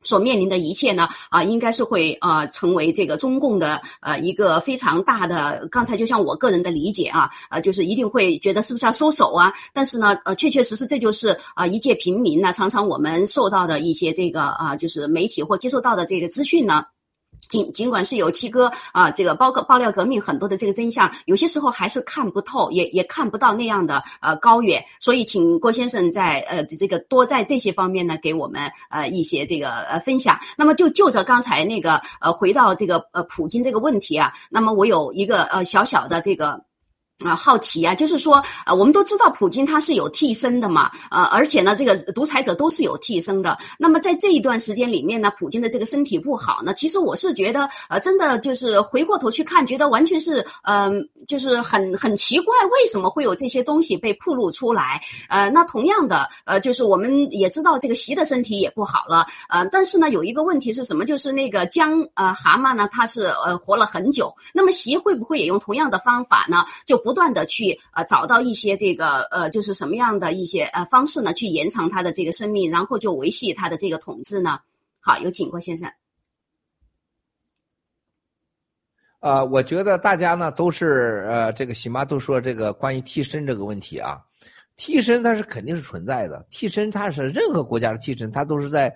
[0.05, 5.67] 所面临的一切呢，啊，应该是会啊成为这个中共的呃一个非常大的。
[5.71, 9.53] 刚才就像我个人的理解啊，呃，就是一定会觉得是不是要收手啊？
[9.73, 16.85] 但是呢，呃，确确实实这就是啊一介平民呢，常常我们受到的一些这个啊，就是媒体或接受到的这个资讯呢。
[17.49, 24.85] 尽尽管是有七哥啊，这个包括爆料革命很多的这个真相，有些时候还是看不透，也也看不到那样的呃高远。
[24.99, 30.39] 所以，请郭先生在呃这个多在这些方面呢，给我们呃一些这个呃分享。
[30.57, 36.65] 那么，就就着刚才那个呃回到这个呃普京这个问题啊，那么我有一个呃小小的这个。
[37.25, 43.57] 啊，好奇啊，就是说，呃，我们都知道普京他是有替身的嘛，呃，而且呢，这个独裁者都是有替身的。
[43.79, 55.01] 那么在这一段时间里面呢，普京的这个身体不好呢，其实我是觉得，呃，真的就是回过头去看，觉得完全是，嗯、就是很很奇怪，为什么会有这些东西被暴露出来？
[55.29, 61.05] 呃，那同样的，呃，就是我们也知道这个习的身体也不好了，呃，但是呢，有一个问题是什么？
[61.07, 66.65] 就是那个江呃蛤蟆呢，它是呃活了很久，那么习会不会也用同样的方法呢？
[66.85, 74.59] 就不不断的去呃找到一些这个呃就是什么样的一些呃方式呢，去延长他的这个生命，然后就维系他的这个统治呢？
[74.99, 75.89] 好，有请郭先生。
[79.21, 84.19] 呃，我觉得大家呢都是呃，这个喜妈都说这个关于替身这个问题啊，
[84.75, 88.93] 替身它是肯定是存在的，替身它是任何国家的替身，它都是在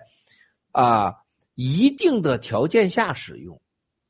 [0.73, 1.15] 啊
[1.55, 3.57] 一定的条件下使用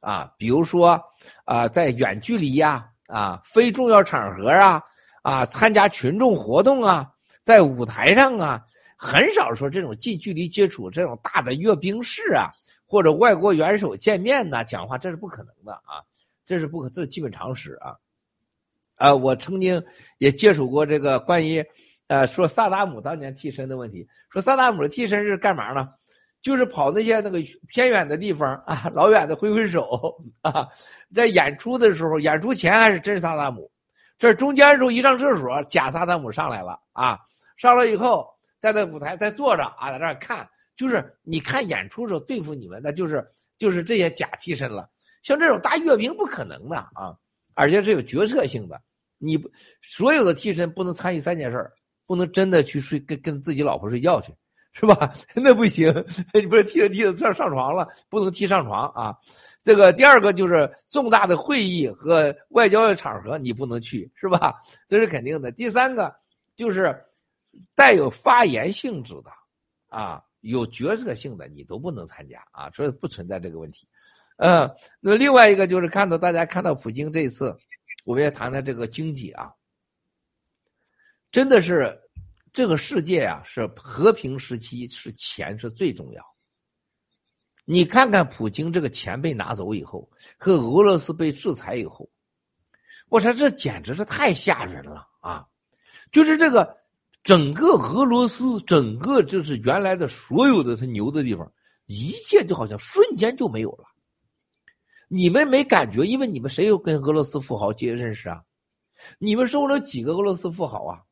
[0.00, 0.98] 啊，比如说
[1.44, 4.80] 啊在远距离呀啊非重要场合啊
[5.22, 7.10] 啊参加群众活动啊，
[7.42, 8.64] 在舞台上啊，
[8.96, 12.48] 很少说这种近距离接触这种大的阅兵式啊。
[12.90, 16.00] 或者外国元首见面呐，讲话这是不可能的啊，
[16.46, 17.94] 这是不可，这是基本常识啊。
[18.94, 19.84] 啊，我曾经
[20.16, 21.62] 也接触过这个关于，
[22.06, 25.90] 呃，说萨达姆当年替身的问题，说萨达姆的替身是干嘛呢？
[26.40, 30.68] 就是跑那些那个偏远的地方啊，老远的挥挥手啊，
[31.14, 33.70] 在演出的时候，演出前还是真萨达姆，
[34.18, 37.18] 这中间时候一上厕所，假萨达姆上来了啊，
[37.56, 38.26] 上来以后
[38.60, 40.48] 在那舞台再坐着啊，在那看。
[40.76, 43.26] 就是你看演出的时候对付你们的，就是
[43.58, 44.88] 就是这些假替身了。
[45.24, 47.12] 像这种大阅兵不可能的啊，
[47.54, 48.80] 而且是有决策性的。
[49.18, 49.50] 你不
[49.82, 51.72] 所有的替身不能参与三件事儿
[52.06, 54.32] 不能真的去睡跟跟自己老婆睡觉去，
[54.72, 55.12] 是吧？
[55.34, 55.92] 那不行，
[56.34, 59.16] 你不是踢着踢着上上床了，不能踢上床啊。
[59.62, 64.54] 这个第二个就是重大的会议和外交的场合你不能去，是吧？
[64.88, 65.50] 这是肯定的。
[65.50, 66.14] 第三个
[66.56, 66.94] 就是
[67.74, 69.30] 带有发言性质的
[69.88, 70.22] 啊。
[70.42, 73.88] 有决策性的你都不能参加啊，所以不存在这个问题。
[74.36, 74.70] 嗯，
[75.00, 77.54] 那么另外一个就是看到大家看到普京这次，
[78.06, 79.52] 我们也谈谈这个经济啊，
[81.32, 81.92] 真的是
[82.58, 86.20] 这个世界啊是和平时期是钱是最重要。
[87.64, 92.10] 你看看普京这个钱被拿走以后，和俄罗斯被制裁以后，
[93.10, 95.46] 我说这简直是太吓人了啊！
[96.10, 96.76] 就是这个。
[97.22, 101.52] 整个俄罗斯，整个就是原来的所有的他牛的地方，
[101.86, 103.84] 一切就好像瞬间就没有了。
[105.06, 106.04] 你们没感觉？
[106.04, 108.42] 因为你们谁有跟俄罗斯富豪结认识啊？
[109.20, 111.02] 你们收了几个俄罗斯富豪啊？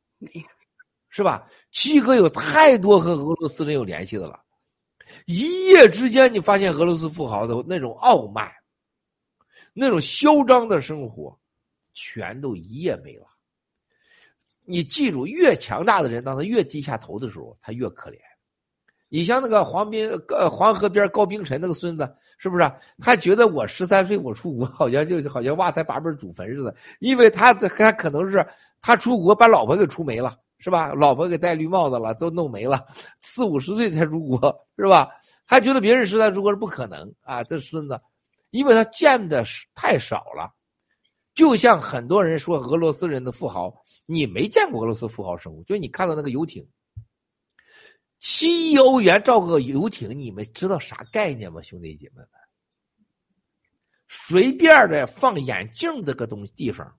[1.17, 1.49] 是吧？
[1.71, 4.39] 七哥有太多和俄罗斯人有联系的了。
[5.25, 8.47] 一夜之间，你发现俄罗斯富豪的那种傲慢，
[9.73, 11.35] 那种嚣张的生活，
[11.95, 13.25] 全都一夜没了。
[14.67, 18.19] 你记住，越强大的人，当他越低下头的时候，他越可怜。
[19.09, 22.71] 你像那个黄冰，呃，黄河边高冰晨那个孙子，是不是？
[22.99, 28.47] 他觉得我十三岁我出国，好像就好像挖他八辈祖坟似的，因为他他可能是
[28.83, 30.93] 他出国把老婆给出没了，是吧？
[30.93, 32.85] 老婆给戴绿帽子了，都弄没了，
[33.21, 35.09] 四五十岁才出国，是吧？
[35.47, 38.01] 他觉得别人十三出国是不可能啊，这孙子，
[38.51, 39.45] 因为他见的
[39.77, 40.53] 太少了。
[41.37, 43.73] 就像很多人说俄罗斯人的富豪，
[44.07, 46.67] 你没见过俄罗斯富豪生活，就你看到那个游艇，
[48.19, 52.29] 七亿欧元造个游艇，你们知道啥概念吗，兄弟姐妹们？
[54.09, 56.93] 随便的放眼镜这个东西地方，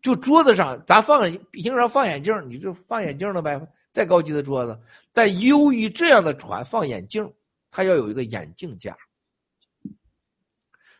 [0.00, 1.20] 就桌子上咱放
[1.50, 3.60] 平常放眼镜，你就放眼镜了呗，
[3.90, 4.78] 再高级的桌子，
[5.12, 7.30] 但由于这样的船放眼镜，
[7.70, 8.96] 它要有一个眼镜架，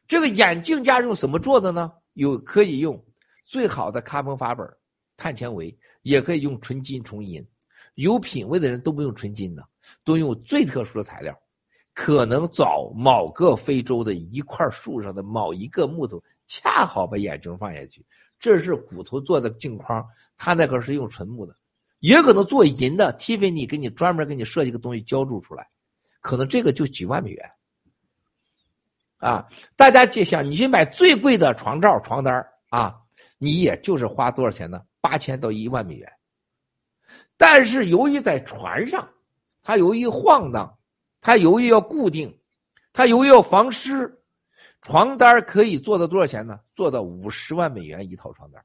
[0.07, 1.93] 这个眼镜架用什么做的呢？
[2.15, 3.01] 有可以用
[3.45, 4.69] 最好的卡锰钯钪、
[5.17, 7.47] 碳纤维，也可以用纯金、纯银。
[7.95, 9.65] 有品位的人都不用纯金的，
[10.03, 11.39] 都用最特殊的材料。
[11.95, 18.05] 可能找某个非洲的一块树上的某一个木头，恰好把眼睛放下去。
[18.39, 20.07] 这是骨头做的镜框，
[20.37, 21.55] 它那个是用纯木的，
[22.01, 23.13] 也可能做银的。
[23.19, 25.67] Tiffany 给你专门给你设计个东西浇铸出来，
[26.21, 27.51] 可能这个就几万美元。
[29.17, 32.97] 啊，大家就想，你去买最贵的床罩、床单啊，
[33.39, 34.81] 你也就是花多少钱呢？
[35.01, 36.09] 八千到一万美元。
[37.37, 39.09] 但是由于在船上，
[39.63, 40.79] 它由于晃荡，
[41.21, 42.33] 它由于要固定，
[42.93, 44.18] 它由于要防湿，
[44.81, 46.61] 床单可以做到多少钱呢？
[46.75, 48.65] 做到五十万美元一套床单。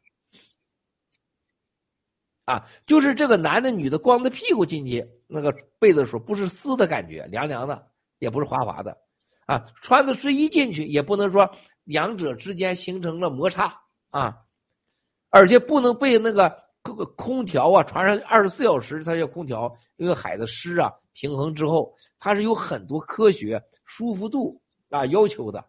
[2.46, 5.50] 啊，就是这个男的、女的光着屁股进去那个
[5.80, 7.88] 被子的时候，不是湿的感觉，凉凉的，
[8.20, 8.98] 也不是滑滑的。
[9.46, 11.50] 啊，穿的睡衣进去也不能说
[11.84, 13.74] 两者之间形成了摩擦
[14.10, 14.38] 啊，
[15.30, 16.50] 而且不能被那个
[17.16, 25.66] 空调啊，船上二十四小时它叫空调，因为海的湿啊平衡之后，它是有很多科学舒服度啊要求的，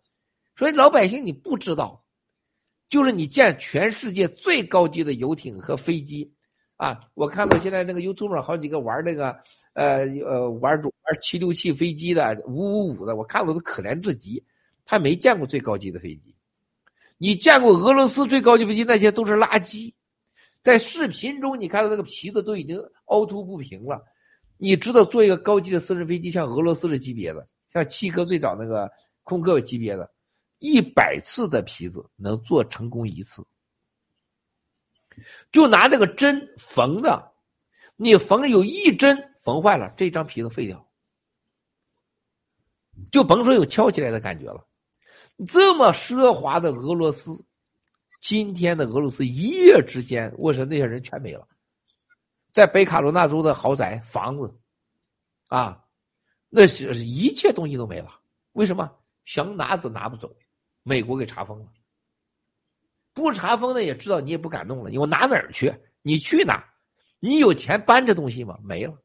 [0.56, 2.05] 所以老百姓你不知道，
[2.89, 6.32] 就是你见全世界最高级的游艇和飞机
[6.76, 9.36] 啊，我看到现在那个 YouTube 上好几个玩那个。
[9.74, 14.40] 呃呃，玩主玩七六七飞机的，五五五的，我看了都可怜至极。
[14.85, 16.32] 他没见过最高级的飞机，
[17.18, 18.85] 你见过俄罗斯最高级飞机？
[18.85, 19.93] 那些都是垃圾。
[20.62, 24.01] 在视频中，你看到那个皮子都已经凹凸不平了。
[24.59, 28.89] 你知道做一个高级的私人飞机，像俄罗斯的级别的，像七哥最早那个
[29.24, 30.09] 空客级别的，
[30.65, 33.45] 一百次的皮子能做成功一次，
[35.53, 37.32] 就拿这个针缝的，
[37.97, 39.15] 你缝有一针。
[39.43, 40.89] 缝坏了，这张皮子废掉，
[43.12, 44.66] 就甭说有翘起来的感觉了。
[45.47, 47.45] 这么奢华的俄罗斯，
[48.23, 51.47] 今天的俄罗斯一夜之间，我说那些人全没了，
[52.53, 54.51] 在北卡罗纳州的豪宅、房子，
[55.49, 55.85] 啊，
[56.49, 58.19] 那是一切东西都没了。
[58.53, 58.91] 为什么？
[59.27, 60.35] 想拿都拿不走，
[60.85, 61.66] 美国给查封了。
[63.12, 65.74] 不查封的也知道你也不敢弄了，你我拿哪儿去？
[66.02, 66.65] 你去哪？
[67.19, 68.59] 你有钱搬这东西吗？
[68.62, 68.97] 没了。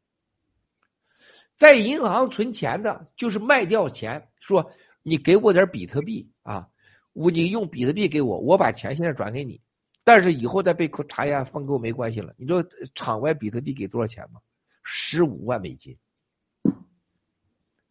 [1.56, 4.72] 在银行存钱的，就是卖掉钱，说
[5.04, 6.70] 你给我点比特币啊，
[7.14, 9.62] 我你用比特币给我，我把钱现在转给你，
[10.04, 12.34] 但是以后再被查一下封给我没关系了。
[12.38, 12.64] 你知道
[12.96, 14.40] 场外比特币给多少钱吗？
[14.84, 15.98] 十五万美金，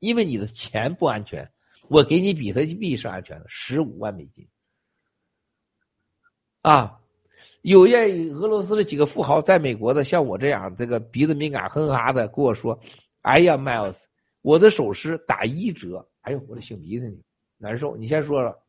[0.01, 1.49] 因为你的钱不安全，
[1.89, 4.47] 我给你比特币是安全的，十五万美金。
[6.63, 7.01] 啊，
[7.63, 7.97] 有些
[8.31, 12.79] 俄罗斯的几个富豪在美国的，像我这样这个鼻子敏感哼哈的跟我说。
[13.23, 14.05] 哎呀，Miles，
[14.43, 16.07] 我的首饰打一折。
[16.23, 17.17] 哎呦，我的擤鼻子呢，
[17.57, 17.97] 难受。
[17.97, 18.63] 你先说说。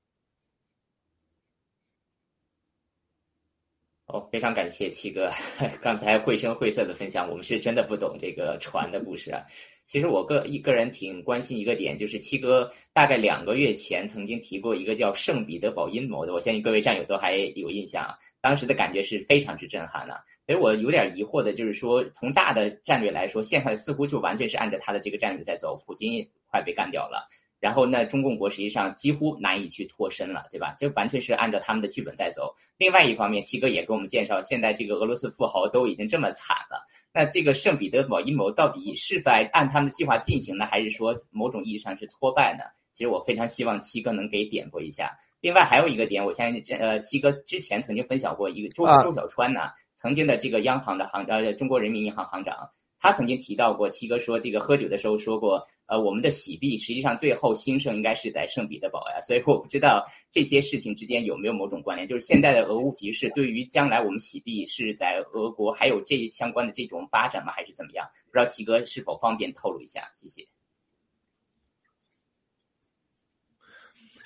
[4.08, 5.30] 哦，非常感谢七哥
[5.82, 7.30] 刚才绘声绘色的分享。
[7.30, 9.46] 我们是真的不懂这个船的故事啊。
[9.90, 18.08] 其实我个一个人挺关心一个点，就是七哥大概两个月前曾经提过一个叫圣彼得堡阴谋的，我相信各位战友都还有印象。
[18.40, 20.14] 当时的感觉是非常之震撼的。
[20.46, 25.76] 所以我有点疑惑的，就是说，从大的战略来说，现在似乎就完全是按照他的这个战略在走。
[25.84, 27.28] 普京快被干掉了，
[27.60, 30.76] 然后那，中共国实际上几乎难以去脱身了，对吧？
[30.80, 32.54] 就完全是按照他们的剧本在走。
[32.78, 42.64] 另外一方面，七哥也给我们介绍，现在这个俄罗斯富豪都已经这么惨了，那这个圣彼得堡阴谋到底是在按他们的计划进行呢，还是说某种意义上是挫败呢？
[42.92, 45.12] 其实我非常希望七哥能给点拨一下。
[45.42, 49.70] 另外还有一个点，我相信呃，七哥之前曾经分享过一个周周小川呢。
[49.96, 52.70] 曾经的这个央行的行呃中国人民银行行长，
[53.00, 68.08] 他曾经提到过，七哥说这个喝酒的时候说过，呃，我们的洗币实际上最后兴盛应该是在圣彼得堡呀，所以我不知道这些事情之间有没有某种关联，就是现在的俄乌局势对于将来我们洗币是在俄国还有这相关的这种发展吗，还是怎么样？
[68.28, 70.02] 不知道齐哥是否方便透露一下？
[70.14, 70.48] 谢谢。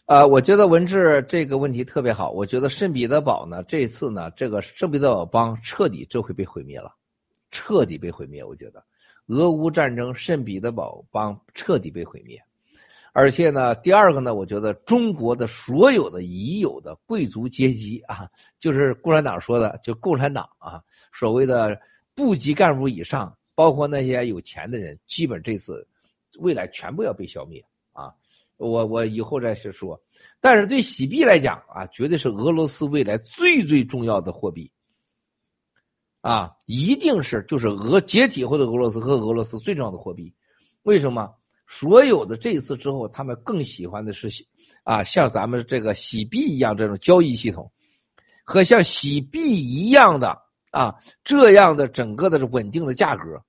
[0.05, 2.29] 呃，我觉得文志这个问题特别好。
[2.29, 6.93] 我觉得圣彼得堡呢，这次呢，这个圣彼得堡邦彻底这回被毁灭了，
[7.51, 8.43] 彻底被毁灭。
[8.43, 8.83] 我觉得，
[9.27, 12.41] 俄乌战争，圣彼得堡邦彻底被毁灭。
[13.15, 18.27] 而且呢，第二个呢，我觉得中国的所有的已有的贵族阶级啊，
[18.59, 20.81] 就是共产党说的，就共产党啊，
[21.13, 21.79] 所谓的
[22.15, 25.87] 部级干部以上，包括那些有钱的人，基本这次
[26.39, 28.11] 未来全部要被消灭啊。
[28.57, 29.99] 我我以后再去说，
[30.41, 34.71] 但是对洗币来讲啊，绝对是俄罗斯未来最最重要的货币，
[36.23, 40.33] 啊，一定是就是俄解体后的俄罗斯和俄罗斯最重要的货币。
[40.83, 41.29] 为什么？
[41.67, 44.29] 所有的这一次之后，他们更喜欢的是
[44.83, 47.69] 啊，像咱们这个洗币一样这种交易系统，
[48.43, 50.37] 和像洗币一样的
[50.71, 53.41] 啊这样的整个的稳定的价格，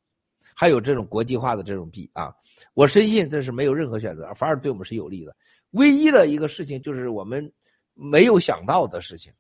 [0.55, 2.33] 还有这种国际化的这种币啊。
[2.73, 5.37] 我深信这是没有任何选择，反而对我们是有利的。
[5.73, 7.53] 唯一的一个事情就是我们
[7.95, 9.33] 没有想到的事情，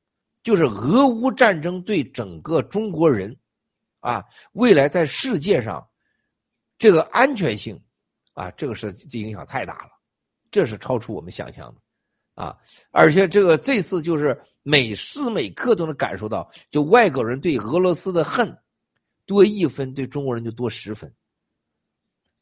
[0.44, 3.36] 就是俄乌战争对整个中国人，
[4.00, 4.22] 啊，
[4.52, 5.84] 未来在世界上
[6.78, 7.76] 这个安全性，
[8.34, 9.90] 啊，这个是影响太大了，
[10.50, 12.56] 这是超出我们想象的，啊，
[12.90, 18.54] 而且这个这次就是每时每刻都能感受到，就外国人对俄罗斯的恨
[19.24, 21.10] 多一分，对中国人就多十分。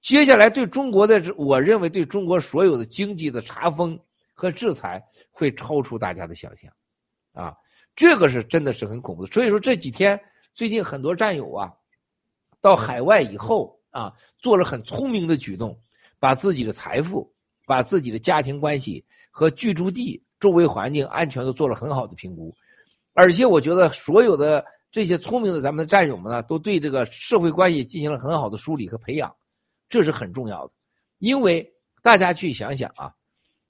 [0.01, 3.97] 接下来对中国的，我认为对中国所有的经济的查封
[4.35, 5.01] 和制裁
[5.31, 6.73] 会超出大家的想象，
[7.33, 7.57] 啊，
[7.95, 9.33] 这个是真的是很恐怖的。
[9.33, 10.19] 所以说这几天
[10.55, 11.73] 最近很多战友啊，
[12.61, 15.79] 到海外以后啊，做了很聪明的举动，
[16.19, 17.31] 把自己的财富、
[17.67, 22.55] 把自己的家庭关系和居住地周围环境安全都做了很好的评估，
[23.15, 29.35] 而且我觉得所有的这些聪明的咱们的战友们呢，都对这个社会关系进行了很好的梳理和培养，
[29.89, 30.73] 这是很重要的。
[31.19, 31.67] 因为
[32.03, 33.15] 大家去想想啊，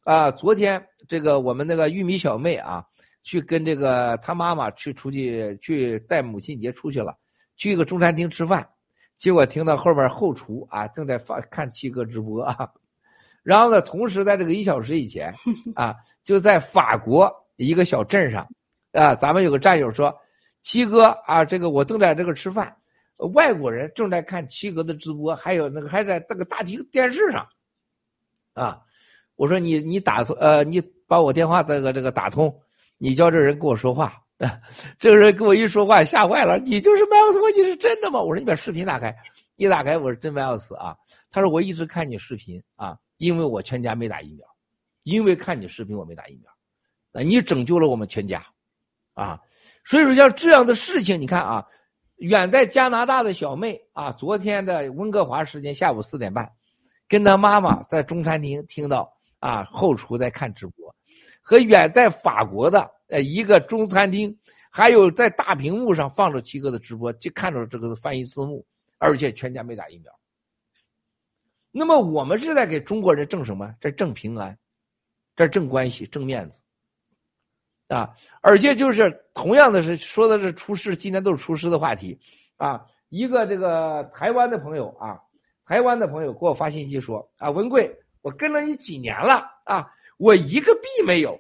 [0.05, 2.85] 啊，昨天这个我们那个玉米小妹啊，
[3.23, 7.17] 去跟这个他妈妈去出去去带母亲节出去了，
[7.57, 8.69] 去一个中餐厅吃饭，
[9.17, 12.69] 结果听到后边后厨啊正在发看七哥直播啊，
[13.43, 15.33] 然后呢，同时在这个一小时以前
[15.75, 15.95] 啊，
[16.25, 18.47] 就在法国一个小镇上。
[18.93, 20.15] 啊，咱们有个战友说，
[20.61, 22.77] 七哥啊，这个我正在这个吃饭，
[23.33, 27.49] 外国人正在看七哥的直播，还有那个还在那个大厅电视上，
[28.53, 28.83] 啊，
[29.35, 32.55] 我说你你打通呃，你把我电话这个这个打通，
[33.03, 34.23] 你叫这人跟我说话，
[34.97, 38.21] 这个人跟我一说话吓坏了，你就是麦奥斯，你是真的吗？
[38.21, 39.13] 我说你把视频打开，
[39.57, 40.97] 一打开我是真麦奥斯啊，
[41.29, 44.47] 他说我一直看你视频啊，因为我全家没打疫苗，
[45.03, 48.41] 因为看你视频我没打疫苗，啊，你拯救了我们全家。
[49.15, 49.39] 啊，
[49.85, 51.67] 所以说像这样的事情，你看啊，
[52.19, 56.49] 远在加拿大的小妹啊，昨天的温哥华时间下午四点半，
[57.09, 60.82] 跟她妈妈在中餐厅听到啊后厨在看直播，
[61.53, 64.35] 和远在法国的呃一个中餐厅，
[64.71, 68.65] 还有在大屏幕上放着七哥的直播，就看着这个翻译字幕，
[68.97, 70.11] 而且全家没打疫苗。
[71.71, 73.71] 那么我们是在给中国人挣什么？
[73.83, 74.59] 在挣平安，
[75.37, 76.59] 这挣关系，挣面子。
[77.89, 78.09] 啊，
[78.41, 82.19] 而且就是同样的是说的是厨师，今天都是厨师的话题，
[82.57, 85.21] 啊，一个这个台湾的朋友啊，
[85.67, 89.93] 台湾的朋友给我发信息说啊，文贵，我跟了你几年了啊，
[90.23, 91.37] 我一个币没有，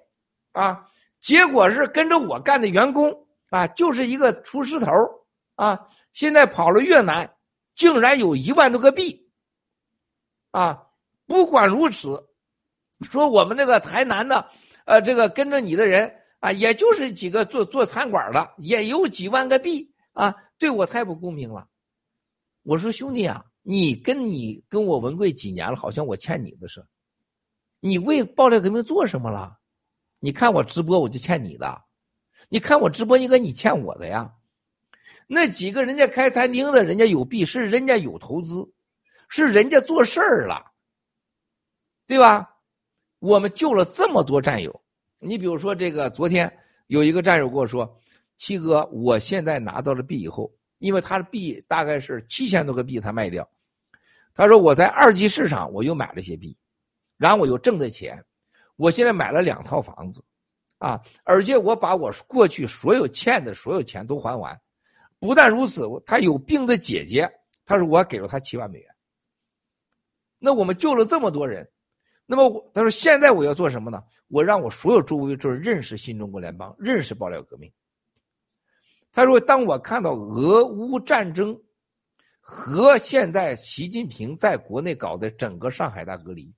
[0.51, 0.85] 啊，
[1.21, 3.15] 结果是跟着我干的员工
[3.51, 4.91] 啊，就是一个厨师头
[5.55, 7.33] 啊，现在跑了越南，
[7.77, 9.25] 竟然有一万多个币，
[10.51, 10.85] 啊，
[11.27, 12.21] 不管如此，
[13.03, 14.45] 说我们那个台南的，
[14.85, 16.13] 呃，这个跟着你的人。
[16.43, 21.69] 啊，也就是几个做做餐馆的，也有几万个币啊，对我太不公平了。
[22.65, 26.85] 我说兄弟啊，你跟你跟我文贵几年了，好像我欠你的是。
[27.85, 29.59] 你为爆料革命做什么了？
[30.21, 31.83] 你看我直播我就欠你的，
[32.49, 34.33] 你看我直播应该你欠我的呀。
[35.27, 38.65] 那几个人家开餐厅的，人家有币，是人家有投资，
[39.29, 40.65] 是人家做事儿了，
[42.07, 42.57] 对吧？
[43.19, 44.81] 我们救了这么多战友。
[45.19, 46.57] 你比如说，这个昨天
[46.87, 48.01] 有一个战友跟我说
[48.39, 50.49] ：“七哥，我现在拿到了币以后，
[50.79, 53.49] 因为他的币大概是七千多个币，他卖掉。
[54.35, 56.57] 他说我在二级市场我又买了些币，
[57.23, 58.21] 然后我又挣的钱，
[58.75, 60.21] 我现在买了两套房子，
[60.79, 64.61] 啊，而且我把我过去所有欠的所有钱都还完。
[65.21, 67.31] 不但如此，他有病的姐姐，
[67.65, 68.89] 他说我给了他七万美元。
[70.41, 71.65] 那我们救了这么多人。”
[72.27, 74.03] 那么他说：“现在我要做什么呢？
[74.27, 77.73] 我让我所有周围就是认识新中国联邦，认识爆料革命。”
[79.13, 81.57] 他说：“当我看到俄乌战争
[82.41, 86.53] 和现在习近平在国内搞的整个上海大隔离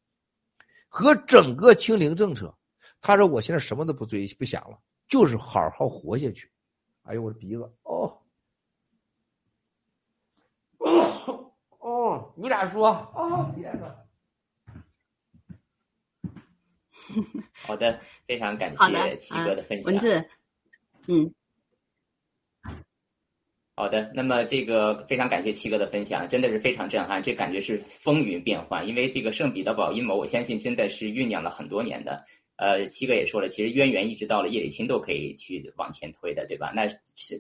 [0.94, 2.56] 和整个清零政策，
[3.00, 6.48] 他说我现在什么都不追不想了，就是好好活下去。”
[7.02, 7.62] 哎呦，我的鼻子！
[7.82, 8.16] 哦，
[10.78, 13.52] 哦，哦，你俩说啊？
[13.56, 13.96] 天哪！
[17.66, 19.86] 好的，非常感谢七哥的分享。
[19.92, 20.30] 文字，
[21.08, 21.34] 嗯，
[23.76, 24.10] 好的。
[24.14, 28.86] 那么这个非常感谢七哥的分享，真的是非常震撼，这感觉是风云变幻。
[28.86, 32.24] 因为这个圣彼得堡阴谋，我相信真的是酝酿了很多年的。
[32.56, 36.72] 呃，七哥也说了，其实渊源一直到了叶利钦都可以去往前推的，对吧？
[36.72, 36.88] 那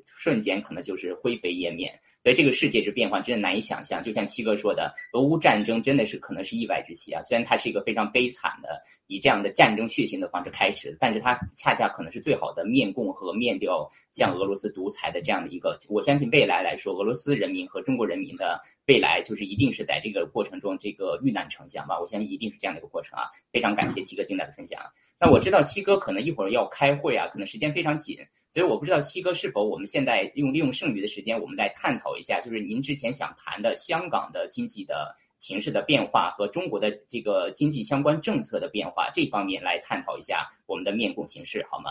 [0.06, 1.88] 瞬间可能就是灰飞烟灭。
[2.24, 7.20] 所以这个世界之变化真的难以想象，就像七哥说的，俄乌战争真的是可能是意外之喜啊。
[7.20, 15.78] 虽然它是一个非常悲惨的以这样的战争血腥的方式开始，但是它恰恰可能是最好的面共和面掉像俄罗斯独裁的这样的一个。
[15.90, 22.00] 我相信未来来说，俄罗斯人民和中国人民的未来就是一定是在这个过程中这个遇难成祥吧。
[22.00, 23.28] 我相信一定是这样的一个过程啊。
[23.52, 24.80] 非常感谢七哥精彩的分享。
[25.24, 28.14] 那我知道七哥可能一会儿要开会啊，可能时间非常紧。
[28.52, 41.90] 所以我不知道七哥是否我们现在用利用剩余的时间，我们来探讨一下，就是您之前想谈的香港的经济的形势的变化和中国的这个经济相关政策的变化这方面来探讨一下我们的面共形势，好吗？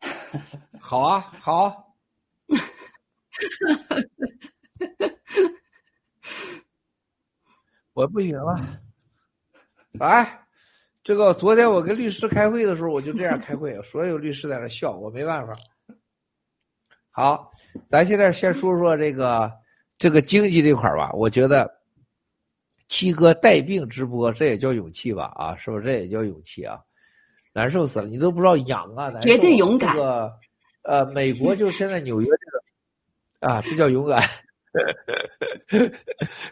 [0.78, 1.96] 好啊，好。
[7.92, 8.80] 我不行了，
[9.94, 10.43] 来。
[11.04, 15.54] 这个昨天我跟律师开会的时候，我就这样开会，所有律师在那笑，我没办法。
[17.10, 17.52] 好，
[17.90, 19.52] 咱现在先说说这个
[19.98, 21.12] 这个经济这块吧。
[21.12, 21.70] 我觉得
[22.88, 25.30] 七哥带病直播，这也叫勇气吧？
[25.36, 25.84] 啊，是不是？
[25.84, 26.80] 这也叫勇气啊？
[27.52, 30.32] 难受死了，你都不知道痒啊，难受绝对勇敢这个
[30.84, 34.22] 呃，美国就是现在纽约这个啊，这 叫勇敢，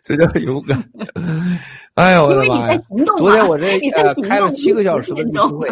[0.03, 0.79] 这叫勇敢。
[1.94, 2.78] 哎呦我的妈呀！
[3.19, 5.69] 昨天我这呃开了七个小时的律师会，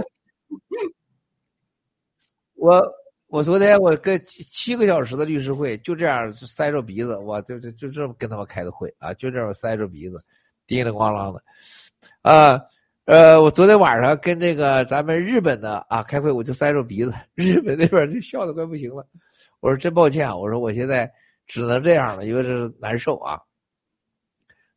[2.56, 2.82] 我
[3.28, 10.20] 我昨天我跟七个小时的律师会就这样塞着鼻子，我就就就这么跟他们开的会啊，就这样塞着鼻子，
[10.66, 11.42] 叮铃咣啷的，
[12.22, 12.60] 啊。
[13.06, 19.04] 呃，我昨天晚上跟这个咱们日本的啊开会，我就塞着鼻子，日本那边就笑的快不行了。
[19.58, 21.10] 我说真抱歉啊，我说我现在
[21.46, 23.40] 只能这样了，因为这是难受啊。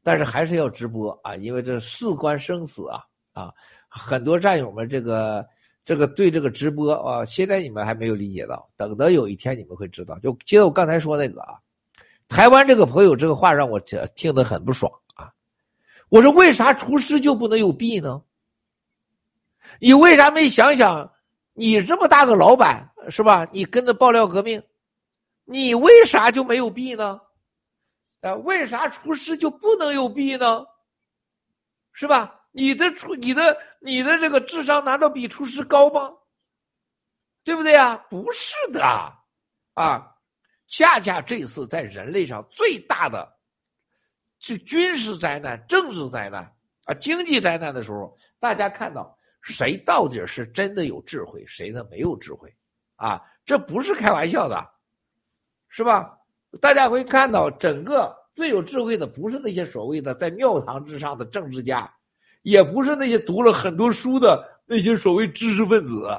[0.03, 3.53] 但是还是要直播啊，因为这事关生死啊啊！
[3.87, 5.45] 很多战友们这个
[5.85, 10.19] 这个对这个直播啊，现在你们还没有理解到，等到有一天你们会知道。
[10.19, 11.55] 就接着我刚才说那个啊，
[12.27, 13.79] 台湾这个朋友这个话让我
[14.15, 15.31] 听得很不爽啊。
[16.09, 18.21] 我说为啥厨师就不能有币呢？
[19.79, 21.09] 你为啥没想想，
[21.53, 23.47] 你这么大个老板是吧？
[23.51, 24.61] 你跟着爆料革命，
[25.45, 27.21] 你为啥就没有币呢？
[28.23, 30.65] 啊，为啥厨师就不能有弊呢？
[31.91, 32.41] 是吧？
[32.51, 36.11] 你的厨，你的你的这个智商难道比厨师高吗？
[37.43, 37.97] 对不对啊？
[38.09, 38.81] 不是的，
[39.73, 40.15] 啊，
[40.67, 43.31] 恰恰这次在人类上最大的。
[44.39, 46.43] 是军事灾难、政治灾难
[46.83, 52.53] 啊，经济灾难的时候，大家看到谁到底是真的有智慧，谁呢没有智慧，
[52.95, 54.69] 啊，这不是开玩笑的，
[55.69, 56.17] 是吧？
[56.61, 61.91] 大家会看到，整个最有智慧的不是那些所谓的在庙堂之上的政治家，
[62.41, 66.09] 也不是那些读了很多书的那些所谓知识分子，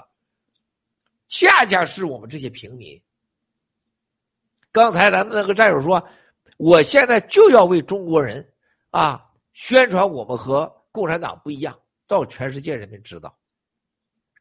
[1.28, 3.00] 恰恰是我们这些平民。
[4.72, 6.02] 刚才咱们那个战友说。
[6.56, 8.48] 我现在就要为中国人
[8.90, 13.36] 啊宣传我们和共产党不一样，到全世界人民知道，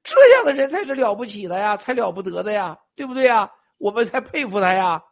[0.03, 3.51] 这样的人才是了不起的呀，才了不得的呀，对不对呀？
[3.79, 5.03] 我们才佩服他呀。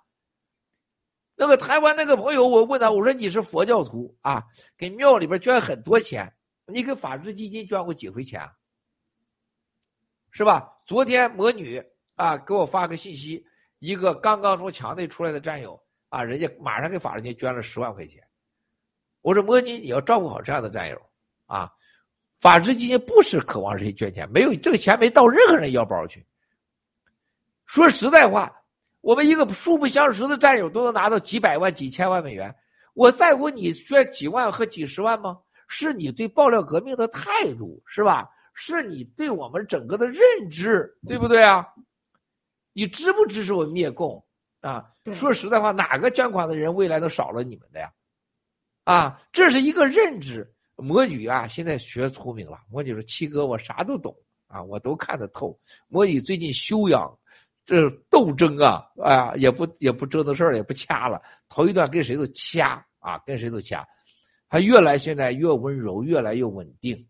[1.41, 4.45] 那个台湾那个朋友，我问他，我说你是佛教徒啊，
[4.77, 6.31] 给庙里边捐很多钱，
[6.67, 8.53] 你给法治基金捐过几回钱啊？
[10.29, 10.71] 是吧？
[10.85, 13.43] 昨天魔女啊给我发个信息，
[13.79, 15.81] 一个刚刚从墙内出来的战友。
[16.09, 18.21] 啊，人家马上给法律金捐了十万块钱。
[19.21, 21.01] 我说：“魔女，你要照顾好这样的战友
[21.47, 21.71] 啊！
[22.39, 26.23] 法治基金不是渴望谁捐钱，没有这个钱没到任何人腰包去。
[27.65, 28.60] 说实在话，
[29.01, 32.53] 我们一个素不相识的战友都能拿到几百万、几千万美元，
[32.93, 35.37] 我在乎你捐几万和几十万吗？
[35.67, 38.29] 是你对爆料革命的态度，是吧？
[38.53, 41.65] 是你对我们整个的认知，对不对啊？
[42.73, 44.23] 你支不支持我们灭共？”
[44.61, 47.91] 啊，说实在话，哪个捐款的人未来都少了你们的呀？
[48.83, 50.47] 啊，这是一个认知。
[50.75, 52.59] 魔女啊，现在学聪明了。
[52.69, 54.15] 魔女说：“七哥，我啥都懂
[54.47, 55.57] 啊，我都看得透。”
[55.89, 57.11] 魔女最近修养，
[57.65, 61.21] 这斗争啊，啊，也不也不折腾事儿，也不掐了。
[61.47, 63.87] 头一段跟谁都掐啊，跟谁都掐。
[64.49, 67.07] 他越来现在越温柔，越来越稳定。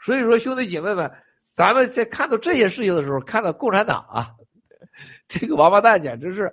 [0.00, 1.10] 所以说，兄弟姐妹们，
[1.54, 4.30] 咱们在看到这些事情的时候，看到共产党啊。
[5.28, 6.52] 这个王八蛋简直是，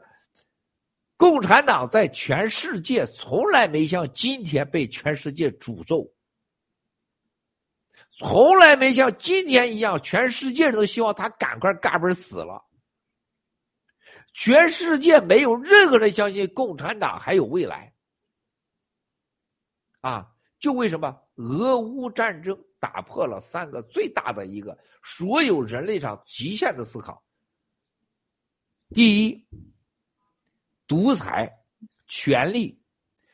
[1.15, 6.09] 共产党在全世界从来没像今天被全世界诅咒，
[8.17, 12.63] 从来没像今天一样，全世界人都希望他赶快嘎嘣死了。
[14.33, 17.93] 全世界没有任何人相信共产党还有未来。
[20.01, 27.21] 啊，就为什么俄乌战争打破了三个最大的一个所有人类上极限的思考。
[28.89, 29.47] 第一，
[30.87, 31.53] 独裁、
[32.07, 32.81] 权力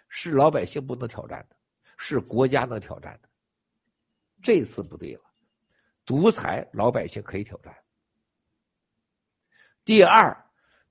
[0.09, 1.55] 是老百姓不能挑战的，
[1.97, 3.29] 是国家能挑战的。
[4.41, 5.23] 这次不对了，
[6.03, 7.75] 独裁老百姓可以挑战。
[9.83, 10.44] 第二，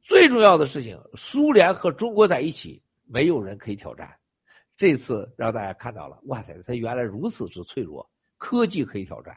[0.05, 4.15] 最重要的事情，苏联和中国在一起，没有人可以挑战。
[4.77, 8.09] 这次让大家看到了，哇塞，他原来如此之脆弱，
[8.39, 9.37] 科技可以挑战。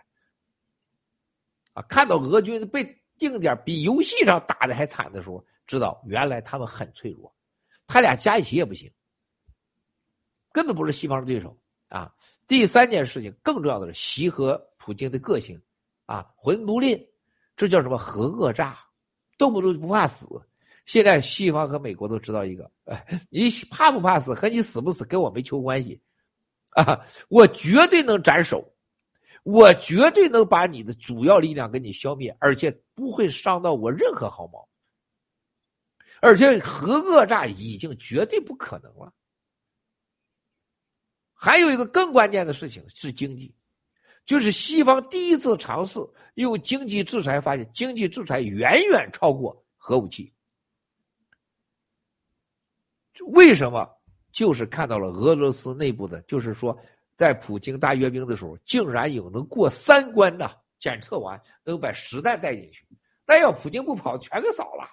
[1.74, 2.96] 啊，看到俄军被。
[3.20, 7.34] 定点比游戏上打的还惨的时候，知道原来他们很脆弱，
[7.88, 8.94] 他俩加一起也不行，
[10.52, 11.58] 根本不是西方的对手
[11.88, 12.14] 啊！
[12.46, 15.60] 第三件事情更重要的是，习和普京的个性
[16.06, 16.96] 啊，混不吝，
[17.56, 18.78] 这叫什么核讹诈，
[19.36, 20.28] 动不动就不怕死。
[20.88, 22.72] 现在西方和美国都知道一个，
[23.30, 26.02] 你怕不怕死和你死不死跟我没球关系
[26.72, 27.00] 啊！
[27.30, 28.66] 我绝对能斩首。
[29.44, 34.68] 我绝对能把你的主要力量给你消灭，而且不会伤到我任何毫毛。
[36.22, 39.14] 而且核讹诈已经绝对不可能了。
[41.34, 43.54] 还有一个更关键的事情是经济，
[44.26, 46.00] 就是西方第一次尝试
[46.36, 50.34] 用经济制裁，发现经济制裁远远超过核武器。
[53.26, 53.88] 为什么？
[54.32, 56.78] 就是看到了俄罗斯内部的，就是说，
[57.16, 60.50] 在普京大阅兵的时候，竟然有能过三关的
[60.80, 62.86] 检测完，能把实弹带进去。
[63.26, 64.88] 但要普京不跑，全给扫了。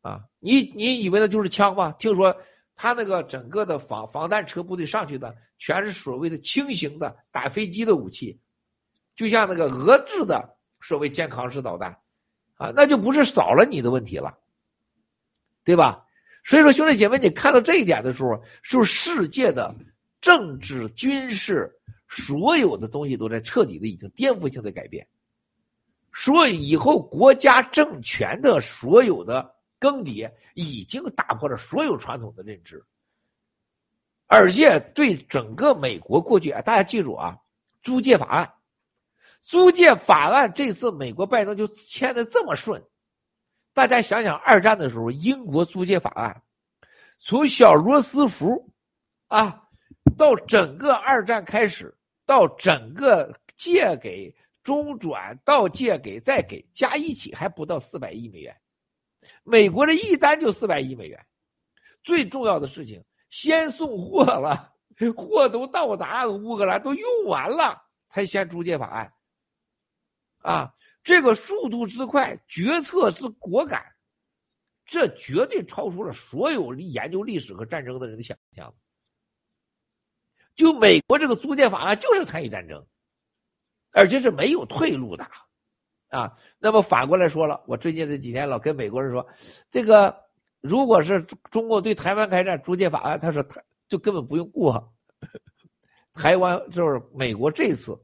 [0.00, 1.92] 啊，你你以为那就是枪吗？
[1.98, 2.36] 听说
[2.74, 8.36] 他那个整个的防防弹车部队上去的，全是所谓的轻型的打飞机的武器，
[9.14, 11.96] 就像那个俄制的所谓肩扛式导弹，
[12.54, 14.36] 啊，那就不是扫了你的问题了，
[15.62, 16.05] 对吧？
[16.46, 19.74] 所以说，兄弟姐妹，你看到这一点的时候，是世界的
[20.20, 21.68] 政治、军事
[22.08, 25.04] 所有的东西都在彻底的已经颠覆性的改变。
[26.14, 32.80] 所以以后国家政权的所有的更迭，已经打破了所有传统的认知，
[34.28, 37.36] 而且对整个美国过去啊，大家记住啊，
[37.82, 38.52] 租借法案，
[39.42, 42.80] 租借法案这次美国拜登就签的这么顺。
[43.76, 46.42] 大家想想，二战的时候，英国租借法案，
[47.18, 48.72] 从小罗斯福，
[49.26, 49.68] 啊，
[50.16, 51.94] 到整个二战开始，
[52.24, 58.56] 到整个借给中转，到借给再给，加一起还不到四百亿美元。
[59.44, 61.26] 美国的一单就四百亿美元。
[62.02, 64.72] 最重要的事情，先送货了，
[65.14, 67.78] 货都到达乌克兰，都用完了，
[68.08, 69.12] 才先租借法案，
[70.38, 70.72] 啊。
[71.06, 73.80] 这个速度之快，决策之果敢，
[74.84, 78.74] 这绝对超出了所有研究历史和战争的人的想象。
[80.56, 82.84] 就美国这个租借法案就是参与战争，
[83.92, 85.24] 而且是没有退路的，
[86.08, 86.36] 啊。
[86.58, 89.24] 那么反过来说了，我最近这几天老跟美国人说，
[89.70, 90.12] 这个
[90.60, 91.22] 如果是
[91.52, 94.92] 中国对台湾开战，租借法案，他说他就根本不用过，
[96.12, 97.96] 台湾就是美国这次。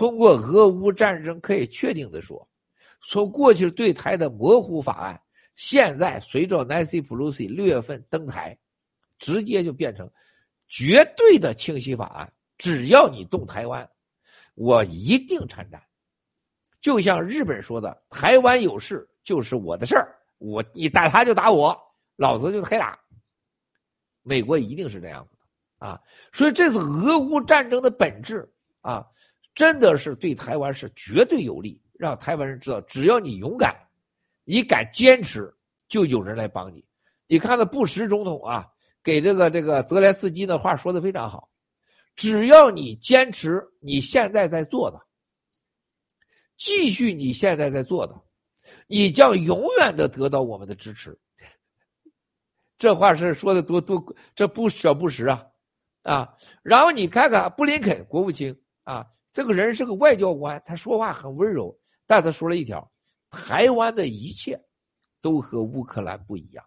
[0.00, 2.48] 通过俄乌战争，可以确定的说，
[3.02, 5.20] 从过去对台的模糊法案，
[5.56, 8.58] 现在随着 Nancy Pelosi 六月份登台，
[9.18, 10.10] 直接就变成
[10.68, 12.32] 绝对的清晰法案。
[12.56, 13.86] 只要你动台湾，
[14.54, 15.78] 我一定参战。
[16.80, 21.78] 就像日本说的：“台湾有事就是我的事儿，我你打他就打我，
[22.16, 22.98] 老子就黑打。”
[24.24, 26.00] 美国一定是这样子的啊！
[26.32, 28.50] 所以这是俄乌战争的本质
[28.80, 29.06] 啊！
[29.54, 33.76] 真的是对台湾是绝对有利，让台湾人知道，只要你勇敢，
[34.44, 35.52] 你敢坚持，
[35.88, 36.84] 就有人来帮你。
[37.26, 38.66] 你看那布什总统啊，
[39.02, 41.50] 给这个这个泽连斯基的话说的非常好，
[42.14, 45.00] 只要你坚持你现在在做的，
[46.56, 48.14] 继续你现在在做的，
[48.86, 51.18] 你将永远的得到我们的支持。
[52.78, 54.02] 这话是说的多多，
[54.34, 55.46] 这不小布什啊，
[56.02, 59.04] 啊，然后你看看布林肯国务卿啊。
[59.32, 62.90] 这个人是个外交官，他说话很温柔，但他说了一条：
[63.30, 64.60] 台湾的一切
[65.22, 66.64] 都和乌克兰不一样。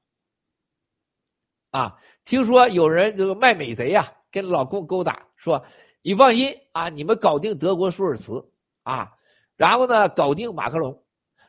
[1.71, 5.65] 啊，听说有人这个卖美贼呀，跟老公勾搭，说
[6.01, 8.47] 你放心啊，你们搞定德国舒尔茨
[8.83, 9.11] 啊，
[9.57, 11.03] 然后呢搞定马克龙，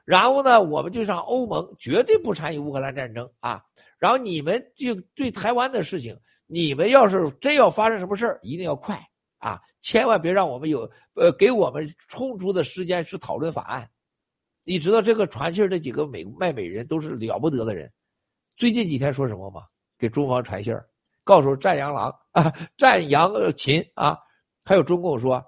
[0.05, 3.63] 然后呢我们就上欧盟，绝对不参与乌克兰战争啊，
[3.99, 9.01] 然后你们就对台湾的事情，你们要是真要发生什么事一定要快
[9.49, 9.61] 啊。
[9.81, 13.89] 千万别让我们有呃，给我们充足的时间去讨论法案。
[14.63, 17.93] 你知道这个传信儿这几个美卖美人都是了不得的人。
[18.57, 19.67] 最近几天说什么吗？
[19.99, 20.89] 给中方传信儿
[21.23, 24.19] 告诉战阳郎啊，战阳秦啊，
[24.65, 25.45] 还有中共说，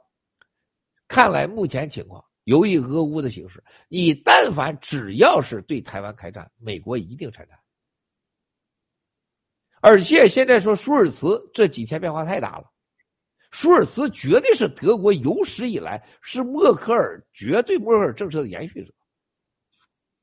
[1.09, 7.59] 看来目前情况，由于俄乌的形势，你但凡只要是对台湾开战，美国一定参战。
[9.81, 12.71] 而且现在说舒尔茨这几天变化太大了。
[13.51, 18.93] 舒尔茨绝对是德国有史以来是默克尔绝对默克尔政策的延续者，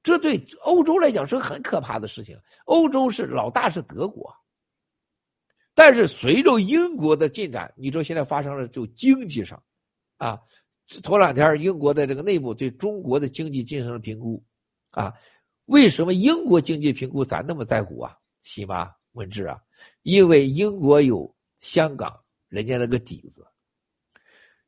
[0.04, 2.38] 这对欧洲来讲是很可怕的事情。
[2.66, 4.32] 欧洲是老大是德国，
[5.74, 9.64] 但是随着英国的进展，你知道现在发生了就经济上，
[10.18, 10.40] 啊，
[11.02, 14.44] 头两天英国的这个内部对中国的经济进行了评估，
[14.91, 15.14] 啊，
[15.66, 18.16] 为什么英国经济评估咱那么在乎啊？
[18.44, 19.60] 喜妈文志啊，
[20.02, 22.23] 因为英国有香港。
[22.54, 23.44] 人家那个底子，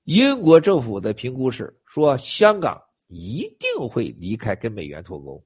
[0.05, 5.45] 英国政府的评估是说，香港一定会离开跟美元脱钩，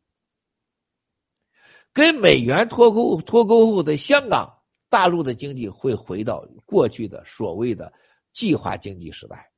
[1.92, 4.58] 跟美元脱钩脱钩后的香港
[4.88, 7.92] 大陆的经济会回到过去的所谓的
[8.32, 9.52] 计划经济时代。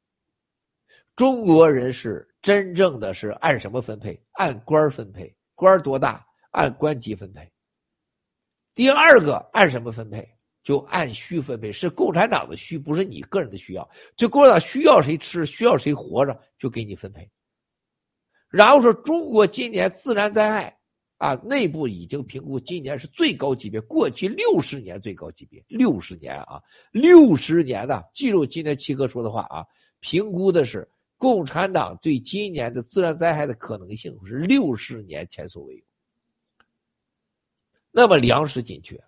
[1.16, 4.20] 中国人是真正的是按什么分配？
[4.32, 7.48] 按官分配，官多大按官级分配。
[8.74, 10.28] 第二个按什么分配？
[10.64, 13.90] 就按需分配，是共产党的需，不是你个人的需要。
[14.16, 17.30] 就共产党需要谁吃，需要谁活着，就给你分配。
[18.50, 20.78] 然后说中国今年自然灾害
[21.18, 26.62] 啊，内部已经评估今年是最高级别，过去六十年最高级别，六十年啊，
[26.92, 29.66] 六十年的，记住今天七哥说的话啊，
[30.00, 35.84] 评估的是共产党对今年的自然灾害的可能性是六十年前所未有。
[37.92, 39.02] 那么粮食紧缺，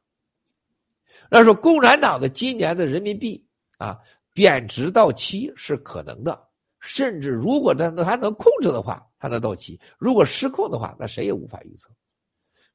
[1.34, 3.44] 那说共产党的今年的人民币
[3.80, 3.98] 啊
[4.36, 6.40] 贬值到期是可能的。
[6.80, 11.90] 甚至如果他他能控制的话，他能到期；如果失控的话，那谁也无法预测。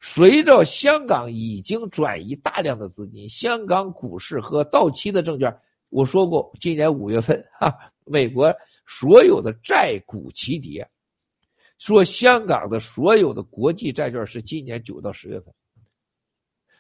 [0.01, 5.57] 随着香港已经转移大量的资金，香港股市和到期的证券，
[5.91, 7.73] 我说过，今年五月份啊，
[8.07, 8.53] 美国
[8.87, 10.89] 所有的债股齐跌，
[11.79, 15.55] 说香港的所有的国际债券是今年九到十月份，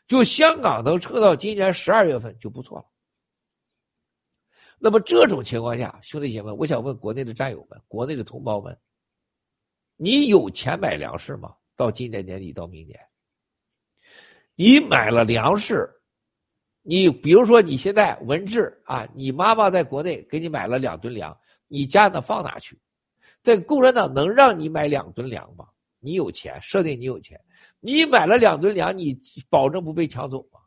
[0.09, 2.87] 就香港能撑到今年十二月份就不错了。
[4.79, 8.77] 那么这种情况下，兄弟姐妹，我想问国内的战友们、国内的同胞们，
[9.97, 11.55] 你有钱买粮食吗？
[11.77, 12.99] 到今年年底到明年，
[14.55, 15.89] 你买了粮食，
[16.83, 22.81] 你比如说你现在文治啊，你妈妈在国内给你买了两吨粮，你家呢放哪去？
[23.43, 25.69] 在共产党能让你买两吨粮吗？
[26.01, 27.41] 你有钱，设定你有钱，
[27.81, 30.61] 你买了两吨粮，你保证不被抢走吗？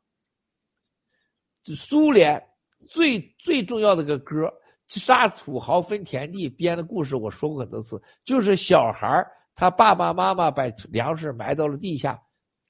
[1.75, 2.41] 苏联。
[2.89, 4.51] 最最重要的个歌，
[4.87, 9.23] 杀土豪分田地编的故事，我说过很多次，就是小孩
[9.53, 12.19] 他爸爸妈妈把粮食埋到了地下，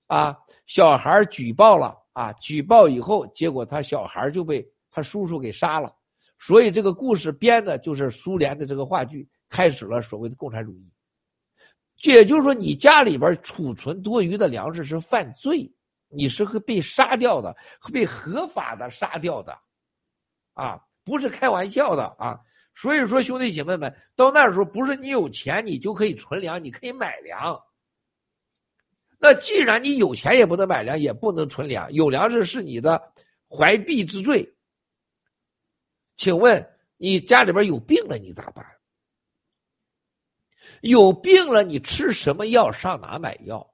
[0.07, 0.38] 啊，
[0.68, 5.95] 小孩举报了啊，举报以后，结果他小孩就被他叔叔给杀了，
[6.38, 10.85] 所以这个故事编的就是苏联的这个话剧，开始了所谓的共产主义。
[12.03, 15.72] 也就是说，你家里边储存多余的粮食是犯罪，
[16.07, 19.57] 你是会被杀掉的，会被合法的杀掉的。
[20.53, 22.40] 啊，不是开玩笑的啊！
[22.76, 27.60] 所以说，兄弟姐妹们，到那时候不是你有钱你就可以存粮，你可以买粮。
[29.18, 33.02] 那既然你有钱也不能买粮，也不能存粮，有粮食是你的
[33.48, 34.48] 怀璧之罪。
[36.18, 36.65] 请问
[36.98, 38.65] 你家里边有病了，你咋办？
[40.82, 42.72] 有病了，你吃什么药？
[42.72, 43.74] 上哪买药？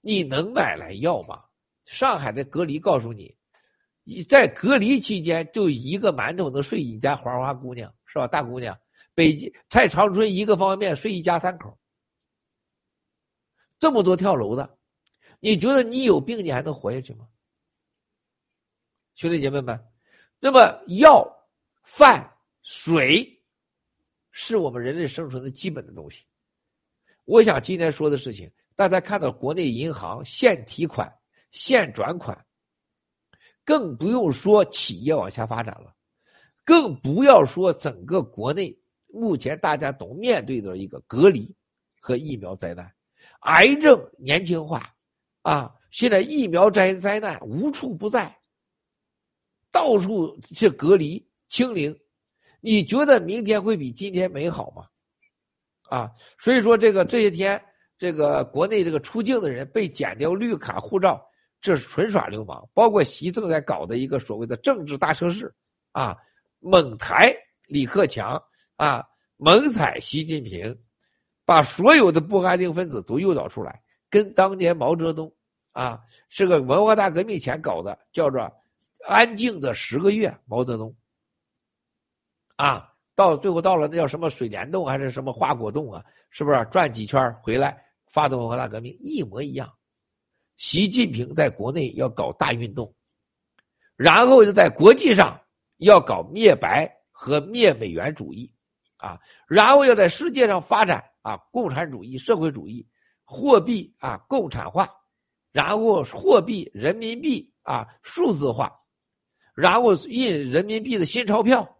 [0.00, 1.44] 你能买来药吗？
[1.84, 3.36] 上海的隔离告诉你。
[4.04, 8.26] 你在隔离期间，就一个馒头能睡你家花花姑娘是吧？
[8.26, 8.78] 大姑娘，
[9.14, 11.78] 北京在长春一个方便面睡一家三口，
[13.78, 14.78] 这么多跳楼的，
[15.40, 17.28] 你觉得你有病你还能活下去吗？
[19.14, 19.78] 兄弟姐妹们，
[20.38, 21.28] 那么药、
[21.82, 23.37] 饭、水，
[24.40, 26.24] 是我们人类生存的基本的东西。
[27.24, 31.12] 我想今天说的事情，大家看到国内银行现提款、
[31.50, 32.38] 现转款。
[33.64, 35.92] 更不用说企业往下发展了，
[36.64, 38.74] 更不要说整个国内
[39.08, 41.52] 目前大家都面对的一个隔离
[42.00, 42.90] 和疫苗灾难，
[43.40, 44.94] 癌症年轻化，
[45.42, 48.34] 啊，现在疫苗灾灾难无处不在，
[49.72, 51.94] 到处是隔离清零，
[52.60, 54.86] 你觉得明天会比今天美好吗？
[55.88, 57.60] 啊，所以说这个这些天
[57.96, 61.24] 这个国内这个出境的人被剪掉绿卡护照。
[61.60, 65.52] 这是纯耍流氓，包括习正在搞的一个所谓的政治大测试，
[65.90, 66.16] 啊，
[66.60, 67.34] 猛抬
[67.66, 68.40] 李克强，
[68.76, 69.04] 啊，
[69.38, 70.78] 猛踩习近平，
[71.44, 75.34] 把所有的不安定分子都诱导出来，跟当年毛泽东，
[75.72, 78.40] 啊，是个文化大革命前搞的，叫做
[79.08, 80.94] 安静的十个月，毛泽东，
[82.58, 89.72] 啊，到最后到了那叫什么水帘洞还是什么花果洞啊，是不是转几圈回来发动文化大革命，一模一样。
[90.56, 92.92] 习近平在国内要搞大运动，
[93.94, 95.40] 然后就在国际上
[95.76, 98.52] 要搞灭白和灭美元主义，
[98.96, 102.84] 啊，然后要在世界上发展啊共产主义、社会主义，
[103.24, 104.90] 货币啊共产化，
[105.52, 108.72] 然后货币人民币啊数字化，
[109.54, 111.77] 然后印人民币的新钞票，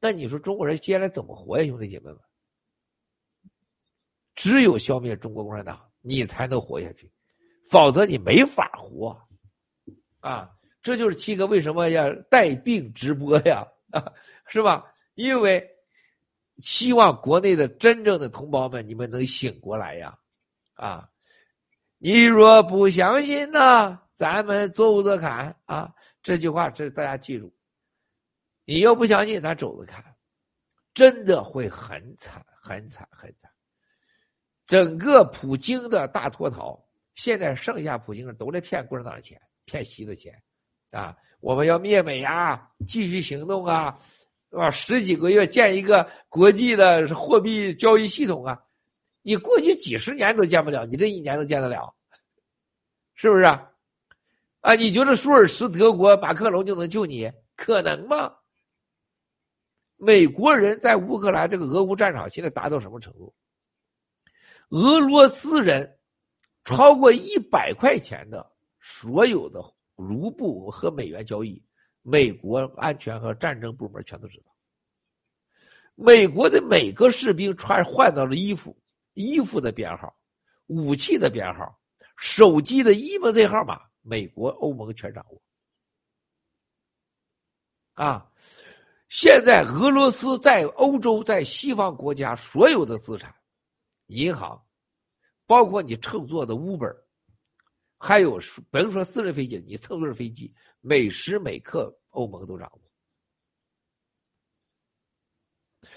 [0.00, 2.18] 那你说中国人接下来怎么活呀，兄弟姐妹们？
[4.34, 7.10] 只有消灭中国共产党，你才能活下去。
[7.68, 9.16] 否则你没法活，
[10.20, 10.50] 啊，
[10.82, 14.10] 这就是七哥为什么要带病直播呀，啊，
[14.48, 14.92] 是吧？
[15.14, 15.64] 因为
[16.58, 20.18] 希望国内的真正的同胞们，你们能醒过来呀，
[20.74, 21.08] 啊，
[21.98, 27.52] 你若不相信呢，咱们走着看啊，这句话这大家记住，
[28.64, 30.04] 你要不相信，咱走着看，
[30.94, 33.50] 真的会很惨，很惨，很惨，
[34.66, 36.80] 整个普京的大脱逃。
[37.16, 40.32] 现在剩下普京的都在骗共产党的钱，骗习的钱，
[40.90, 41.14] 啊！
[41.40, 43.98] 我们要灭美啊，继续行动啊，
[44.50, 44.70] 是吧？
[44.70, 48.58] 十几个月建一个国际的货币交易系统啊，
[49.22, 51.92] 你过去几十年都建不了，你这一年能建得了？
[53.14, 53.70] 是不是啊？
[54.60, 57.30] 啊，你觉得舒尔茨、德国、马克龙就能救你？
[57.56, 58.34] 可能吗？
[60.00, 63.34] 美国人在乌克兰这个俄乌战场现在达到什么程度？
[64.70, 65.98] 俄罗斯人
[66.64, 68.50] 超过一百块钱的
[68.80, 69.60] 所有的
[69.96, 71.62] 卢布和美元交易，
[72.02, 74.46] 美国安全和战争部门全都知道。
[75.94, 78.76] 美国的每个士兵穿换到了衣服，
[79.12, 80.16] 衣服的编号、
[80.66, 81.78] 武器的编号、
[82.16, 83.88] 手机的 eMMC 号码。
[84.02, 85.42] 美国、欧盟全掌握
[87.92, 88.32] 啊！
[89.10, 93.34] 现在俄罗斯在欧洲、在西方国家所有的资产、
[94.06, 94.58] 银行，
[95.46, 96.96] 包括你乘坐的 Uber，
[97.98, 100.50] 还有甭说私人飞机，你乘坐飞机，
[100.80, 102.80] 每时每刻欧盟都掌握。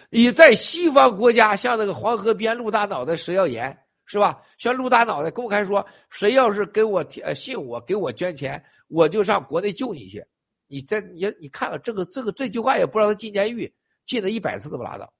[0.10, 3.80] 你在西方国家，像那个黄河边陆大脑袋食药盐。
[4.06, 4.44] 是吧？
[4.57, 10.23] 像陆大脑袋公开说，谁要是给我呃信我，给我捐钱，我就上国内救你去。
[10.68, 13.73] 你在你你看看这个这个这句话也不知道他进监狱，
[14.06, 15.14] 进了一百次都不拉倒。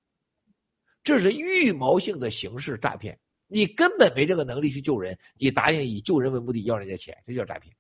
[1.04, 7.76] 这是预谋性的刑事诈骗，你根本没这个能力去救人，你答应以救人为目的要人家钱，这叫诈骗。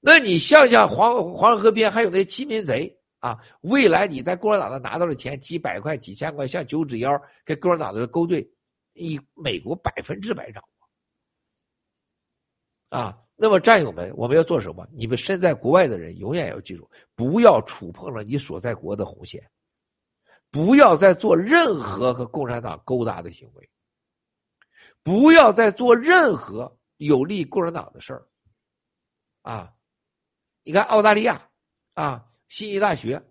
[0.00, 3.38] 那你像像黄黄河边还有那欺民贼啊？
[3.62, 7.10] 未来你在共产党那拿到的钱几百块几千块，像九指妖
[7.44, 8.48] 跟共产党的勾兑。
[8.94, 10.62] 以美国百分之百掌
[12.90, 13.16] 握啊！
[13.42, 14.86] 那么战友们，我们要做什么？
[14.92, 19.50] 你们身在国外的人，永远要记住，不要触碰了你所在国的红线，
[20.50, 23.70] 不要再做任何和共产党勾搭的行为，
[25.02, 28.28] 不要再做任何有利共产党的事儿
[29.40, 29.72] 啊！
[30.62, 31.48] 你看澳大利亚
[31.94, 33.22] 啊，悉尼大学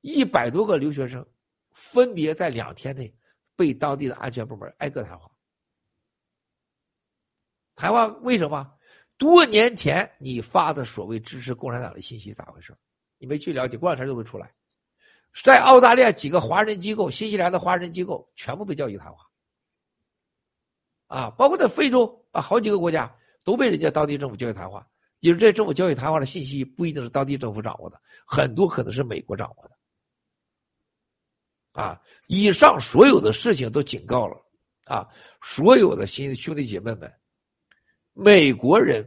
[0.00, 1.24] 一百多个留学生，
[1.70, 3.14] 分别在两天内。
[3.54, 5.30] 被当地的安全部门挨个谈话，
[7.74, 8.75] 谈话为什么？
[9.18, 12.76] 多年前你发的所谓支持共产党的信息咋回事？
[13.18, 14.52] 你没去了解，过两天就会出来。
[15.42, 19.18] 在澳大利亚几个华人机构，新西兰的华人机构全部被教育谈话，
[21.06, 23.14] 啊，包括在非洲啊，好几个国家
[23.44, 24.86] 都被人家当地政府教育谈话。
[25.20, 29.76] 也是这政府教育谈话的信息不一定是当地政府掌握的，很多可能是美国掌握的。
[31.72, 32.00] 啊！
[32.28, 34.36] 以上所有的事情都警告了
[34.84, 35.06] 啊！
[35.42, 37.12] 所有的新兄弟姐妹们，
[38.18, 39.06] 美国人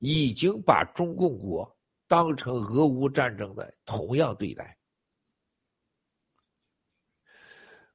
[0.00, 1.74] 已经把中共国
[2.06, 4.76] 当成俄乌战争的同样对待。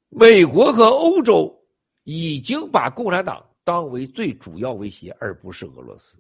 [0.10, 1.56] 美国和欧洲
[2.04, 6.16] 已经把共产党当为最主要威胁，而不是俄罗斯。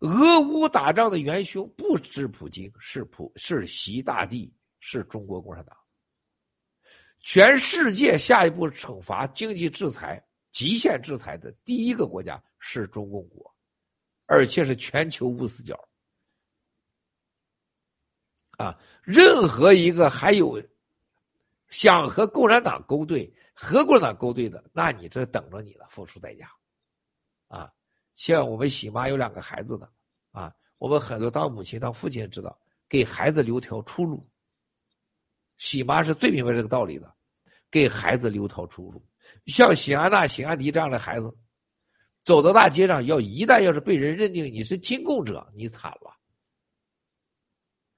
[0.00, 5.74] 俄乌打仗的元凶不是普京，是普是习大帝，是中国共产党。
[7.20, 10.22] 全世界下一步惩罚经济制裁、
[10.52, 13.54] 极限制裁的第一个国家是中共国，
[14.26, 15.78] 而且是全球无死角。
[18.58, 20.62] 啊，任何一个还有
[21.68, 26.50] 想和共产党勾兑、和共产党勾兑的，那你这等着你了，付出代价。
[27.46, 27.72] 啊，
[28.16, 29.90] 像我们喜妈有两个孩子的，
[30.32, 32.58] 啊，我们很多当母亲、当父亲知道，
[32.88, 34.28] 给孩子留条出路。
[35.56, 37.14] 喜妈是最明白这个道理的。
[37.70, 39.06] 给孩子留条出路，
[39.44, 41.30] 像喜安娜、喜安迪这样的孩子，
[42.28, 46.14] 走到大街上，要一旦要是被人认定你是亲共者，你惨了。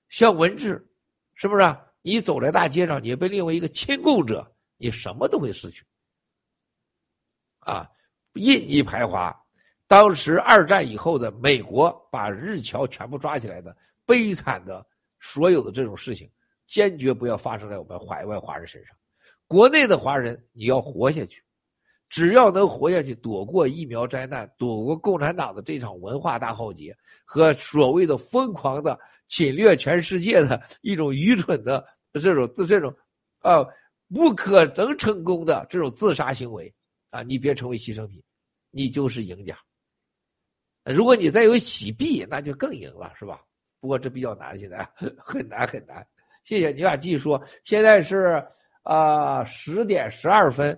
[0.08, 0.88] 像文志，
[1.34, 1.76] 是不是？
[2.00, 5.84] 你走在大街上，你被列为一个亲共者，你什么都会失去。
[7.58, 7.90] 啊，
[8.34, 9.36] 印尼排华，
[9.88, 13.76] 当时二战以后的美国把日侨全部抓起来的
[14.06, 14.86] 悲惨的
[15.18, 16.30] 所有的这种事情，
[16.68, 18.96] 坚决不要发生在我们海外华人身上。
[19.48, 21.42] 国内的华人，你要活下去，
[22.10, 32.92] 只要能活下去，躲过疫苗灾难，躲过共产党的这场文化大浩劫和所谓的疯狂的侵略全世界的一种愚蠢的这种自这种，
[33.38, 33.64] 啊，
[34.12, 36.74] 不可能成功的这种自杀行为
[37.10, 38.20] 啊，你别成为牺牲品，
[38.70, 39.56] 你就是赢家。
[40.84, 43.40] 如果你再有洗币，那就更赢了，是吧？
[43.80, 46.04] 不过这比较难，现在很难很难。
[46.42, 48.44] 谢谢你俩继续说，现在是。
[48.82, 50.76] 啊，十点十二分，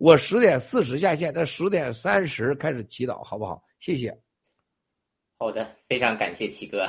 [0.00, 3.62] 我十点四十下线，那十点三十开始祈祷，好不好？
[3.80, 4.10] 谢谢。
[5.36, 6.86] 好的，非常感谢七哥。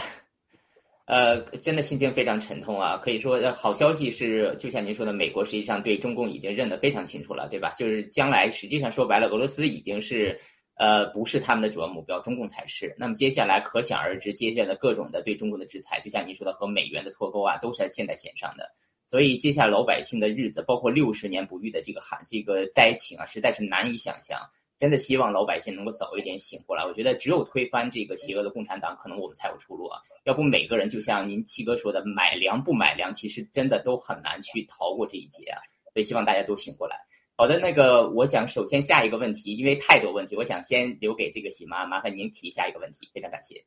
[1.07, 2.95] 呃，真的心情非常沉痛啊。
[3.03, 7.73] 可以说，好消息是，就像您说的，美国实际上对中共已经认得非常清楚了，对吧？
[7.77, 10.39] 就是将来实际上说白了，俄罗斯已经是
[10.75, 12.95] 呃，不是他们的主要目标，中共才是。
[12.97, 18.71] 那么接下来可想而知，接下来各种的对中国的制裁，就像您说的和美元的脱钩啊，都是在现在线上的。
[19.11, 24.39] 所以，接下来老百姓的日子，包括六十年不遇的这个寒这个灾情啊，实在是难以想象。
[24.79, 26.85] 真的希望老百姓能够早一点醒过来。
[26.85, 29.99] 我觉得只有推翻这个邪恶的共产党，可能我们才有出路啊。
[30.23, 35.59] 要不每个人就像您七哥说的，买粮不买粮，其实真的都很难去逃过这一劫啊。
[35.93, 36.95] 所以希望大家都醒过来。
[37.35, 43.61] 好的，那个我想首先下一个问题，因为太多问题，我想先留给这个喜妈，麻烦您提下一个问题，非常感谢。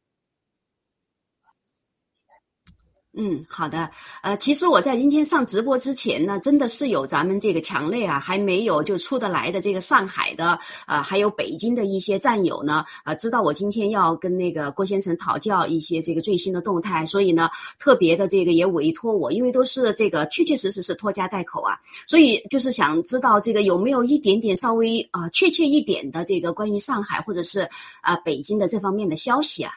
[3.16, 3.88] 嗯，好的。
[4.22, 10.58] 呃，其实我在今天上直播之前呢，真的是有咱们这个墙内啊，还没有就出得来的这个上海的，
[10.88, 21.78] 呃，还有北京的一些战友呢，呃，知道我今天要跟那个郭先生讨教一些这个最新的动态，所以呢，特别的这个也委托我，因为都是这个确确实实是拖家带口啊，
[22.08, 27.60] 所以就是想知道这个有没有一点点稍微啊确切一点的这个关于上海或者是
[28.00, 29.70] 啊北京的这方面的消息啊，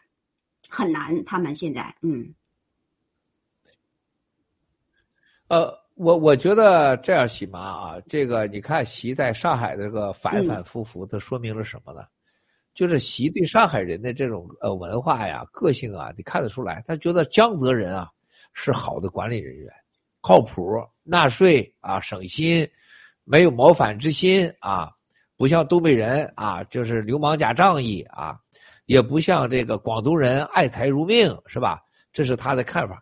[0.70, 2.34] 很难，他们现在嗯。
[5.50, 12.02] 呃，我我觉得这样，喜妈啊，这个你看习在上海的这个反反复复，它说明了什么呢？
[12.74, 18.10] 就是习对上海人的这种呃文化呀、个性啊，你看得出来，他觉得江泽人啊
[18.52, 19.72] 是好的管理人员，
[20.22, 22.70] 靠谱，纳税啊省心，
[23.24, 24.92] 没有谋反之心啊，
[25.38, 28.38] 不像东北人啊就是流氓加仗义啊，
[28.86, 31.82] 也不像这个广东人爱财如命，是吧？
[32.12, 33.02] 这是他的看法。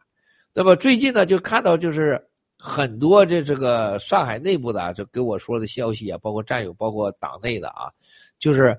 [0.53, 2.23] 那么最近呢，就看到就是。
[2.67, 7.91] 很多这这个上海内部的就给我说的消息啊，包括战友，包括党内的啊，
[8.39, 8.75] 就是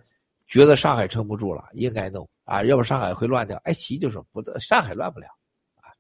[0.48, 3.56] 觉得上海撑不住了，应该弄啊，要不上海会乱掉。
[3.62, 5.28] 哎，习就说不，上海乱不了
[5.76, 5.94] 啊，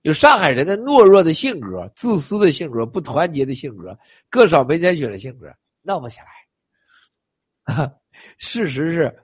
[0.00, 3.96] 有上海人的懦弱的性格、自私的性格、不团结的性格、
[4.30, 7.74] 各扫门前雪的性格，闹不起来。
[7.74, 7.92] 啊，
[8.38, 9.14] 事实是，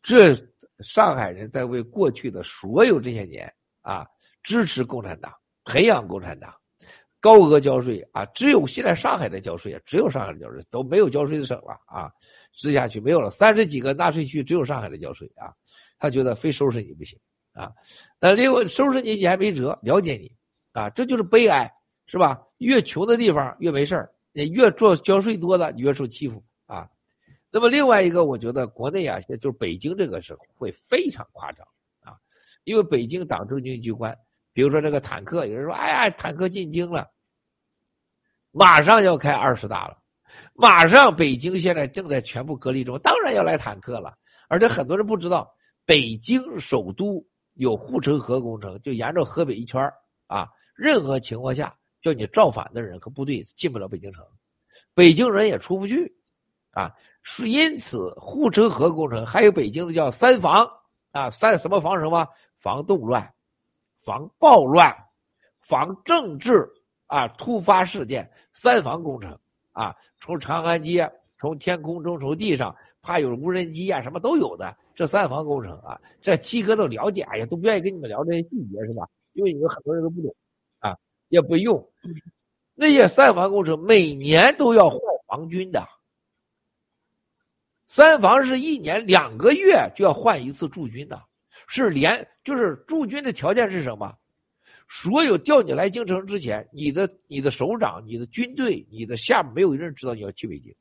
[0.00, 0.32] 这
[0.78, 4.06] 上海人在为过去的所有这些年啊
[4.44, 5.32] 支持共产党、
[5.64, 6.54] 培养共产党。
[7.20, 8.24] 高额交税啊！
[8.26, 12.10] 只有现在上海的交税啊，只有上海的交税，都没有交税的省了啊！
[12.52, 15.52] 直辖区没有了，三十几个纳税区只有上海的交税啊！
[15.98, 17.18] 他觉得非收拾你不行
[17.52, 17.72] 啊！
[18.20, 20.30] 那另外收拾你你还没辙，了解你
[20.72, 20.88] 啊！
[20.90, 21.68] 这就是悲哀，
[22.06, 22.40] 是吧？
[22.58, 26.88] 越穷的地方越没事儿，你越做交税多的，你越受欺负啊！
[27.50, 31.66] 那么另外一个，我觉得国内啊，就是北京这个是会非常夸张
[32.00, 32.14] 啊，
[32.62, 34.16] 因为北京党政军机关。
[34.52, 37.08] 比如说这个坦克，有人说：“哎呀，坦克进京了，
[38.50, 39.96] 马上要开二十大了，
[40.52, 44.16] 马上北京现在正在全部隔离中，当然要来坦克了。
[44.48, 45.48] 而且很多人不知道，
[45.84, 49.80] 北京首都有护城河工程，就沿着河北一圈
[50.26, 51.72] 啊，任何情况下
[52.02, 54.24] 叫你造反的人和部队进不了北京城，
[54.92, 56.12] 北京人也出不去，
[56.72, 56.92] 啊，
[57.22, 60.68] 是因此护城河工程还有北京的叫三防
[61.12, 62.26] 啊，三什么防什么
[62.58, 63.32] 防动乱。”
[64.08, 64.90] 防暴乱，
[65.60, 66.66] 防政治
[67.08, 69.38] 啊突发事件，三防工程
[69.72, 71.06] 啊，从长安街，
[71.38, 74.74] 从天空中，从地上，怕有无人机啊，什么都有的。
[74.94, 79.06] 这三防工程啊，这七哥都了解，哎呀，都不愿意跟你们聊这些细节，是吧？
[79.34, 80.34] 因为你们很多人都不懂
[80.78, 80.96] 啊，
[81.28, 81.86] 也不用。
[82.74, 85.86] 那些三防工程每年都要换防军的，
[87.88, 91.27] 三防是一年两个月就要换一次驻军的。
[91.68, 94.12] 是连就是驻军的条件是什么？
[94.88, 100.74] 所有调你来京城之前，你的你的首长、你的军队、你的下面没有一人知道你要去北京，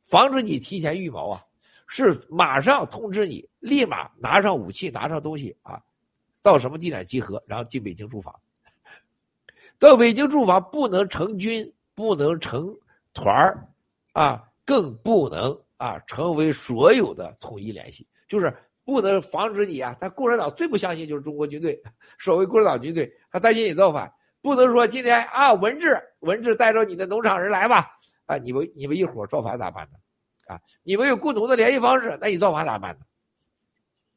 [0.00, 1.44] 防止你提前预谋啊！
[1.88, 5.82] 是马上通知你，立马拿上武器，拿上东西啊，
[6.40, 8.32] 到什么地点集合，然后进北京驻防。
[9.76, 12.72] 到北京驻防不能成军，不能成
[13.12, 13.68] 团儿，
[14.12, 18.56] 啊，更不能啊成为所有的统一联系，就是。
[18.84, 19.96] 不能防止你啊！
[20.00, 21.82] 他共产党最不相信就是中国军队，
[22.18, 24.12] 所谓共产党军队，他担心你造反。
[24.42, 27.86] 不能说今天啊，文治文治带着你的农场人来吧，
[28.26, 29.98] 啊，你们你们一伙造反咋办呢？
[30.46, 33.00] 啊，你们有共同的联系方式，那你造反咋办呢？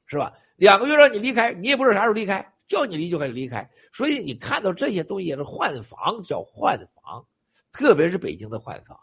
[0.06, 0.34] 是吧？
[0.58, 3.70] 两个月让你离开，你也不知道啥时候离开，叫你离就可以离开。
[3.94, 7.26] 所以你看到这些东西也是换防，叫换防，
[7.72, 9.00] 特别是北京的换防。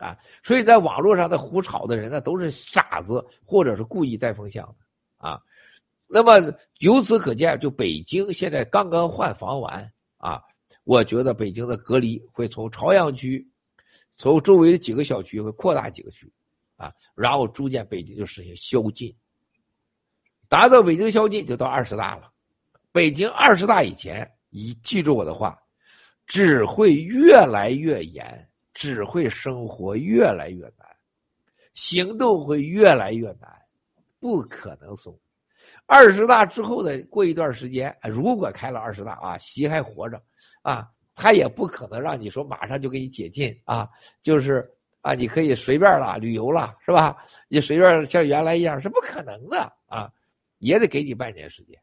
[0.00, 5.38] 啊，所以在网络上的胡吵的人呢，都是傻子，或者是故意带风向的啊。
[6.06, 10.42] 那么由此可见，就北京现在刚刚换防完啊，
[10.84, 13.46] 我觉得北京的隔离会从朝阳区，
[14.16, 16.32] 从周围的几个小区会扩大几个区，
[16.76, 19.14] 啊，然后逐渐北京就实行宵禁，
[20.48, 22.32] 达到北京宵禁就到二十大了。
[22.90, 25.56] 北京二十大以前，你记住我的话，
[26.26, 28.49] 只会越来越严。
[28.74, 30.88] 只会生活越来越难。
[31.74, 33.50] 行动会越来越难，
[34.18, 35.18] 不可能松。
[35.86, 40.20] 二十大之后的过一段时间，如果开了二十大啊，习还活着
[40.62, 43.88] 啊，他也不可能让你说马上就给你解禁啊，
[44.22, 44.68] 就是
[45.00, 47.16] 啊，你可以随便了旅游了，是吧？
[47.48, 50.10] 你随便像原来一样是不可能的啊，
[50.58, 51.80] 也得给你半年时间。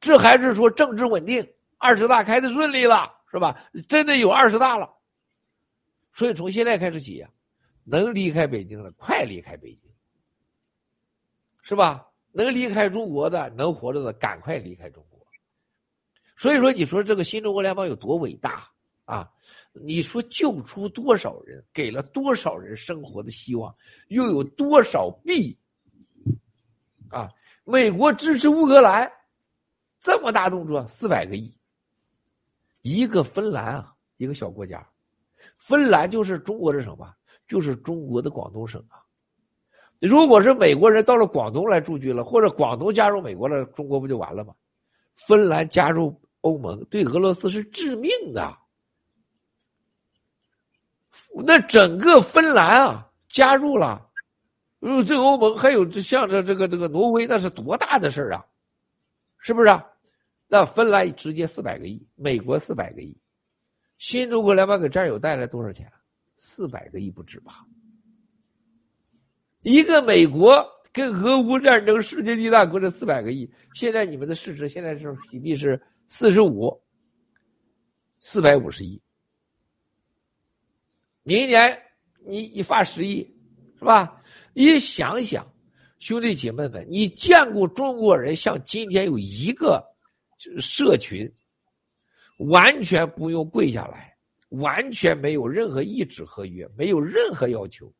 [0.00, 1.46] 这还是说政治稳定，
[1.78, 3.60] 二十大开的顺利了，是吧？
[3.88, 4.92] 真的有二十大了，
[6.16, 7.30] 所以从现在开始起呀，
[7.84, 9.92] 能离开北京的快离开北京，
[11.60, 12.08] 是吧？
[12.32, 15.20] 能离开中国的，能活着的，赶快离开中国。
[16.38, 18.66] 所以说，你说这个新中国联邦有多伟大
[19.04, 19.30] 啊？
[19.72, 23.76] 你说救出多少人，给了多少人生活的希望，
[24.08, 25.54] 又有多少币
[27.10, 27.30] 啊？
[27.64, 29.12] 美国支持乌克兰，
[30.00, 31.54] 这么大动作，四百个亿。
[32.80, 34.88] 一个芬兰啊，一个小国家，
[35.58, 37.12] 芬兰就是中国的什么？
[37.48, 38.98] 就是中国的广东省啊。
[40.00, 44.54] 如果是美国人到了广东来驻军了，或者广东加入美国了，中国不就完了吗？
[45.14, 48.56] 芬兰加入欧盟对俄罗斯是致命的。
[51.46, 54.06] 那整个芬兰啊加入了，
[54.80, 58.44] 入这欧盟，还有像这这个这个挪威，那是多大的事儿啊？
[59.38, 59.84] 是不是啊？
[60.46, 63.16] 那芬兰直接四百个亿，美国四百个亿，
[63.98, 65.90] 新中国联邦给战友带来多少钱？
[66.38, 67.66] 四百个亿不止吧？
[69.62, 76.78] 一个美国跟俄乌战争，世界第一大国这四百个亿，现在你们的市值现在是比例是四十五，
[78.20, 79.00] 四百五十亿。
[81.22, 81.76] 明年
[82.24, 83.26] 你你发十亿，
[83.78, 84.22] 是吧？
[84.52, 85.44] 你想想，
[85.98, 89.84] 兄弟姐妹们，你见过中国人像今天有一个
[90.60, 91.30] 社群，
[92.36, 94.16] 完全不用跪下来，
[94.50, 97.92] 完全没有任何一纸合约，没有任何要求。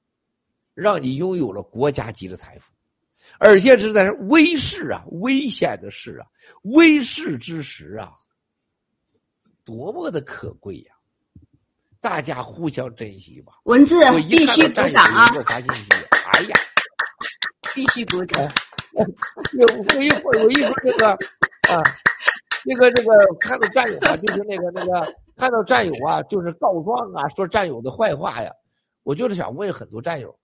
[0.74, 2.70] 让你拥有了国家级的财富，
[3.38, 6.26] 而且是在危世啊、危险的事啊、
[6.64, 8.12] 危世之时啊，
[9.64, 10.92] 多么的可贵呀！
[11.98, 13.54] 大家互相珍惜吧。
[13.64, 13.98] 文字
[14.28, 15.24] 必须鼓掌啊！
[15.34, 15.88] 我发信息，
[16.34, 16.58] 哎呀，
[17.74, 18.46] 必须鼓掌。
[18.92, 21.08] 我一会儿我一说这个
[21.70, 21.80] 啊，
[22.66, 28.52] 这个这个看到战友啊，就是那个那个看到战友啊，就是告状啊，说战友的坏话呀，
[29.04, 30.36] 我就是想问很多战友。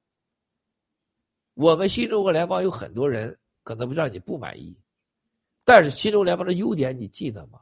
[1.55, 4.79] 我们新中国联邦有很多人可能不让你不满意，
[5.65, 7.59] 但是新中国联邦的优点你记得吗？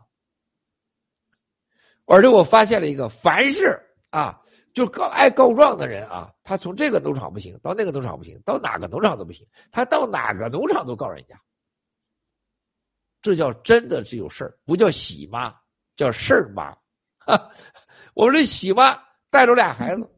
[2.04, 3.80] 而且我发现了一个，凡是
[4.10, 4.40] 啊，
[4.74, 11.40] 就告爱告状的人啊，他从这个农场不行，到那个农场不行，到哪个农场都不行，他到哪个农场都告人家。
[13.22, 15.54] 这叫真的是有事儿，不叫喜妈，
[15.96, 16.76] 叫事儿妈。
[18.14, 20.08] 我们这喜妈带着俩孩子，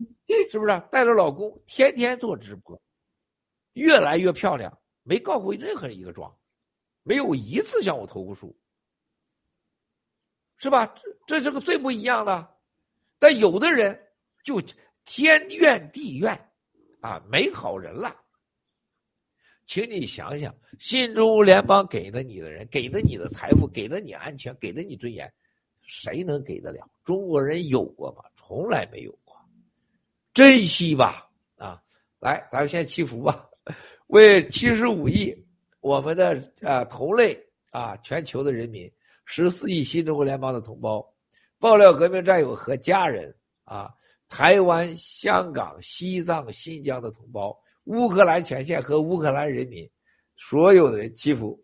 [0.50, 2.80] 是不是带着老公，天天做直播。
[3.74, 4.72] 越来越漂亮，
[5.02, 6.34] 没告过任何一个状，
[7.02, 8.56] 没有一次向我投过诉，
[10.58, 10.86] 是吧？
[10.94, 12.56] 这这是个最不一样的。
[13.18, 13.98] 但有的人
[14.44, 14.60] 就
[15.04, 16.32] 天怨地怨，
[17.00, 18.14] 啊，没好人了。
[19.72, 25.32] 请你想想，新中国联邦给的你的人，给的你的财富，给的你安全，给的你尊严，
[25.80, 26.86] 谁能给得了？
[27.04, 28.22] 中国人有过吗？
[28.36, 29.34] 从来没有过。
[30.34, 31.26] 珍惜吧，
[31.56, 31.82] 啊，
[32.20, 33.48] 来，咱们先祈福吧。
[34.08, 35.34] 为七十五亿
[35.80, 37.34] 我们的啊同类
[37.70, 38.92] 啊全球的人民，
[39.24, 41.02] 十四亿新中国联邦的同胞，
[41.58, 43.34] 爆料革命战友和家人
[43.64, 43.90] 啊，
[44.28, 49.88] 台湾、香港、西藏、新疆的同胞，乌克兰前线和乌克兰人民，
[50.36, 51.60] 所有的人祈福。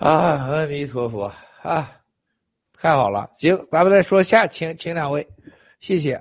[0.00, 1.30] 啊，阿弥陀佛
[1.60, 1.92] 啊，
[2.72, 3.28] 太好了！
[3.34, 5.28] 行，咱们再说下，请请两位，
[5.78, 6.18] 谢谢。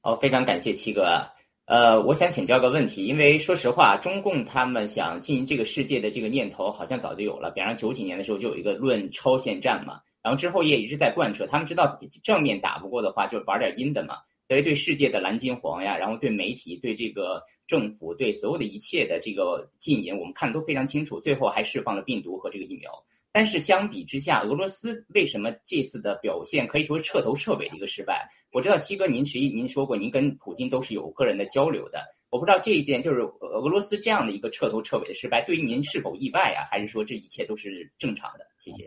[0.00, 1.20] 好，非常感谢七哥。
[1.64, 7.50] 呃，我想请教个问题，因为说实话，中共他们想经营这个世界的这个念头好像早就有了。
[7.50, 11.44] 比方九几年的时候就有一个论超限战嘛，然后之后也一直在贯彻。
[11.48, 14.18] 他们知道正面打不过的话，就玩点阴的嘛。
[14.48, 21.18] 所以对世界的蓝金黄呀，然后对媒体、对这个政府、对所有的一切的这个禁言，我们看的都非常清楚。
[21.20, 22.90] 最后还释放了病毒和这个疫苗。
[23.34, 28.28] 但是相比之下，俄罗斯为什么这次的表现可以说彻头彻尾的一个失败？
[28.50, 32.04] 我知道七哥您实际您说过，您跟普京都是有个人的交流的。
[32.28, 36.68] 我不知道这一件就是俄罗斯这样的一个彻头彻尾的失败，对于您是否意外啊？
[36.70, 38.46] 还是说这一切都是正常的？
[38.58, 38.86] 谢谢。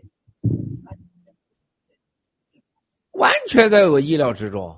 [3.14, 4.77] 完全在我意料之中。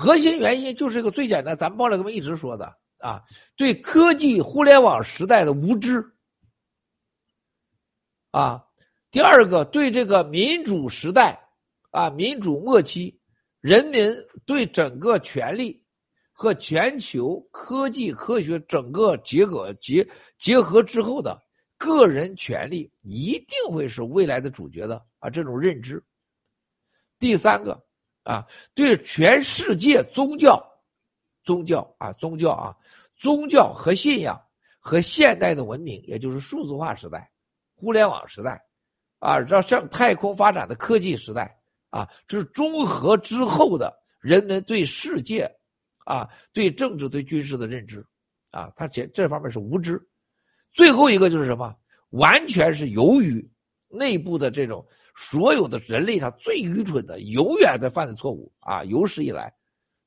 [0.00, 3.22] 核心原因就是一个最简单，咱们爆料哥们一直说的啊，
[3.54, 6.02] 对科技互联网时代的无知。
[8.30, 8.64] 啊，
[9.10, 11.38] 第二个对这个民主时代，
[11.90, 13.20] 啊，民主末期，
[13.60, 14.10] 人民
[14.46, 15.84] 对整个权力
[16.32, 21.38] 和全球科技科学整个结果结结合之后的
[21.76, 26.02] 个人权利，一定会是未来的主角的啊，这种认知。
[27.18, 27.78] 第三个
[28.22, 30.62] 啊，对全世界宗教、
[31.42, 32.76] 宗教啊、宗教啊、
[33.16, 34.40] 宗教和信仰
[34.78, 37.30] 和现代的文明，也就是数字化时代。
[37.74, 38.62] 互联网时代，
[39.20, 41.58] 啊，让向太空发展的科技时代，
[41.88, 43.90] 啊，这是综合之后的
[44.20, 45.50] 人们对世界，
[46.04, 48.04] 啊，对政治、对军事的认知，
[48.50, 49.98] 啊，他这这方面是无知。
[50.72, 51.74] 最后一个就是什么？
[52.10, 53.50] 完全是由于
[53.88, 54.86] 内部的这种
[55.22, 59.54] 所有的人类上最愚蠢的、永远在犯的错误啊，有史以来，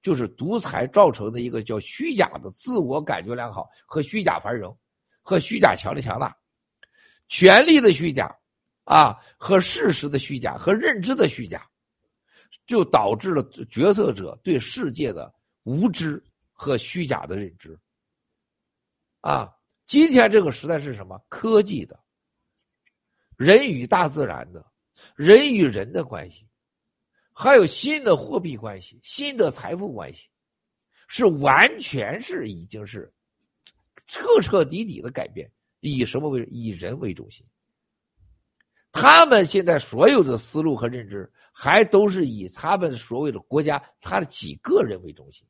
[0.02, 4.76] 就是独裁造成的一个叫虚假的自我感觉良好和虚假繁荣，
[5.22, 6.36] 和虚假强力强大。
[7.28, 8.36] 权力的虚假，
[8.86, 11.64] 啊，和事实的虚假，和认知的虚假，
[12.66, 17.80] 就导致了决策者对世界的无知和虚假的认知。
[19.22, 19.54] 啊，
[19.86, 21.24] 今天这个时代是什么？
[21.30, 22.00] 科技的，
[23.38, 24.73] 人与大自然的，
[25.16, 26.48] 人与人的关系，
[27.32, 30.28] 还有新的货币关系、新的财富关系，
[31.08, 33.12] 是完全是已经是
[34.08, 35.50] 彻彻底底的改变。
[35.80, 37.46] 以什么为以人为中心？
[38.92, 45.46] 他们现在所有的思路和认知，还都是以他们所谓的国家他的几个人为中心。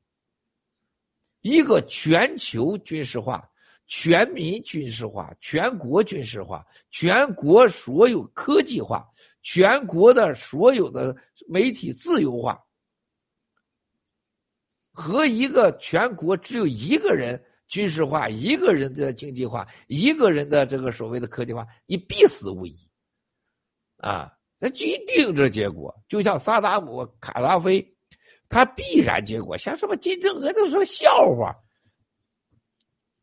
[1.42, 3.48] 一个全球军事化、
[3.86, 9.08] 全民军事化、全国军事化、全国所有科技化、
[9.44, 11.16] 全国的所有的
[11.48, 12.60] 媒体自由化，
[14.92, 17.40] 和一个全国只有一个人。
[17.70, 22.76] 军事化，一个人的经济化，一个人的这个所谓的科技化，你必死无疑，
[23.98, 27.84] 啊，那一定这结果，就像萨达姆、卡扎菲，
[28.48, 31.56] 他必然结果，像什么金正恩都是个笑话。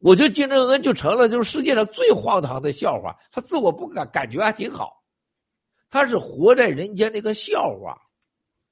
[0.01, 5.00] 我觉得金正恩就成了就是世界上最荒唐的笑话，他自我不感感觉还挺好，
[5.91, 8.01] 他是活在人间的一个笑话，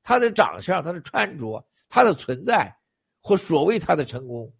[0.03, 2.75] 他的长相、他的穿着、他的存在
[3.21, 4.51] 或所谓他的成功。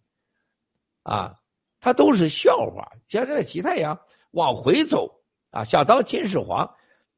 [1.03, 1.39] 啊，
[1.79, 2.91] 他都是笑话。
[3.07, 3.97] 像这个齐太阳
[4.31, 5.09] 往回走
[5.49, 6.69] 啊，想当秦始皇，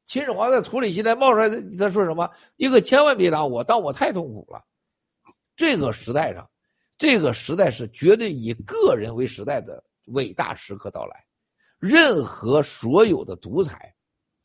[0.06, 2.30] 秦始皇在土里现在冒出来，他说什么？
[2.56, 4.64] 你可千万别当我，当我太痛苦了。
[5.56, 6.48] 这个时代上，
[6.96, 11.24] 这个时代是绝对以个人为时代的伟大时刻到来。
[11.78, 13.92] 任何所有的独裁、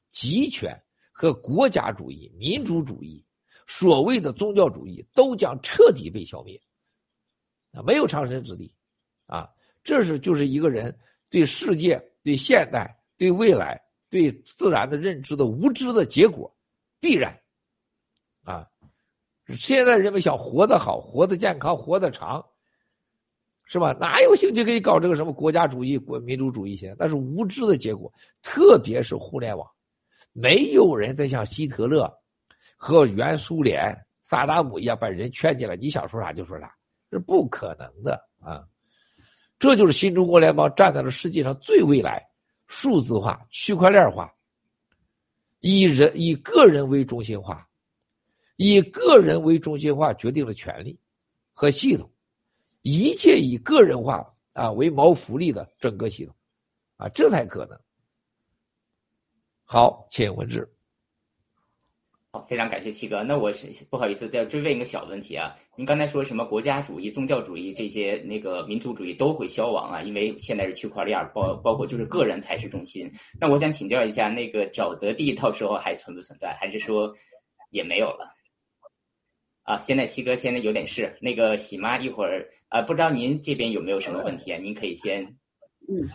[0.09, 0.77] 集权
[1.20, 3.26] 和国家主义、民主主义，
[3.66, 6.62] 所谓的宗教主义，都将彻底被消灭，
[7.72, 8.72] 啊，没有长生之地。
[9.26, 9.50] 啊，
[9.84, 10.96] 这是就是一个人
[11.28, 13.82] 对世界、对现代、对未来、
[14.12, 16.56] 对自然的认知的无知的结果，
[17.00, 17.36] 必然。
[18.44, 18.70] 啊，
[19.58, 22.46] 现在人们想活得好、活得健康、活得长，
[23.66, 23.92] 是吧？
[23.94, 26.96] 哪有兴趣可以搞这个什么国家主义、国民主主义些？
[27.00, 28.14] 那是无知的结果，
[28.44, 29.68] 特别是互联网，
[30.40, 32.07] 没有人再像希特勒
[32.75, 33.91] 和原苏联
[34.22, 36.72] 萨达姆一样把人圈进来，你想说啥就说啥，
[37.09, 38.64] 是不可能的啊。
[39.57, 42.24] 这就是新中国联邦站在了世界上最未来、
[42.67, 44.32] 数字化、区块链化，
[45.59, 47.67] 以人以个人为中心化，
[48.57, 50.99] 以个人为中心化决定了权利
[51.51, 52.07] 和系统，
[52.83, 56.35] 一切以个人化啊为谋福利的整个系统，
[56.98, 57.75] 啊，这才可能。
[59.70, 60.66] 好，请文志。
[62.32, 63.22] 好非常感谢七哥。
[63.22, 65.54] 那我是不好意思再追问一个小问题啊。
[65.76, 70.02] 您刚才说什么国家主义、宗教主义这些那个民族主义都会消亡啊？
[70.02, 73.12] 因为现在是区块链，包包括就是个人才是中心。
[73.42, 76.54] 那我想请教一下，那个沼泽地到时候还存不存在？
[76.62, 77.14] 还是说
[77.70, 78.34] 也没有了？
[79.64, 84.60] 啊，现在七哥现在有点事，那个喜妈一会儿啊，不知道您这边有没有什么问题啊？
[84.64, 85.26] 您可以先
[85.90, 86.08] 嗯。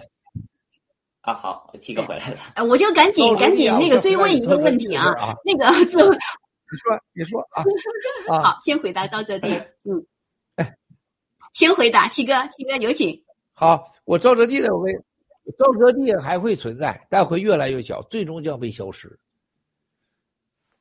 [1.23, 2.36] 啊，好，七哥回来了。
[2.57, 5.12] 呃，我就赶紧赶紧那个追问一个问题啊，
[5.44, 5.99] 那个这，
[6.73, 7.41] 你说你说
[8.28, 9.49] 啊，好，先回答赵泽地，
[9.84, 10.05] 嗯，
[10.57, 10.76] 哎
[11.55, 13.23] 先回答七哥，七哥有请。
[13.52, 14.84] 好，我赵泽地的我
[15.59, 19.18] 赵泽地还会存在，但会越来越小，最终将被消失。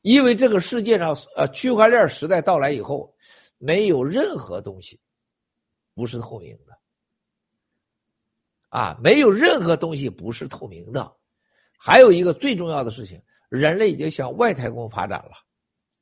[0.02, 3.14] 因为这个世界上，呃，区块链时代到来以后，
[3.60, 5.00] 没有任何东西
[5.94, 6.71] 不是透明的，
[8.72, 11.14] 啊，没有任何东西不是透明的。
[11.78, 15.32] 还有一个最重要的事情，人类已经向外太空发展了，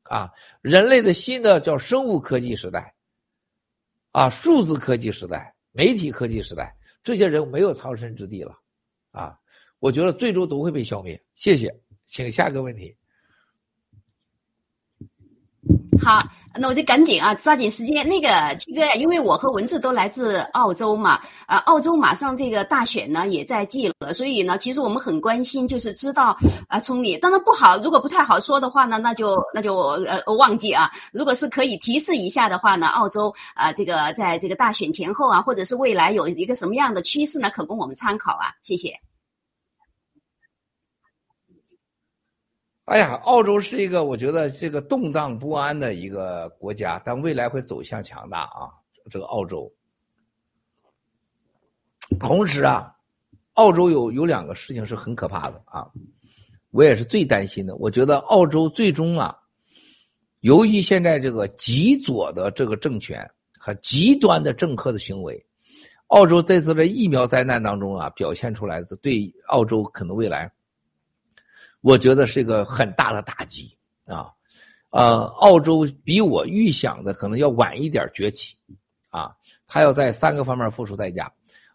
[0.04, 0.32] 啊，
[0.62, 2.94] 人类的新的叫生物科技时代，
[4.12, 8.56] 啊，数字科技时代，媒体科技时代，这些人没有藏身之地了，
[9.12, 9.36] 啊，
[9.80, 11.20] 我觉得最终都会被消灭。
[11.34, 11.74] 谢谢，
[12.06, 12.96] 请下一个问题。
[16.00, 16.22] 好，
[16.56, 18.08] 那我就赶紧啊，抓紧时间。
[18.08, 26.36] 那个七哥，因为我和文字都来自澳洲嘛，呃，澳洲马上这个大选呢也在即了，所以呢，其实我们很关心，就是知道
[26.68, 30.90] 啊，从你当然不好，如果不太好说的话呢，那就那就呃忘记啊。
[31.12, 38.52] 如果是可以提示一下的话呢，澳洲啊，这个在这个大选前后啊，或者是未来有一个什么样的趋势呢，可供我们参考啊？
[38.64, 39.09] 谢谢。
[42.90, 48.66] 哎呀，澳洲是一个我觉得这个动荡不安的一个国家，但未来会走向强大啊！
[49.12, 49.72] 这个澳洲，
[52.20, 52.92] 同时啊，
[53.54, 55.88] 澳洲有有两个事情是很可怕的啊，
[56.72, 57.76] 我也是最担心的。
[57.76, 59.38] 我觉得澳洲最终啊，
[60.40, 63.24] 由于现在这个极左的这个政权
[63.60, 65.40] 和极端的政客的行为，
[66.08, 70.52] 澳洲这次的疫苗灾难当中啊，表现出来的对澳洲可能未来。
[71.82, 73.74] 我觉得是一个很大的打击
[74.06, 74.30] 啊，
[74.90, 78.54] 呃，澳洲比我预想的可能要晚一点崛起，
[79.10, 79.32] 啊，
[79.66, 81.32] 他要在三个方面付出代价：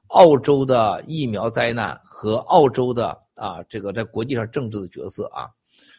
[0.08, 5.48] 澳洲的疫苗灾难和澳洲的啊这个在国际上政治的角色啊，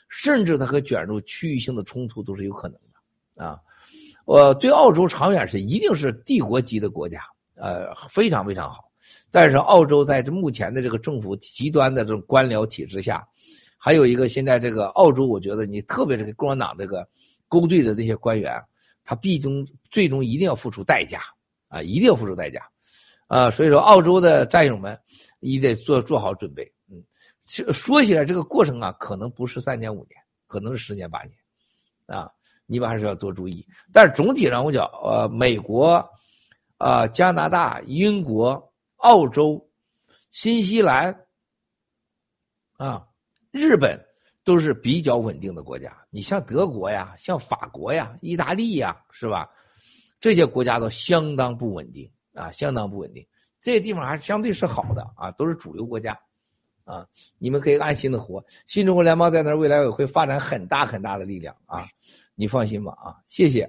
[0.07, 3.59] 甚至他和卷入区域性的冲突都是有可能的啊。
[4.25, 7.21] 我对澳洲长远是一定是帝国级的国家，
[7.55, 8.85] 呃，非常非常好。
[9.31, 13.27] 但是澳洲在这目前的这个政府极端的这种官僚体制下。
[13.85, 17.07] 还有一个，现在这个澳洲，我觉得你特别是共产党这个
[17.47, 18.51] 勾兑的这些官员，
[19.03, 21.21] 他毕竟最终一定要付出代价
[21.67, 22.67] 啊，一定要付出代价，
[23.27, 24.99] 啊，所以说澳洲的战友们，
[25.39, 26.63] 你得做做好准备。
[26.89, 27.03] 嗯，
[27.71, 31.37] 说起来这个过程啊，可能不是三年五年，可能是十年八年，
[32.07, 32.27] 啊，
[32.65, 33.63] 你们还是要多注意。
[33.93, 36.03] 但是总体上我讲，呃，美国、
[36.79, 39.63] 啊加拿大、英国、澳洲、
[40.31, 41.15] 新西兰，
[42.77, 43.05] 啊。
[43.55, 43.97] 日本
[44.43, 49.49] 都是比较稳定的国家，你像德国呀、像法国呀、意大利呀，是吧？
[50.19, 53.25] 这些国家都相当不稳定啊，相当不稳定。
[53.61, 56.19] 这些地方还是相对是好的啊，都是主流国家
[56.83, 58.43] 啊，你们可以安心的活。
[58.67, 61.79] 新中国联邦在那儿未来也会发展很大很大的力量啊，
[62.35, 63.65] 你放心吧啊，谢谢。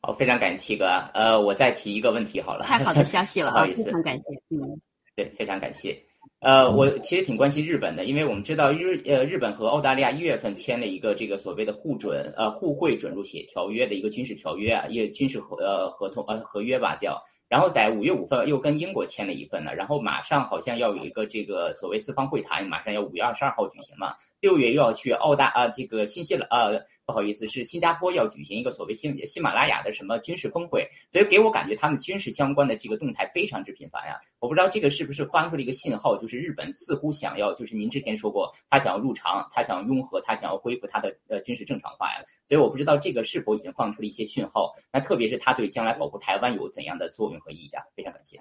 [0.00, 0.86] 好，非常感谢七哥。
[1.14, 2.64] 呃，我再提一个问题好了。
[2.64, 4.24] 太好的消息了 啊，非常感谢。
[4.48, 4.80] 嗯，
[5.14, 5.96] 对，非常感谢。
[6.40, 24.14] 呃，我其实挺关心日本的，因为我们知道日呃日本和澳大利亚一月份签了一个这个所谓的互准呃互惠准入协条约的一个军事条约啊，一个军事合呃合同呃合约吧叫，然后在五月五份又跟英国签了一份呢，然后马上好像要有一个这个所谓四方会谈，马上要五月二十二号举行嘛。
[24.40, 34.18] 六月又要去澳大啊，这个新西兰呃，不好意思，是新加坡要举行一个所谓新喜马拉雅的什么军事峰会，所以给我感觉他们军事相关的这个动态非常之频繁呀。
[34.38, 42.24] 我不知道这个是不是发出了一个信号，就是日本似乎想要，就是您之前说过，他想要入常，他想要拥核，他想要恢复他的呃军事正常化呀。
[42.48, 47.82] 所以我不知道这个是否已经放出了一些讯号，那特别是他对将来保护台湾有怎样的作用和意义啊？
[47.94, 48.38] 非常感谢。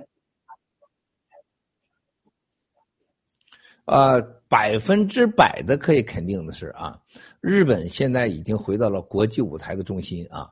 [3.90, 6.96] 呃，百分之百的可以肯定的是啊，
[7.42, 10.48] 日本现在已经回到了国际舞台的中心啊，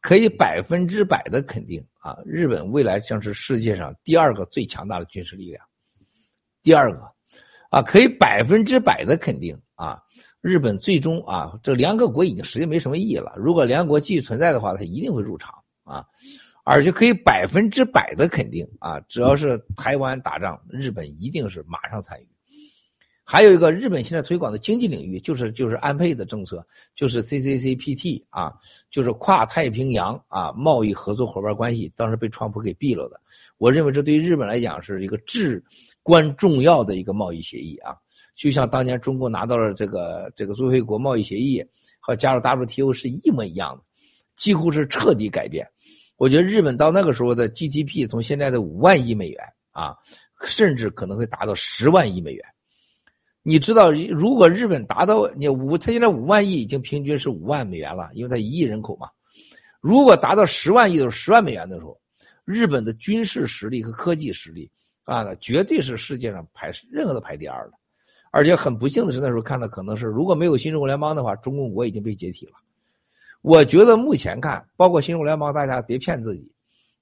[0.00, 5.62] 可以百分之百的肯定啊，日本未来将是世界上第二个最强大的军事力量。
[6.62, 7.12] 第二个，
[7.68, 10.00] 啊，可以百分之百的肯定啊，
[10.40, 13.34] 日本最终啊，这联合国已经实际没什么意义了。
[13.36, 16.06] 如果联合国继续存在的话，它一定会入场啊，
[16.64, 22.26] 而且可以百分之百的肯定啊，只要是台湾打仗，日本一定是马上参与。
[23.32, 26.62] 还有一个，日本现在推广的经济领域就是就是安倍的政策，
[26.94, 28.52] 就是 CCCPT 啊，
[28.90, 33.18] 就是跨太平洋啊贸易合作伙伴关系，当时被川普给毙了的。
[33.56, 35.64] 我认为这对于日本来讲是一个至
[36.02, 37.96] 关重要的一个贸易协议啊，
[38.36, 41.64] 就像当年中国拿到了这个这个最惠国贸易协议，
[42.00, 43.82] 和加入 WTO 是一模一样的，
[44.36, 45.66] 几乎是彻底改变。
[46.18, 49.96] 我觉得日本到那个时候的 GDP 从现在的五万亿美元啊，
[50.44, 52.44] 甚至可能会达到十万亿美元。
[53.44, 59.08] 你知道，如果日本达到你五，它现在五万亿已经平均是五万美元了，因为它一亿人口嘛。
[59.80, 62.00] 如果达到十万亿，就是十万美元的时候，
[62.44, 64.70] 日本的军事实力和科技实力
[65.02, 67.72] 啊，绝对是世界上排任何的排第二的。
[68.30, 72.52] 而且很不幸的是，那时候看到可能是如果没有新中国联邦的话，中共国已经被解体了。
[73.40, 76.48] 我觉得目前看，包括新中国联邦，大家别骗自己。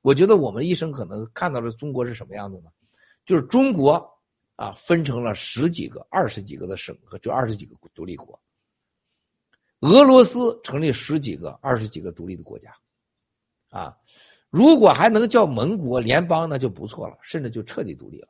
[0.01, 2.71] 我觉得我们一生可能看到的中国是什么样子呢？
[3.27, 4.11] 就是中国。
[4.61, 8.39] 啊，分成了十几个、二十几个的省和就二十几个独立国。
[9.81, 12.71] 俄罗斯成立十几个、二十几个独立的国家，
[13.71, 13.97] 啊，
[14.51, 18.29] 如果还能叫盟国联邦，那就不错了，甚至就彻底独立了。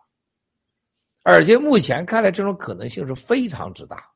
[1.25, 4.09] 而且目前看来，这种可能性是非常之大。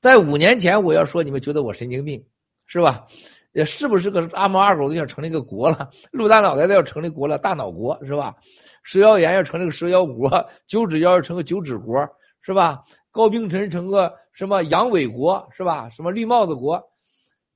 [0.00, 2.26] 在五年前，我要说你们觉得我神经病，
[2.64, 3.06] 是吧？
[3.52, 5.90] 也是不是个阿猫阿狗都想成立一个国了？
[6.12, 8.34] 陆大脑袋都要成立国了，大脑国是吧？
[8.82, 10.30] 蛇妖岩要成立个蛇妖国，
[10.66, 12.08] 九指妖要成个九指国，
[12.40, 12.82] 是吧？
[13.10, 15.90] 高冰晨成个什么阳痿国，是吧？
[15.90, 16.80] 什么绿帽子国？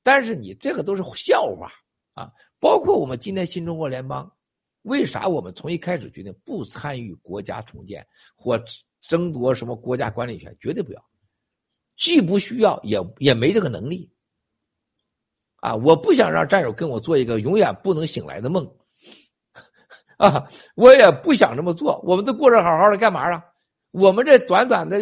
[0.03, 1.71] 但是你这个都是笑话
[2.13, 2.31] 啊！
[2.61, 4.31] 包括我们今天新中国联邦，
[4.83, 8.63] 为啥我们从一开始决定不参与国家重建或
[9.01, 10.55] 争夺什么国家管理权？
[10.61, 11.03] 绝对不要，
[11.97, 14.11] 既不需要，也也没这个能力。
[15.65, 15.75] 啊！
[15.77, 18.71] 我不想让战友跟我做一个永远不能醒来的梦。
[20.19, 21.99] 啊，我也不想这么做。
[22.05, 23.43] 我们都过着好好的，干嘛啊？
[23.91, 25.01] 我们这短短的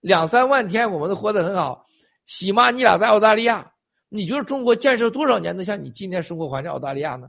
[0.00, 1.86] 两三万天，我们都活得很好。
[2.26, 3.72] 喜妈，你俩在澳大利亚，
[4.08, 7.28] 你觉得中国建设多少年能像你今天生活环境澳大利亚呢？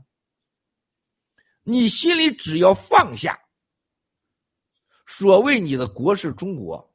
[1.62, 3.38] 你心里只要放下，
[5.06, 6.92] 所谓你的国是中国，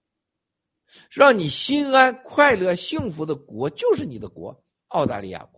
[1.10, 4.54] 让你心安、快乐、幸福的国就是你的国——
[4.90, 5.57] 澳大利亚国。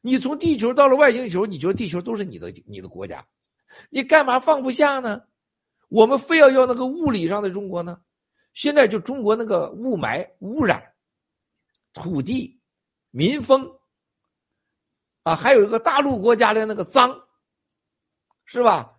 [0.00, 3.24] 你从地球到了外星球，你觉得地球都是你的，你的国家。
[3.90, 5.20] 你干嘛放不下呢？
[5.88, 8.00] 我们非要要那个物理上的中国呢？
[8.54, 10.82] 现在就中国那个雾霾污染、
[11.92, 12.58] 土地、
[13.10, 13.70] 民风
[15.22, 17.18] 啊，还有一个大陆国家的那个脏，
[18.44, 18.94] 是吧？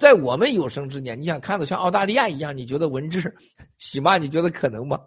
[0.00, 3.34] 在我们有生之年，你想看到像澳大利亚一样，你觉得文治、
[3.76, 4.98] 喜妈，你觉得可能吗？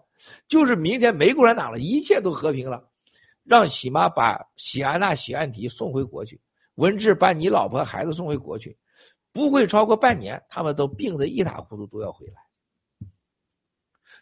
[0.47, 2.87] 就是明天没共产党了，一切都和平了，
[3.45, 6.41] 让喜妈把喜安娜、喜安迪送回国去。
[6.75, 8.75] 文治把你老婆孩子送回国去，
[9.31, 12.33] 不会超过半年，他们都病得一塌糊涂，都要回来。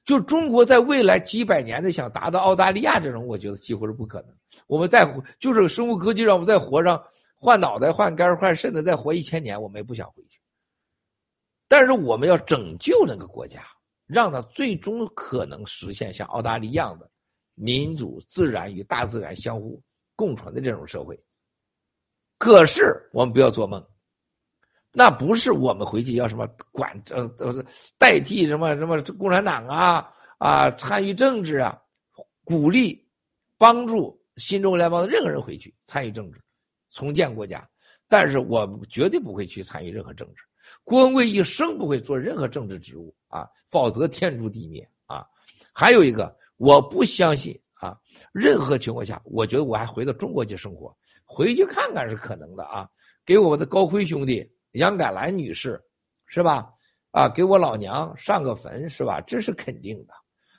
[0.06, 4.36] 就中国在未来几百年的想达到澳大利亚这种，我觉得几乎是不可能。
[4.68, 7.02] 我们再活，就是生物科技让我们再活上
[7.38, 10.40] 换脑袋、换肝、换肾的，再活一千年，我们也不想回去。
[11.68, 13.64] 但是我们要拯救那个国家，
[14.06, 17.10] 让它最终可能实现像澳大利亚的
[17.56, 19.82] 民主、自然与大自然相互
[20.16, 21.20] 共存的这种社会。
[22.38, 22.84] 可是
[23.14, 23.86] 我们不要做梦，
[24.92, 27.64] 那不是我们回去要什么管呃呃
[27.98, 31.80] 代替什么什么共产党啊啊参与政治啊，
[32.44, 33.02] 鼓励
[33.58, 36.42] 帮助新中国联邦的任何人回去参与政治，
[36.92, 37.68] 重建国家。
[38.10, 40.44] 但是我绝对不会去参与任何政治，
[40.84, 45.26] 郭文贵一生不会做任何政治职务啊，否则天诛地灭啊。
[45.74, 47.98] 还有一个，我不相信啊，
[48.32, 50.96] 任何情况下，我觉得我还回到中国去生活。
[51.26, 52.88] 回去看看是可能的啊，
[53.26, 55.82] 给我们的高辉兄弟、杨改兰女士，
[56.28, 56.70] 是吧？
[57.12, 59.22] 啊，给我老娘上个坟，是吧？
[59.22, 60.14] 这是肯定的，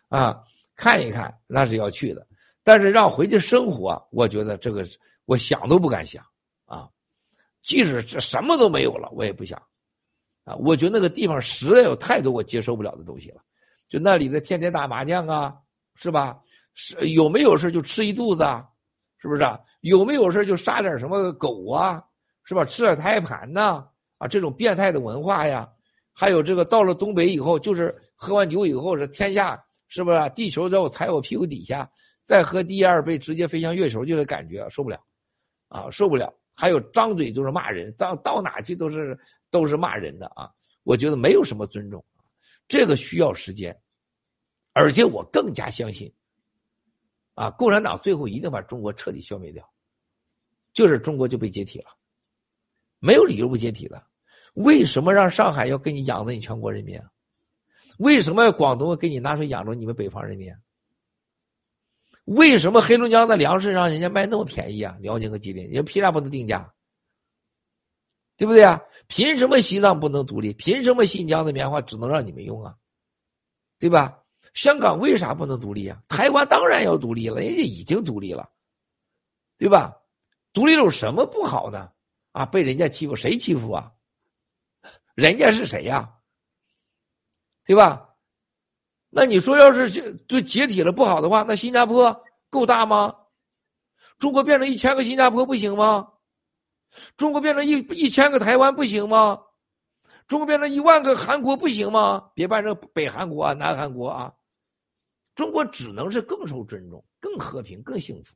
[0.09, 0.41] 啊，
[0.77, 2.27] 看一看那是要去的。
[2.63, 4.87] 但是让回去生活，我觉得这个
[5.27, 6.25] 我想都不敢想
[6.65, 6.89] 啊。
[7.63, 9.61] 即使这什么都没有了，我也不想
[10.45, 10.55] 啊。
[10.57, 13.43] 我觉得那个地方实在有太多我接受不了的东西了，
[13.89, 15.55] 就那里的天天打麻将啊，
[15.97, 16.39] 是吧？
[16.75, 18.67] 是有没有事就吃一肚子啊？
[19.19, 19.59] 是不是啊？
[19.81, 22.03] 有没有事就杀点什么狗啊？
[22.45, 22.65] 是吧？
[22.65, 23.87] 吃点胎盘呐？
[24.19, 25.69] 啊，这种变态的文化呀！
[26.13, 30.33] 还有这个到了东北以后，就是喝完酒以后是天下是不是？
[30.35, 31.91] 地球在我踩我屁股底下，
[32.23, 35.01] 再喝第二杯直接飞向月球就的感觉受不了，
[35.69, 36.33] 啊，受不了！
[36.55, 39.19] 还有张嘴就是骂人，到到哪去都是
[39.51, 40.49] 都是骂人的啊！
[40.85, 42.05] 我觉得没有什么尊重，
[42.69, 43.77] 这个需要时间，
[44.75, 46.13] 而且我更加相信。
[47.35, 49.69] 啊，共产党最后一定把中国彻底消灭掉，
[50.73, 51.87] 就是中国就被解体了，
[52.99, 54.01] 没有理由不解体的。
[54.53, 57.01] 为什么让上海要给你养着你全国人民？
[57.99, 60.55] 为什么广东给你拿水养着你们北方人民？
[62.27, 64.97] 为什么黑龙江的粮食让人家卖那么便宜啊？
[65.01, 66.73] 辽宁和吉林，你凭啥不能定价？
[68.37, 68.81] 对不对啊？
[69.09, 70.53] 凭什么西藏不能独立？
[70.53, 72.77] 凭什么新疆的棉花只能让你们用啊？
[73.79, 74.24] 对吧？
[74.55, 76.01] 香港为啥不能独立啊？
[76.09, 78.49] 台湾当然要独立了，人家已经独立了，
[79.59, 79.95] 对吧？
[80.53, 81.91] 独立有什么不好呢？
[82.33, 83.93] 啊，被人家欺负，谁欺负啊？
[85.15, 86.09] 人家是谁呀？
[87.65, 88.09] 对吧？
[89.11, 93.15] 那你说要是就就解体了不好的话，那新加坡够大吗？
[94.19, 96.09] 中国变成一千个新加坡不行吗？
[97.17, 99.41] 中国变成一一千个台湾不行吗？
[100.29, 102.31] 中国变成一万个韩国不行吗？
[102.35, 104.33] 别办成北韩国啊、南韩国啊。
[105.35, 108.35] 中国只能是更受尊重、更和平、更幸福，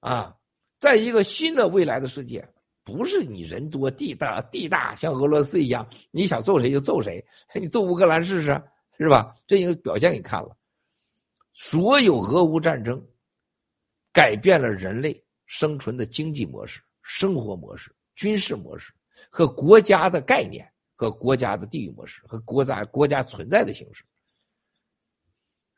[0.00, 0.36] 啊，
[0.78, 2.48] 在一个新的未来的世界，
[2.84, 8.62] 不是你人多地大地大，像俄罗斯一样，你想揍谁就揍谁，你揍乌克兰试试，
[8.98, 9.34] 是吧？
[9.46, 10.56] 这已经表现给你看了。
[11.52, 13.04] 所有俄乌战争
[14.12, 18.92] 改变了人类生存的经济模式、生活模式、军事模式
[19.28, 24.04] 和国家的概念和国家的地域模式和国家国家存在的形式。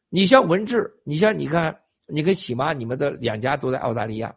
[0.09, 1.77] 你像文治，你像你看，
[2.07, 4.35] 你跟喜妈，你们的两家都在澳大利亚，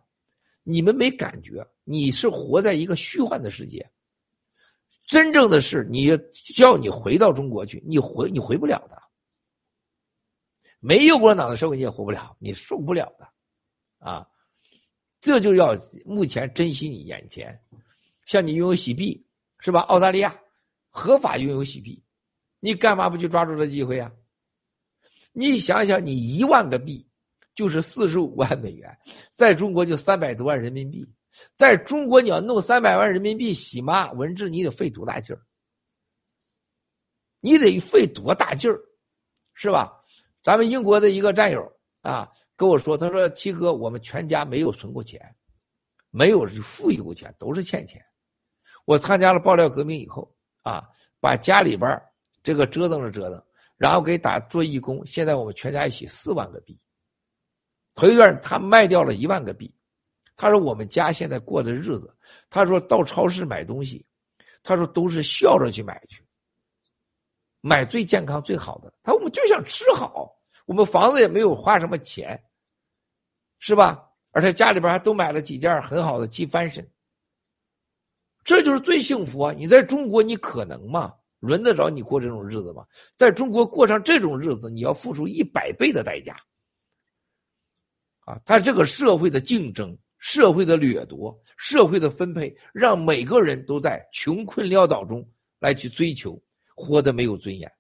[0.64, 3.88] 你们没感觉，你是活在一个虚幻的世界。
[5.08, 6.10] 真正的是，你
[6.56, 9.02] 叫你回到中国去，你回你回不了的。
[10.80, 13.28] 没有共产党的社会你也活不了，你受不了的，
[13.98, 14.26] 啊，
[15.20, 17.60] 这就要目前珍惜你眼前，
[18.26, 19.26] 像你拥有喜币
[19.60, 19.82] 是吧？
[19.82, 20.40] 澳大利亚
[20.90, 22.02] 合法拥有喜币，
[22.60, 24.12] 你干嘛不去抓住这机会啊？
[25.32, 27.08] 你想想，你一万个币
[27.56, 28.98] 就是四十五万美元，
[29.32, 31.06] 在中国就三百多万人民币，
[31.56, 35.42] 在中国你要弄三百万人民币洗妈文治，你得费多大劲儿？
[37.42, 38.78] 你得费多大劲儿，
[39.54, 39.94] 是吧？
[40.44, 45.22] 咱们英国的一个战友啊跟我说，他说七哥，我们全家没有存过钱，
[46.12, 48.04] 没有富裕过钱，都是欠钱。
[48.86, 50.34] 我参加了爆料革命以后
[50.64, 52.02] 啊，把家里边
[52.42, 53.44] 这个折腾了折腾。
[53.80, 56.78] 然后给打做义工，现在我们全家一起四万个币。
[57.96, 59.74] 头一段他卖掉了一万个币，
[60.36, 62.14] 他说我们家现在过的日子，
[62.50, 64.06] 他说到超市买东西，
[64.64, 66.22] 他说都是笑着去买去，
[67.62, 68.94] 买最健康最好的。
[69.02, 70.30] 他说我们就想吃好，
[70.66, 72.38] 我们房子也没有花什么钱，
[73.60, 74.06] 是吧？
[74.32, 76.88] 而且家里边还都买了几件很好的机翻身，
[78.44, 79.52] 这就是最幸福啊！
[79.52, 81.16] 你在中国，你可能吗？
[81.40, 82.86] 轮得着你过这种日子吗？
[83.16, 86.36] 在中国过上这种日子，你要付出一百倍的代价。
[88.26, 95.28] 啊，他这个社会的竞争、社会的掠夺、社会的分配，让每个人都在穷困潦倒中
[95.60, 96.40] 来去追求，
[96.76, 97.72] 活得没有尊严。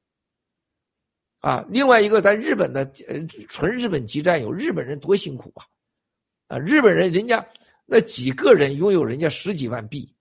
[1.40, 5.64] 啊，另外一个，咱日本的呃纯日本籍战友，日本人多辛苦啊！
[6.48, 7.48] 啊，日本人人家
[7.86, 10.14] 那几个人拥有人家十几万币，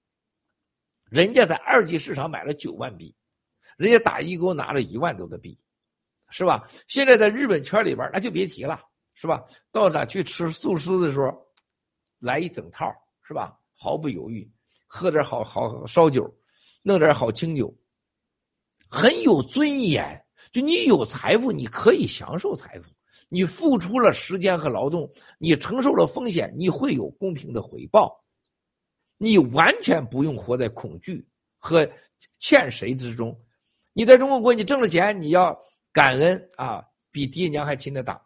[1.08, 3.15] 人家在二级市场买了九万币。
[3.79, 5.57] 人家打一勾拿了一万多个币，
[6.31, 6.69] 是吧？
[6.89, 8.83] 现在在日本圈里边那就别提了，
[9.15, 9.45] 是吧？
[9.71, 11.33] 到哪去吃素食的时候，
[12.19, 12.93] 来一整套，
[13.23, 13.57] 是吧？
[13.73, 14.51] 毫不犹豫，
[14.89, 16.29] 喝点好好烧酒，
[16.83, 17.73] 弄点好清酒，
[18.91, 20.25] 很有尊严。
[20.51, 22.91] 就你有财富，你可以享受财富，
[23.29, 25.09] 你付出了时间和劳动，
[25.39, 28.25] 你承受了风险，你会有公平的回报，
[29.19, 31.25] 你完全不用活在恐惧
[31.59, 31.89] 和
[32.41, 33.41] 欠谁之中。
[33.99, 35.60] 你在中国国，你挣了钱，你要
[35.93, 38.17] 感恩啊，比爹娘还亲的党。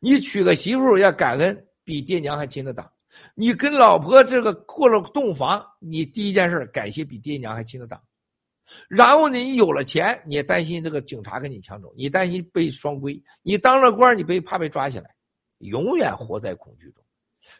[0.00, 2.92] 你娶个媳妇要感恩，比爹娘还亲的党。
[3.36, 8.02] 你跟老婆这个过了洞房，你第一件事感谢比爹娘还亲的党。
[8.88, 13.22] 然后呢，你有了钱，你也担心这个警察跟你抢走，你担心被双规。
[13.44, 15.14] 你当了官，你被怕被抓起来，
[15.58, 17.04] 永远活在恐惧中。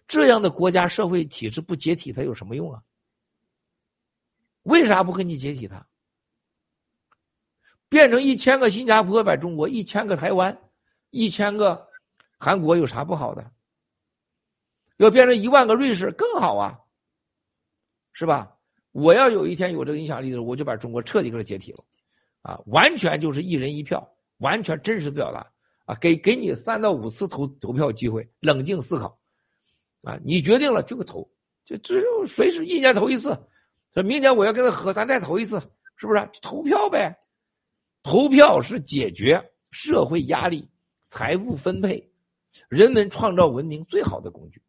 [0.08, 2.82] 这样的国家社会体制不解体，它有什么用啊？
[4.64, 5.86] 为啥不跟你解体它？
[7.94, 10.58] 变成一千个新加坡把中国，一千个台湾，
[11.10, 11.86] 一千个
[12.36, 13.52] 韩国有啥不好的？
[14.96, 16.76] 要变成一万个瑞士更好啊，
[18.12, 18.52] 是吧？
[18.90, 21.84] 我要有一天有这个影响力的时候，我就把中国彻底给它解体了，
[22.42, 24.04] 啊，完全就是一人一票，
[24.38, 25.46] 完全真实的表达
[25.84, 29.16] 啊，给给你三到五次投投票机会，冷静思考，
[30.02, 31.24] 啊，你决定了就给投，
[31.64, 33.38] 就只有随时一年投一次，
[33.94, 35.60] 说明年我要跟他合，咱再投一次，
[35.94, 36.28] 是不是？
[36.42, 37.16] 投票呗。
[38.04, 40.68] 投票是解决社会压力、
[41.06, 42.06] 财富分配、
[42.68, 44.62] 人们创造文明最好的工具。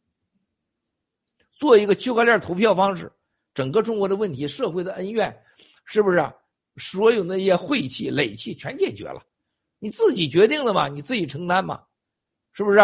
[1.51, 3.11] 做一个区块链投票方式，
[3.53, 5.37] 整个中国的问题、社会的恩怨，
[5.83, 6.25] 是不是？
[6.77, 9.21] 所有那些晦气、累气全解决了，
[9.79, 11.81] 你自己决定的嘛，你自己承担嘛，
[12.53, 12.79] 是不是？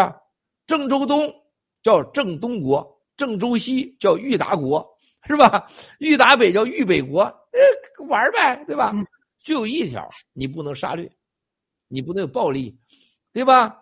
[0.66, 1.34] 郑州东
[1.82, 4.86] 叫郑东国，郑州西叫裕达国，
[5.26, 5.66] 是吧？
[5.98, 8.92] 裕达北叫裕北国，呃，玩呗，对吧？
[9.42, 11.10] 就有一条，你不能杀掠，
[11.88, 12.78] 你不能有暴力，
[13.32, 13.78] 对吧？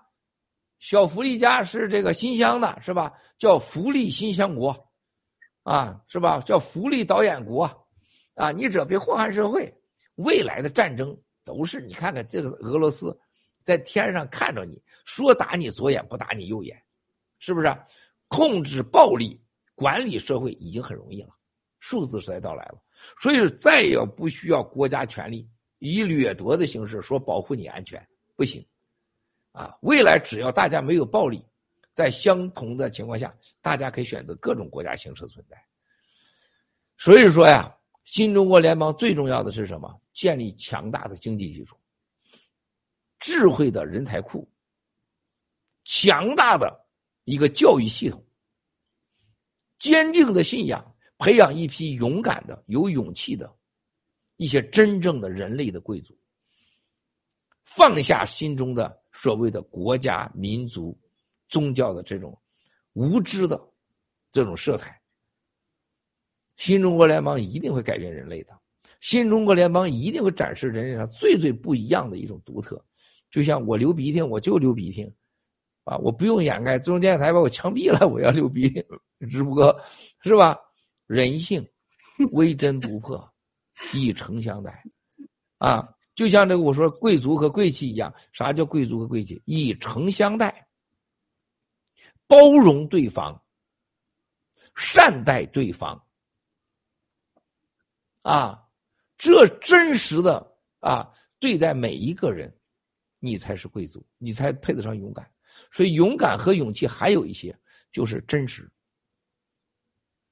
[0.79, 3.13] 小福利家是这个新乡的，是吧？
[3.39, 4.91] 叫福利新乡国，
[5.63, 6.41] 啊，是吧？
[6.41, 7.65] 叫福利导演国，
[8.35, 9.73] 啊，你只要别祸害社会，
[10.15, 11.15] 未来的战争
[11.45, 13.15] 都是你看看这个俄罗斯，
[13.63, 16.83] 在天上看着你说打你左眼不打你右眼，
[17.39, 17.77] 是不是？
[18.29, 19.39] 控制暴力、
[19.75, 21.31] 管理社会已经很容易了，
[21.81, 22.81] 数字时代到来了，
[23.21, 25.49] 所以再也不需要国家权力
[25.79, 28.05] 以掠夺的形式说保护你安全，
[28.37, 28.65] 不行。
[29.53, 31.45] 啊，未来只要大家没有暴力，
[31.95, 35.57] 在相同的情况下，大家可以选择各种国家形式存在。
[36.99, 40.01] 所以说呀，新中国联邦最重要的是什么？
[40.13, 41.77] 建立强大的经济基础、
[43.19, 44.47] 智慧的人才库、
[45.85, 46.87] 强大的
[47.25, 48.23] 一个教育系统、
[49.79, 50.90] 坚定的信仰，
[51.21, 53.55] 培养一批勇敢的、有勇气的
[54.39, 56.19] 一些真正的人类的贵族，
[57.65, 58.99] 放下心中的。
[59.13, 60.97] 所谓的国家、民族、
[61.49, 62.41] 宗教的这种
[62.93, 63.61] 无知的
[64.31, 64.99] 这种色彩，
[66.57, 68.57] 新中国联邦一定会改变人类的。
[69.01, 72.83] 新中国联邦一定会展示人类上最最不一样的一种独特。
[73.33, 75.13] 就像我流鼻涕，我就流鼻涕，
[75.83, 76.79] 啊，我不用掩盖。
[76.79, 78.83] 中央电视台把我枪毙了，我要流鼻涕
[79.29, 79.77] 直播，
[80.23, 80.57] 是吧？
[81.11, 81.69] 人性，
[82.31, 83.35] 微真不破，
[83.93, 84.81] 以诚相待，
[85.59, 85.93] 啊。
[86.15, 89.43] 就像这个我说贵族和贵气一样，啥叫贵族和贵气？
[89.45, 90.69] 以诚相待，
[92.29, 93.43] 包容对方，
[94.77, 96.01] 善待对方，
[98.23, 98.69] 啊，
[99.19, 102.57] 这真实的啊对待每一个人，
[103.19, 105.29] 你才是贵族，你才配得上勇敢。
[105.73, 107.59] 所以勇敢和勇气还有一些
[107.91, 108.71] 就是真实、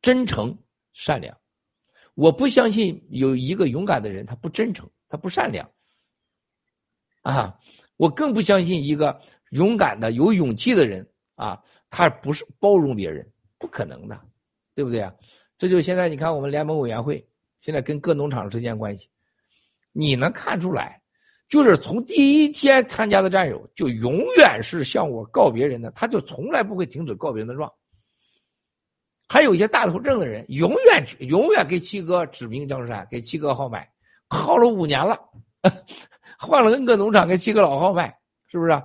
[0.03, 0.57] 真诚、
[0.99, 1.33] 善良。
[2.15, 5.71] 我不相信有一个勇敢的人他不真诚，他不善良。
[7.23, 7.57] 啊，
[7.97, 9.17] 我更不相信一个
[9.51, 13.25] 勇敢的、有勇气的人啊，他不是包容别人，
[13.59, 14.21] 不可能的，
[14.75, 15.15] 对不对啊？
[15.57, 17.25] 这就现在你看我们联盟委员会
[17.61, 19.09] 现在跟各农场之间关系，
[19.93, 21.01] 你能看出来，
[21.49, 27.73] 就是从第一天参加的战友就永远是向我告别人的，他就从来不会停止告别人的状。
[29.29, 33.89] 还有一些大头症的人，永远永远给七哥指名江山，给七哥号脉，
[34.29, 35.21] 号了五年了。
[36.39, 38.17] 换了 N 个农场，给七哥老号脉，
[38.47, 38.83] 是不是？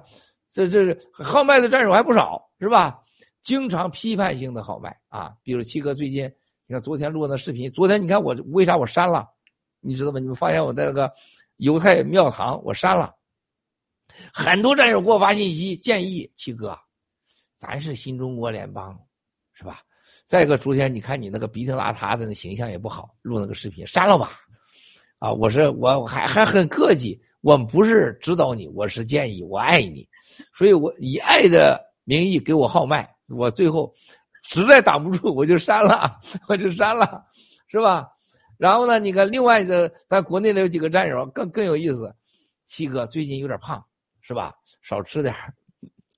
[0.51, 2.99] 这这是号脉的战友还不少，是吧？
[3.43, 6.25] 经常批判性的号脉啊，比如七哥最近，
[6.65, 9.29] 你看昨天录那视频，昨天你看我为啥我删了？
[9.79, 10.19] 你知道吗？
[10.19, 11.11] 你们发现我在那个
[11.57, 13.13] 犹太庙堂我删了，
[14.33, 16.77] 很多战友给我发信息建议七哥，
[17.57, 18.99] 咱是新中国联邦，
[19.53, 19.81] 是吧？
[20.25, 24.31] 再一个，昨天你看你那个鼻涕邋遢的那形象也不好，录那个视频删了吧？
[25.19, 27.19] 啊，我是我还还很客气。
[27.41, 30.07] 我不是指导你，我是建议，我爱你，
[30.53, 33.93] 所以我以爱的名义给我号脉，我最后
[34.43, 37.21] 实在挡不住，我就删了，我就删了，
[37.67, 38.07] 是吧？
[38.57, 42.15] 然后呢，你看另外的，咱国内的有几个战友更更有意思，
[42.69, 43.83] 七哥最近有点胖，
[44.21, 44.53] 是吧？
[44.81, 45.35] 少吃点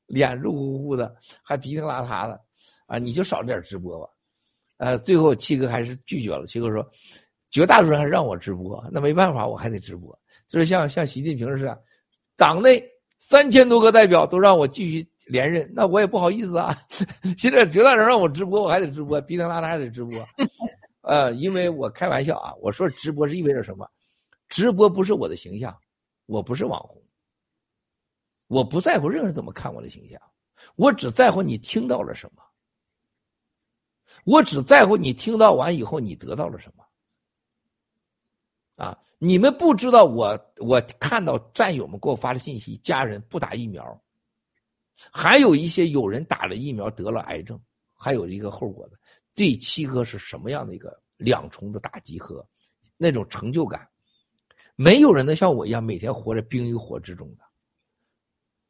[0.06, 2.40] 脸肉乎乎的，还鼻涕邋遢的，
[2.86, 4.10] 啊，你就少点直播吧。
[4.78, 6.86] 呃，最后七哥还是拒绝了，七哥说，
[7.52, 10.18] 绝大多数人还让我直播，那没办法，我还得直播。
[10.48, 11.82] 就是像像习近平似的，
[12.36, 12.84] 党内
[13.18, 16.78] 三千多个代表都让我继续连任，那我也不好意思啊。
[17.38, 20.28] 现在绝大多数人让我直播，我还得直播，逼他拉他还得直播。
[21.02, 23.90] 呃，因为我开玩笑啊，我说直播是意味着什么？
[24.50, 25.76] 直播不是我的形象，
[26.28, 27.02] 我不是网红，
[28.48, 30.22] 我不在乎任何人怎么看我的形象，
[30.76, 32.44] 我只在乎你听到了什么，
[34.24, 36.84] 我只在乎你听到完以后你得到了什么。
[38.86, 38.98] 啊。
[39.18, 43.98] 你们不知道我，我看到战友们给我发的信息，家人不打疫苗，
[45.10, 47.60] 还有一些有人打了疫苗得了癌症，
[47.96, 48.98] 还有一个后果的，
[49.34, 52.46] 对七哥是什么样的一个两重的打击和
[52.98, 53.88] 那种成就感？
[54.76, 57.44] 没有人能像我一样每天活在冰与火之中的，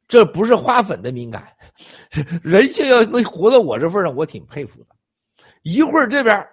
[0.06, 1.54] 这不是花粉的敏感，
[2.40, 4.95] 人性要能活到我这份上，我挺佩服的。
[5.66, 6.48] 一会儿这边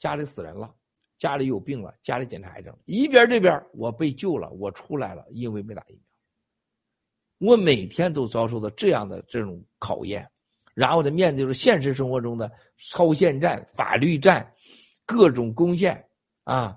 [0.00, 0.74] 家里死人了。
[1.18, 2.76] 家里有病了，家里检查癌症。
[2.84, 7.52] 一边这边我被救了，我出来了，因为没打疫苗。
[7.52, 10.28] 我每天都遭受到这样的这种考验，
[10.74, 12.50] 然后的，面对着现实生活中的
[12.90, 14.52] 超限战、法律战，
[15.06, 16.04] 各种攻陷
[16.42, 16.76] 啊！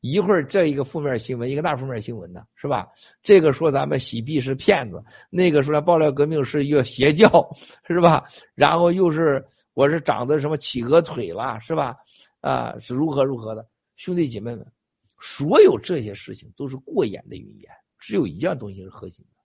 [0.00, 2.88] 一会儿这一个负面新闻，一个那负面新闻呢，是吧？
[3.22, 7.28] 这个说咱们洗币是骗子，那个说爆料革命是一个邪教，
[7.86, 8.24] 是吧？
[8.54, 9.44] 然后又是
[9.76, 11.94] 我是长的什么企鹅腿了，是吧？
[12.40, 13.68] 啊，是如何如何的？
[13.96, 14.66] 兄弟姐妹们，
[15.20, 19.42] 所有这些事情都是过眼的云烟，只有一样东西是核心的，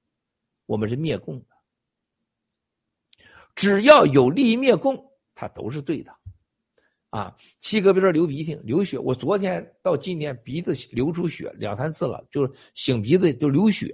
[0.67, 1.47] 我们是灭共的。
[3.55, 6.15] 只要有利于灭共，它都是对的。
[7.09, 13.93] 啊，七哥别说流鼻涕、流血，我昨天到今天鼻子流出血两三次了，就是擤鼻子都流血。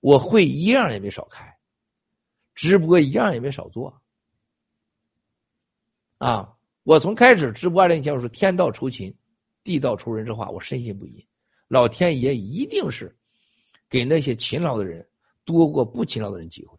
[0.00, 1.50] 我会一样也没少开，
[2.54, 4.02] 直播一样也没少做。
[6.18, 6.50] 啊，
[6.84, 9.14] 我从开始直播二零前我说天道酬勤，
[9.62, 11.24] 地道酬人这话，我深信不疑。
[11.68, 13.14] 老天爷一定是
[13.90, 15.06] 给那些勤劳的人
[15.44, 16.78] 多过不勤劳的人机会，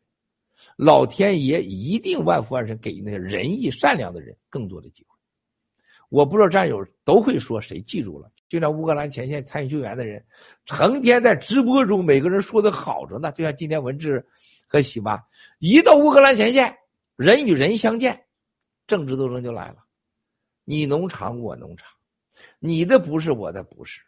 [0.75, 5.16] 老天爷一定万福万神给那些仁义善良的人更多的机会。
[6.09, 10.25] 我不知道战友都会说谁记住了，就像乌克兰前线参与救援的人，
[10.66, 14.25] 成天在直播中每个人说的好着呢，就像今天文志
[14.66, 15.19] 和喜妈
[15.59, 16.75] 一到乌克兰前线，
[17.17, 18.19] 人与人相见，
[18.88, 19.85] 政治斗争就来了，
[20.64, 21.88] 你农场我农场，
[22.57, 24.01] 你的不是我的不是，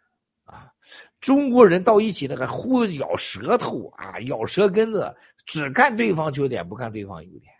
[0.45, 0.71] 啊，
[1.19, 5.13] 中国人到一起那个互咬舌头啊，咬舌根子，
[5.45, 7.53] 只看对方缺点，不看对方优点。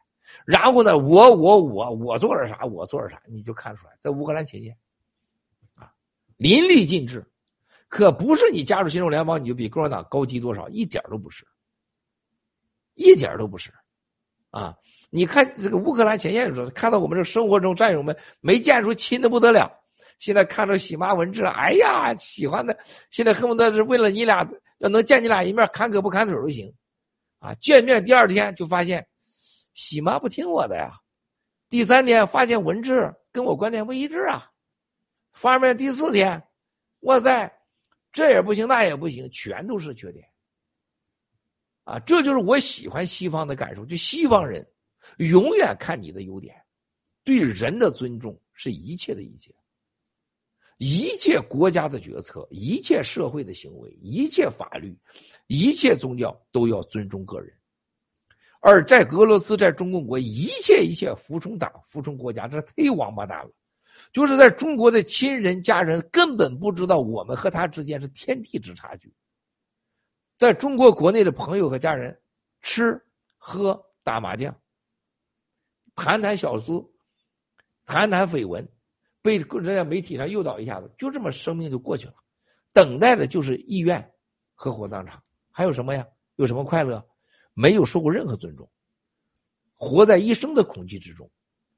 [0.46, 4.78] 然后呢，我我我我做点啥，我做点啥，你就看出来，在乌克兰前线，
[5.74, 5.92] 啊，
[6.38, 7.26] 淋漓尽致，
[7.88, 11.46] 可不是你加入新中联邦你就比共产党高级多少，一点都不是，
[12.94, 13.74] 一点都不是，
[14.52, 14.76] 啊，
[15.10, 19.72] 你看这个乌克兰前线的时候，看到我们这生活中战友们没见出亲的不得了，
[20.18, 22.78] 现在看着喜妈文志，哎呀，喜欢的，
[23.12, 24.48] 现在恨不得是为了你俩
[24.80, 26.74] 要能见你俩一面，砍胳膊砍腿都行，
[27.40, 29.06] 啊，见面第二天就发现。
[29.76, 30.92] 喜妈不听我的呀，
[31.70, 34.46] 第三天发现文志跟我观点不一致啊，
[35.32, 36.42] 发面第四天，
[37.02, 37.50] 哇塞，
[38.12, 40.29] 这也不行那也不行，全都是缺点。
[41.90, 44.64] 啊，这就是我喜欢西方的感受，就西方人
[45.18, 46.56] 永远看你的优点，
[47.24, 49.52] 对人的尊重是一切的一切，
[50.78, 54.96] 一切国家的决策，一切社会的行为，一切法律，
[55.48, 57.52] 一切宗教都要尊重个人。
[58.62, 63.52] 而在俄罗斯，在中共国，一切一切服从党、服从国家，这忒王八蛋了。
[64.14, 69.12] 就是在中国的亲人家人根本不知道我们和他之间是天地之差距。
[70.40, 72.18] 在中国国内的朋友和家人，
[72.62, 72.98] 吃
[73.38, 74.58] 喝打麻将，
[75.96, 76.82] 谈谈小资，
[77.86, 78.66] 谈谈绯闻，
[79.22, 82.14] 被人家媒体上诱导一下子，就这么生命就过去了。
[82.72, 84.02] 等待的就是医院
[84.56, 86.08] 和火葬场，还有什么呀？
[86.38, 87.06] 有什么快乐？
[87.54, 88.66] 没有受过任何尊重，
[89.76, 91.30] 活在一生的恐惧之中，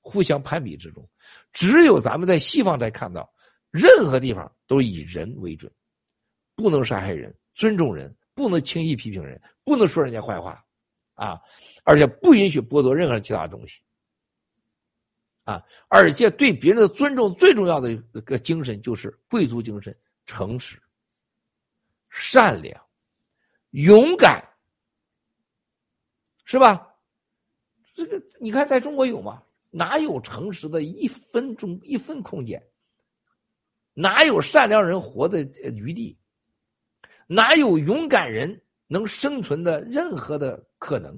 [0.02, 1.04] 互相攀比之中。
[1.52, 3.28] 只有咱们在西方才看到，
[3.72, 5.72] 任何地方都以人为准，
[6.54, 10.66] 不能杀害人，尊重人，不能轻易批评人，不能说人家坏话，
[11.14, 11.40] 啊，
[11.84, 13.80] 而且不允许剥夺任何其他东西，
[15.44, 19.96] 啊，而且对别人的尊重最重要的一个精神就是贵族精神：
[20.26, 20.82] 诚实、
[22.10, 22.84] 善良、
[23.70, 24.44] 勇敢。
[26.44, 26.94] 是吧？
[27.94, 29.42] 这个你看，在中国有吗？
[29.70, 32.62] 哪有诚实的一分钟一分空间？
[33.94, 36.18] 哪有善良人活的余地？
[37.34, 41.18] 哪有勇敢人能生存的任何的可能？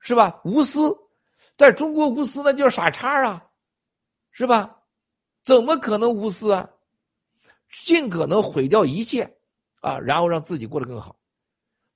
[0.00, 0.38] 是吧？
[0.44, 0.94] 无私，
[1.56, 3.42] 在中国无私那就是傻叉啊，
[4.30, 4.76] 是吧？
[5.42, 6.68] 怎么可能无私啊？
[7.70, 9.22] 尽可能毁掉一切
[9.80, 11.18] 啊，然后让自己过得更好。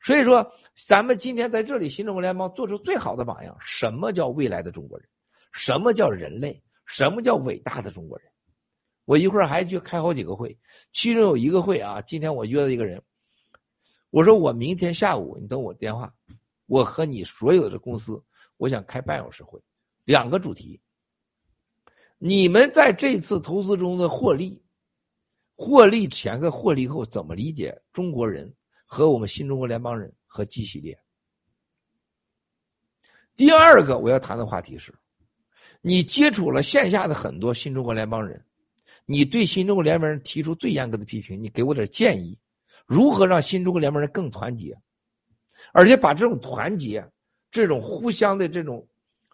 [0.01, 0.51] 所以说，
[0.87, 3.55] 咱们今天在这里，新中国联邦做出最好的榜样。
[3.61, 5.07] 什么叫未来的中国人？
[5.53, 6.59] 什么叫人类？
[6.87, 8.31] 什么叫伟大的中国人？
[9.05, 10.57] 我一会儿还去开好几个会，
[10.93, 13.03] 其中有一个会啊，今天我约了一个人，
[14.11, 16.13] 我说我明天下午你等我电话，
[16.67, 18.23] 我和你所有的公司，
[18.57, 19.61] 我想开半小时会，
[20.05, 20.81] 两个主题。
[22.19, 24.63] 你们在这次投资中的获利，
[25.57, 28.53] 获利前和获利后怎么理解中国人？
[28.87, 30.97] 和我们新中国联邦人和 G 系列。
[33.35, 34.95] 第二个我要谈的话题是，
[35.81, 38.45] 你接触了线下的很多新中国联邦人，
[39.07, 42.39] 你对新中国联盟人提出最严格的批评，你给我点建议，
[42.87, 44.77] 如何让新中国联盟人更团结，
[45.73, 47.05] 而且把这种团结、
[47.51, 48.87] 这种互相的这种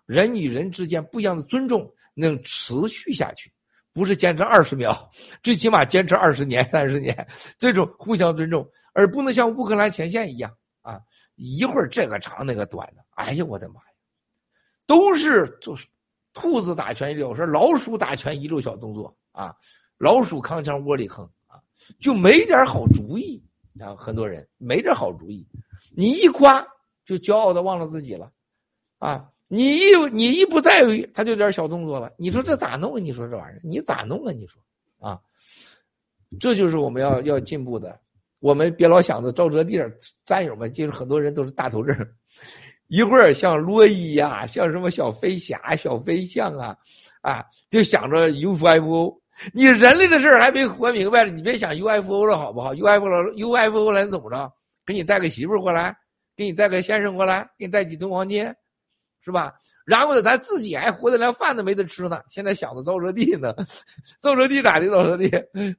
[0.07, 3.53] 人与人之间不一样的尊重能持续下去，
[3.93, 5.11] 不是坚持二十秒，
[5.43, 7.27] 最起码坚持二十年、三十年，
[7.59, 8.69] 这种互相尊重。
[8.93, 11.01] 而不能像乌克兰前线一样啊，
[11.37, 13.87] 一会儿这个长那个短的，哎呀，我的妈呀，
[14.85, 15.87] 都是就是
[16.33, 19.55] 兔子打拳一溜，是老鼠打拳一溜小动作啊，
[19.99, 21.59] 老鼠扛枪窝里横啊，
[22.01, 23.43] 就没点好主意
[23.81, 25.47] 啊，很多人没点好主意，
[25.91, 26.67] 你一夸
[27.05, 28.31] 就骄傲的忘了自己了
[28.99, 32.99] 啊，你一你一不在意，他就点小动作了，你说这咋弄啊？
[33.01, 34.33] 你说这玩意儿你咋弄啊？
[34.33, 34.63] 你说
[35.01, 35.21] 啊，
[36.39, 37.99] 这就是我们要要进步的。
[38.39, 39.79] 我们别老想着赵泽地
[40.25, 41.95] 战友们，就是很多人都是大头症，
[42.91, 46.77] 一会儿像洛伊呀，像什么小飞侠、小飞象啊，
[47.23, 49.17] 啊，就想着 UFO。
[49.55, 54.53] 你人类的事儿还没活明白了，你别想 UFO 了，好不好？UFO 了，UFO 了，你怎么着？
[54.85, 55.97] 给你带个媳妇儿过来，
[56.37, 58.45] 给你带个先生过来，给你带几吨黄金，
[59.25, 59.55] 是吧？
[59.87, 62.21] 然后呢，咱自己还活得连饭都没得吃呢。
[62.29, 63.55] 现在想着造车地呢，
[64.21, 64.89] 造车地咋的？
[64.89, 65.31] 造车地，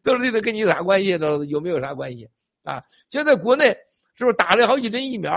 [0.01, 1.09] 造车地的跟你有啥关系？
[1.49, 2.25] 有没有啥关系
[2.63, 2.81] 啊？
[3.09, 3.67] 现在国内
[4.15, 5.35] 是不是打了好几针疫苗，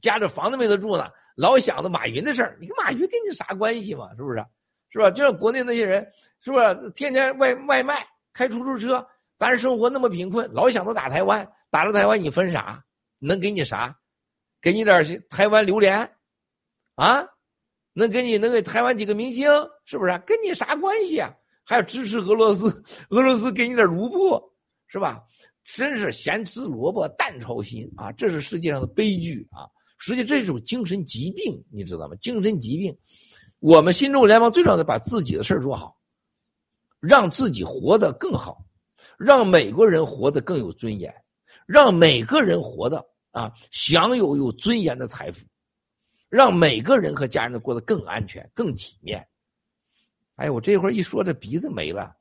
[0.00, 1.08] 家里房子没得住呢？
[1.36, 4.08] 老想着马云的事儿，你跟马云跟你啥关系嘛？
[4.16, 4.44] 是不是？
[4.90, 5.10] 是吧？
[5.10, 6.06] 就像国内那些人，
[6.40, 9.06] 是不是天天外外卖、开出租车？
[9.36, 12.82] 咱生活那么贫困，老想着打台湾，打了台湾你分啥？
[13.18, 13.94] 能给你啥？
[14.62, 15.98] 给你点台湾榴莲
[16.94, 17.26] 啊？
[17.92, 19.50] 能给你能给台湾几个明星？
[19.84, 20.18] 是不是？
[20.26, 21.30] 跟你啥关系啊？
[21.64, 22.82] 还要支持俄罗斯？
[23.10, 24.40] 俄罗斯给你点卢布，
[24.86, 25.22] 是吧？
[25.64, 28.12] 真是咸吃萝卜淡操心啊！
[28.12, 29.66] 这是世界上的悲剧啊！
[29.98, 32.14] 实际这是一种精神疾病，你知道吗？
[32.20, 32.96] 精神疾病。
[33.58, 35.96] 我们新中国联邦最重要的，把自己的事儿做好，
[37.00, 38.62] 让自己活得更好，
[39.18, 41.12] 让美国人活得更有尊严，
[41.66, 45.46] 让每个人活得啊享有有尊严的财富，
[46.28, 49.26] 让每个人和家人都过得更安全、更体面。
[50.34, 52.14] 哎，我这会儿一说，这鼻子没了，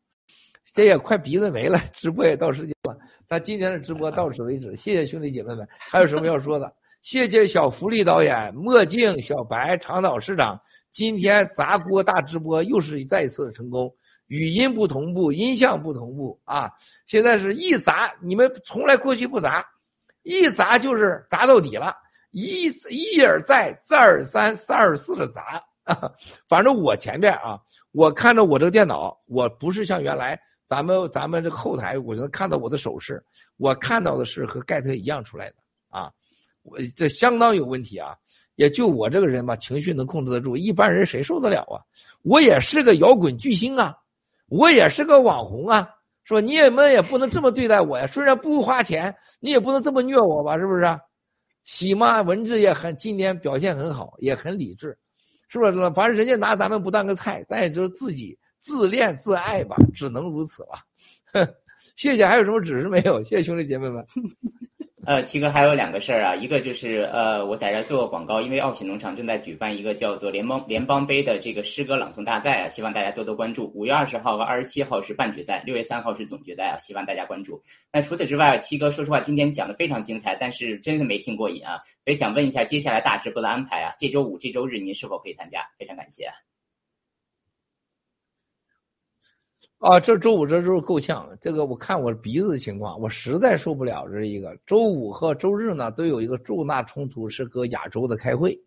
[0.73, 1.77] 这也快鼻子没了。
[1.93, 2.97] 直播也到时间了，
[3.27, 4.73] 咱今天的直播到此为止。
[4.77, 6.73] 谢谢兄弟姐妹们，还有什么要说的？
[7.05, 10.59] 谢谢小福利导演、墨镜小白、长岛市长。
[10.89, 13.93] 今天砸锅大直播又是再一次成功，
[14.25, 16.67] 语音不同步，音像不同步啊！
[17.05, 19.63] 现在是一砸，你们从来过去不砸，
[20.23, 21.95] 一砸就是砸到底了，
[22.31, 25.61] 一一而再，再而三，三而四的砸。
[26.49, 27.55] 反正我前边啊，
[27.91, 30.35] 我看着我这个电脑，我不是像原来
[30.65, 33.23] 咱们咱们这个后台，我能看到我的手势，
[33.57, 35.55] 我看到的是和盖特一样出来的，
[36.65, 38.13] 我这相当有问题啊。
[38.55, 41.83] 也就我这个人吧，情绪能控制得住，一般人谁受得了啊？
[42.21, 43.93] 我也是个摇滚巨星啊，
[44.47, 45.89] 我也是个网红啊，
[46.23, 46.39] 是吧？
[46.39, 48.07] 你们也不能这么对待我呀。
[48.07, 50.57] 虽然不花钱，你也不能这么虐我吧？
[50.57, 50.85] 是不是？
[51.65, 54.97] 喜妈文治也很今天表现很好，也很理智，
[55.49, 55.73] 是不是？
[55.91, 60.79] 反正人家拿咱们不当个菜，咱也就是自己自恋自爱吧，只能如此了。
[61.97, 63.21] 谢谢，还有什么指示没有？
[63.25, 64.05] 谢谢兄弟姐妹们。
[65.05, 73.71] 呃，七哥还有两个事儿啊，一个就是呃，我在这做个广告，因为奥启农场正在举办一个叫做联邦联邦杯的这个诗歌朗诵大赛啊，希望大家多多关注。
[73.75, 77.61] 五月二十号和二十七号是半决赛，六月三号是总决赛啊，希望大家关注。
[77.93, 85.61] 那除此之外，七哥说实话今天讲的非常精彩，但是真的没听过瘾啊，所以想问一下接下来大直播的安排啊，这周五、这周日您是否可以参加？
[85.77, 86.25] 非常感谢。
[86.25, 86.33] 啊，
[89.85, 94.07] 啊这周五这周够呛，这个我看我鼻子的情况，我实在受不了。
[94.07, 98.59] 这一个周五和周日呢，都有一个重大冲突，是搁亚洲的开会，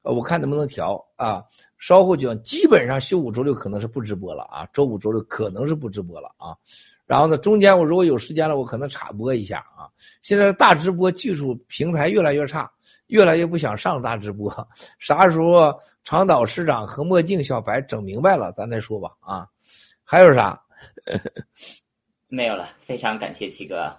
[0.00, 1.44] 呃，我看能不能调啊。
[1.76, 6.56] 稍后就基本上休五周六可能是不直播了啊，周五周六可能是不直播了啊。
[7.04, 9.84] 然后呢，中间我如果有时间了，我可能插播一下啊。
[10.22, 12.70] 现在大直播技术平台越来越差，
[13.08, 14.50] 越来越不想上大直播。
[14.98, 15.70] 啥时候
[16.02, 19.46] 长岛市长和墨镜小白整明白了，咱再说吧啊。
[20.04, 20.61] 还有啥？
[22.28, 23.98] 没有了，非常感谢七哥。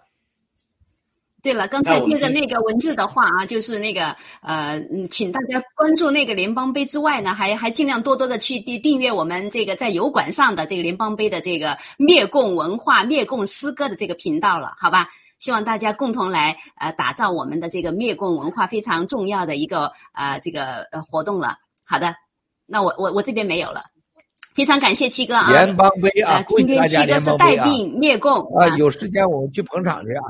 [1.41, 4.81] 对了，刚才接着那个文字的话啊，就是那个呃，
[5.11, 15.09] 请大家关注那个联邦杯之外呢，还还尽量多多的去订订阅我们这个在油管上的这个联邦杯的这个灭共文化、灭共诗歌的这个频道了，好吧？
[15.37, 21.57] 希望大家共同来呃打造我们的这个灭共文化非常重要的一个呃这个呃活动了。
[21.85, 22.15] 好的，
[22.65, 23.83] 那我我我这边没有了。
[24.53, 25.49] 非常感谢七哥啊！
[25.49, 30.23] 联邦杯啊，今天七哥是带病灭共啊，有时间我们去捧场去啊。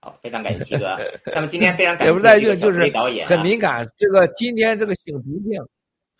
[0.00, 0.98] 好，非常感谢七哥。
[1.34, 3.88] 那么今天非常感谢在这个就是导演，很敏感。
[3.96, 5.58] 这个今天这个醒鼻涕，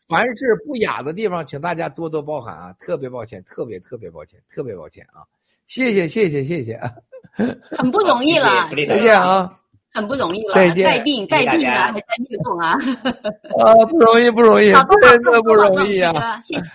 [0.09, 2.73] 凡是不雅的地方，请大家多多包涵啊！
[2.79, 5.21] 特别抱歉，特别特别抱歉，特别抱歉啊！
[5.67, 6.81] 谢谢谢谢谢谢，
[7.71, 9.59] 很不容易了，再见啊！
[9.95, 12.73] 很不容易了，带病带病啊，还在运动啊！
[13.63, 16.41] 啊，不容易不容易，真的不容易啊！
[16.43, 16.73] 谢谢大家，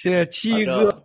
[0.00, 1.04] 谢谢七哥。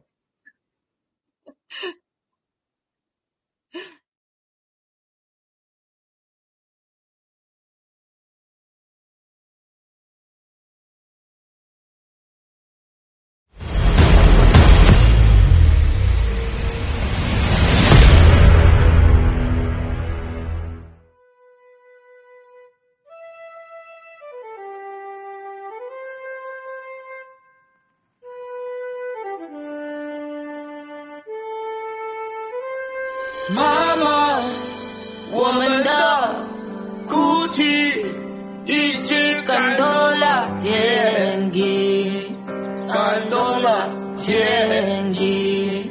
[44.27, 45.91] 天地。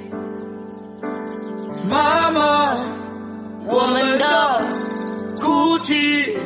[1.90, 2.78] 妈妈，
[3.66, 4.26] 我们的
[5.40, 6.38] 哭泣，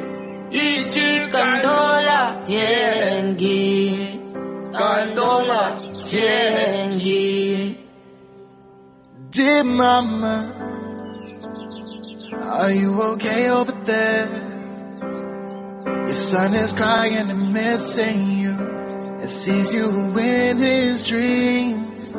[0.49, 0.99] 一起
[1.31, 4.19] 感动了天地，
[4.73, 7.75] 感动了天地。
[9.31, 10.45] Dear mama,
[12.41, 14.27] are you okay over there?
[16.05, 18.38] Your son is crying and missing you
[19.20, 22.14] And sees you win his dreams.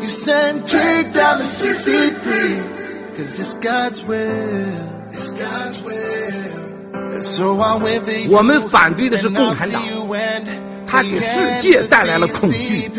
[0.00, 5.08] You send take down the CCP, cause it's God's will.
[5.10, 5.94] It's God's will.
[7.14, 8.30] And so I went for you.
[8.30, 9.82] 我们反对的是共产党，
[10.86, 12.90] 他给世界带来了恐惧，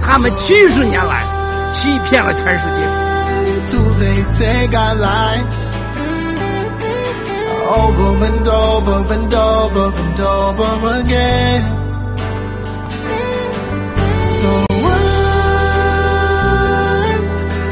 [0.00, 1.24] 他们七十年来
[1.72, 2.82] 欺骗了全世界。
[3.70, 5.67] Do they take our lives
[7.68, 11.62] over and over and over and over again?
[14.38, 14.98] So I,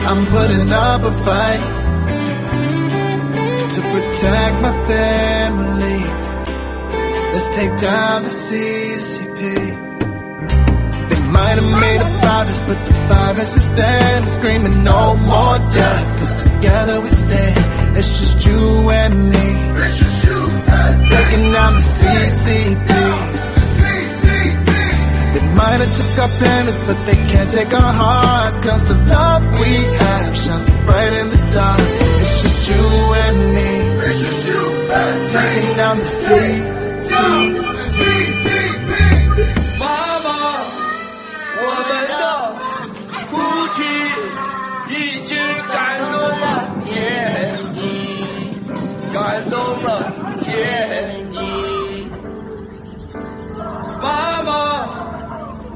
[0.08, 1.64] I'm putting up a fight
[3.74, 6.00] to protect my family.
[7.32, 9.95] Let's take down the CCP.
[11.46, 16.18] Might have made a virus, but the virus is standing, screaming no more death.
[16.18, 17.96] Cause together we stand.
[17.96, 19.48] It's just you and me.
[19.86, 20.38] It's just you
[20.82, 21.08] and me.
[21.14, 22.88] Taking down the CCP.
[25.34, 28.58] They might have took our pennies, but they can't take our hearts.
[28.66, 31.78] Cause the love we have shines so bright in the dark.
[31.78, 32.84] It's just you
[33.24, 33.70] and me.
[34.08, 34.62] It's just you
[35.00, 35.30] and me.
[35.38, 37.55] Taking down the CCP.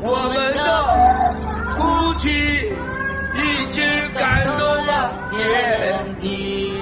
[0.02, 0.60] 我们的
[1.76, 1.78] 哭
[2.18, 2.28] 泣
[3.36, 3.38] 已
[3.72, 4.90] 经感动了
[5.30, 5.38] 天
[6.20, 6.72] 地，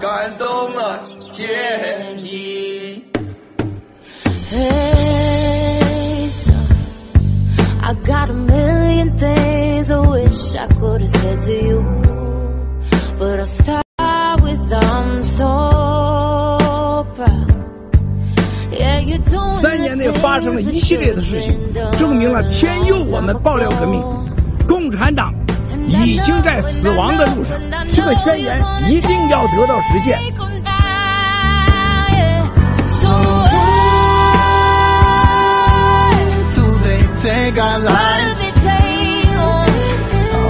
[0.00, 0.80] 感动了
[1.32, 3.04] 天地。
[4.50, 6.52] Hey, so
[7.80, 11.82] I got a million things I wish I could have said to you,
[13.18, 13.84] but I'll start
[14.42, 15.01] with I'm
[19.62, 21.56] 三年内发生了一系列的事情，
[21.96, 24.02] 证明了天佑我们爆料革命。
[24.66, 25.32] 共产党
[25.86, 27.56] 已经在死亡的路上，
[27.94, 28.60] 这个宣言
[28.90, 30.18] 一定要得到实现。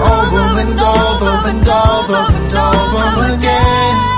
[0.03, 4.12] Over and over and over and over again?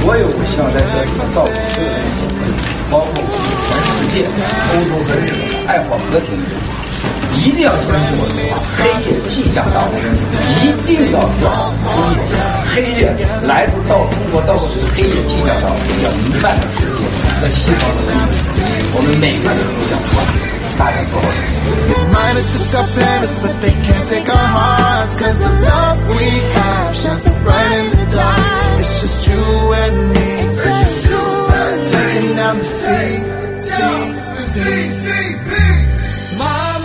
[0.00, 2.50] 所有希望在这里造福所有人的朋友，
[2.90, 4.24] 包括全世界、
[4.72, 6.56] 欧洲和日本爱好和平的人，
[7.38, 9.94] 一定要相信我的话，黑夜即将到来，
[10.60, 12.20] 一定要做好黑夜，
[12.74, 13.00] 黑夜
[13.46, 14.66] 来自到中国到处
[14.96, 17.00] 黑夜即将到来，要弥漫的世界
[17.40, 18.32] 和西方的文明，
[18.94, 19.94] 我们每个人都要
[20.78, 21.20] 大家说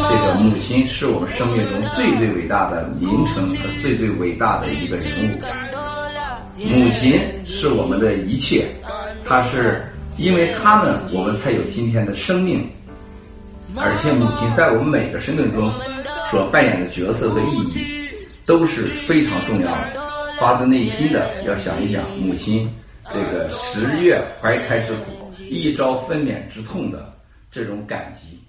[0.10, 5.40] 这个母亲是我们生命中最最伟大的名称和最最伟大的一个人物，
[6.58, 8.68] 母亲是我们的一切，
[9.26, 9.86] 她是
[10.18, 12.70] 因为他们，我们才有今天的生命。
[13.80, 15.72] 而且母亲在我们每个生命中
[16.32, 17.86] 所扮演的角色和意义
[18.46, 20.08] 都是非常重要的。
[20.40, 22.72] 发自内心的要想一想母亲
[23.12, 27.12] 这个十月怀胎之苦，一朝分娩之痛的
[27.52, 28.40] 这种感激。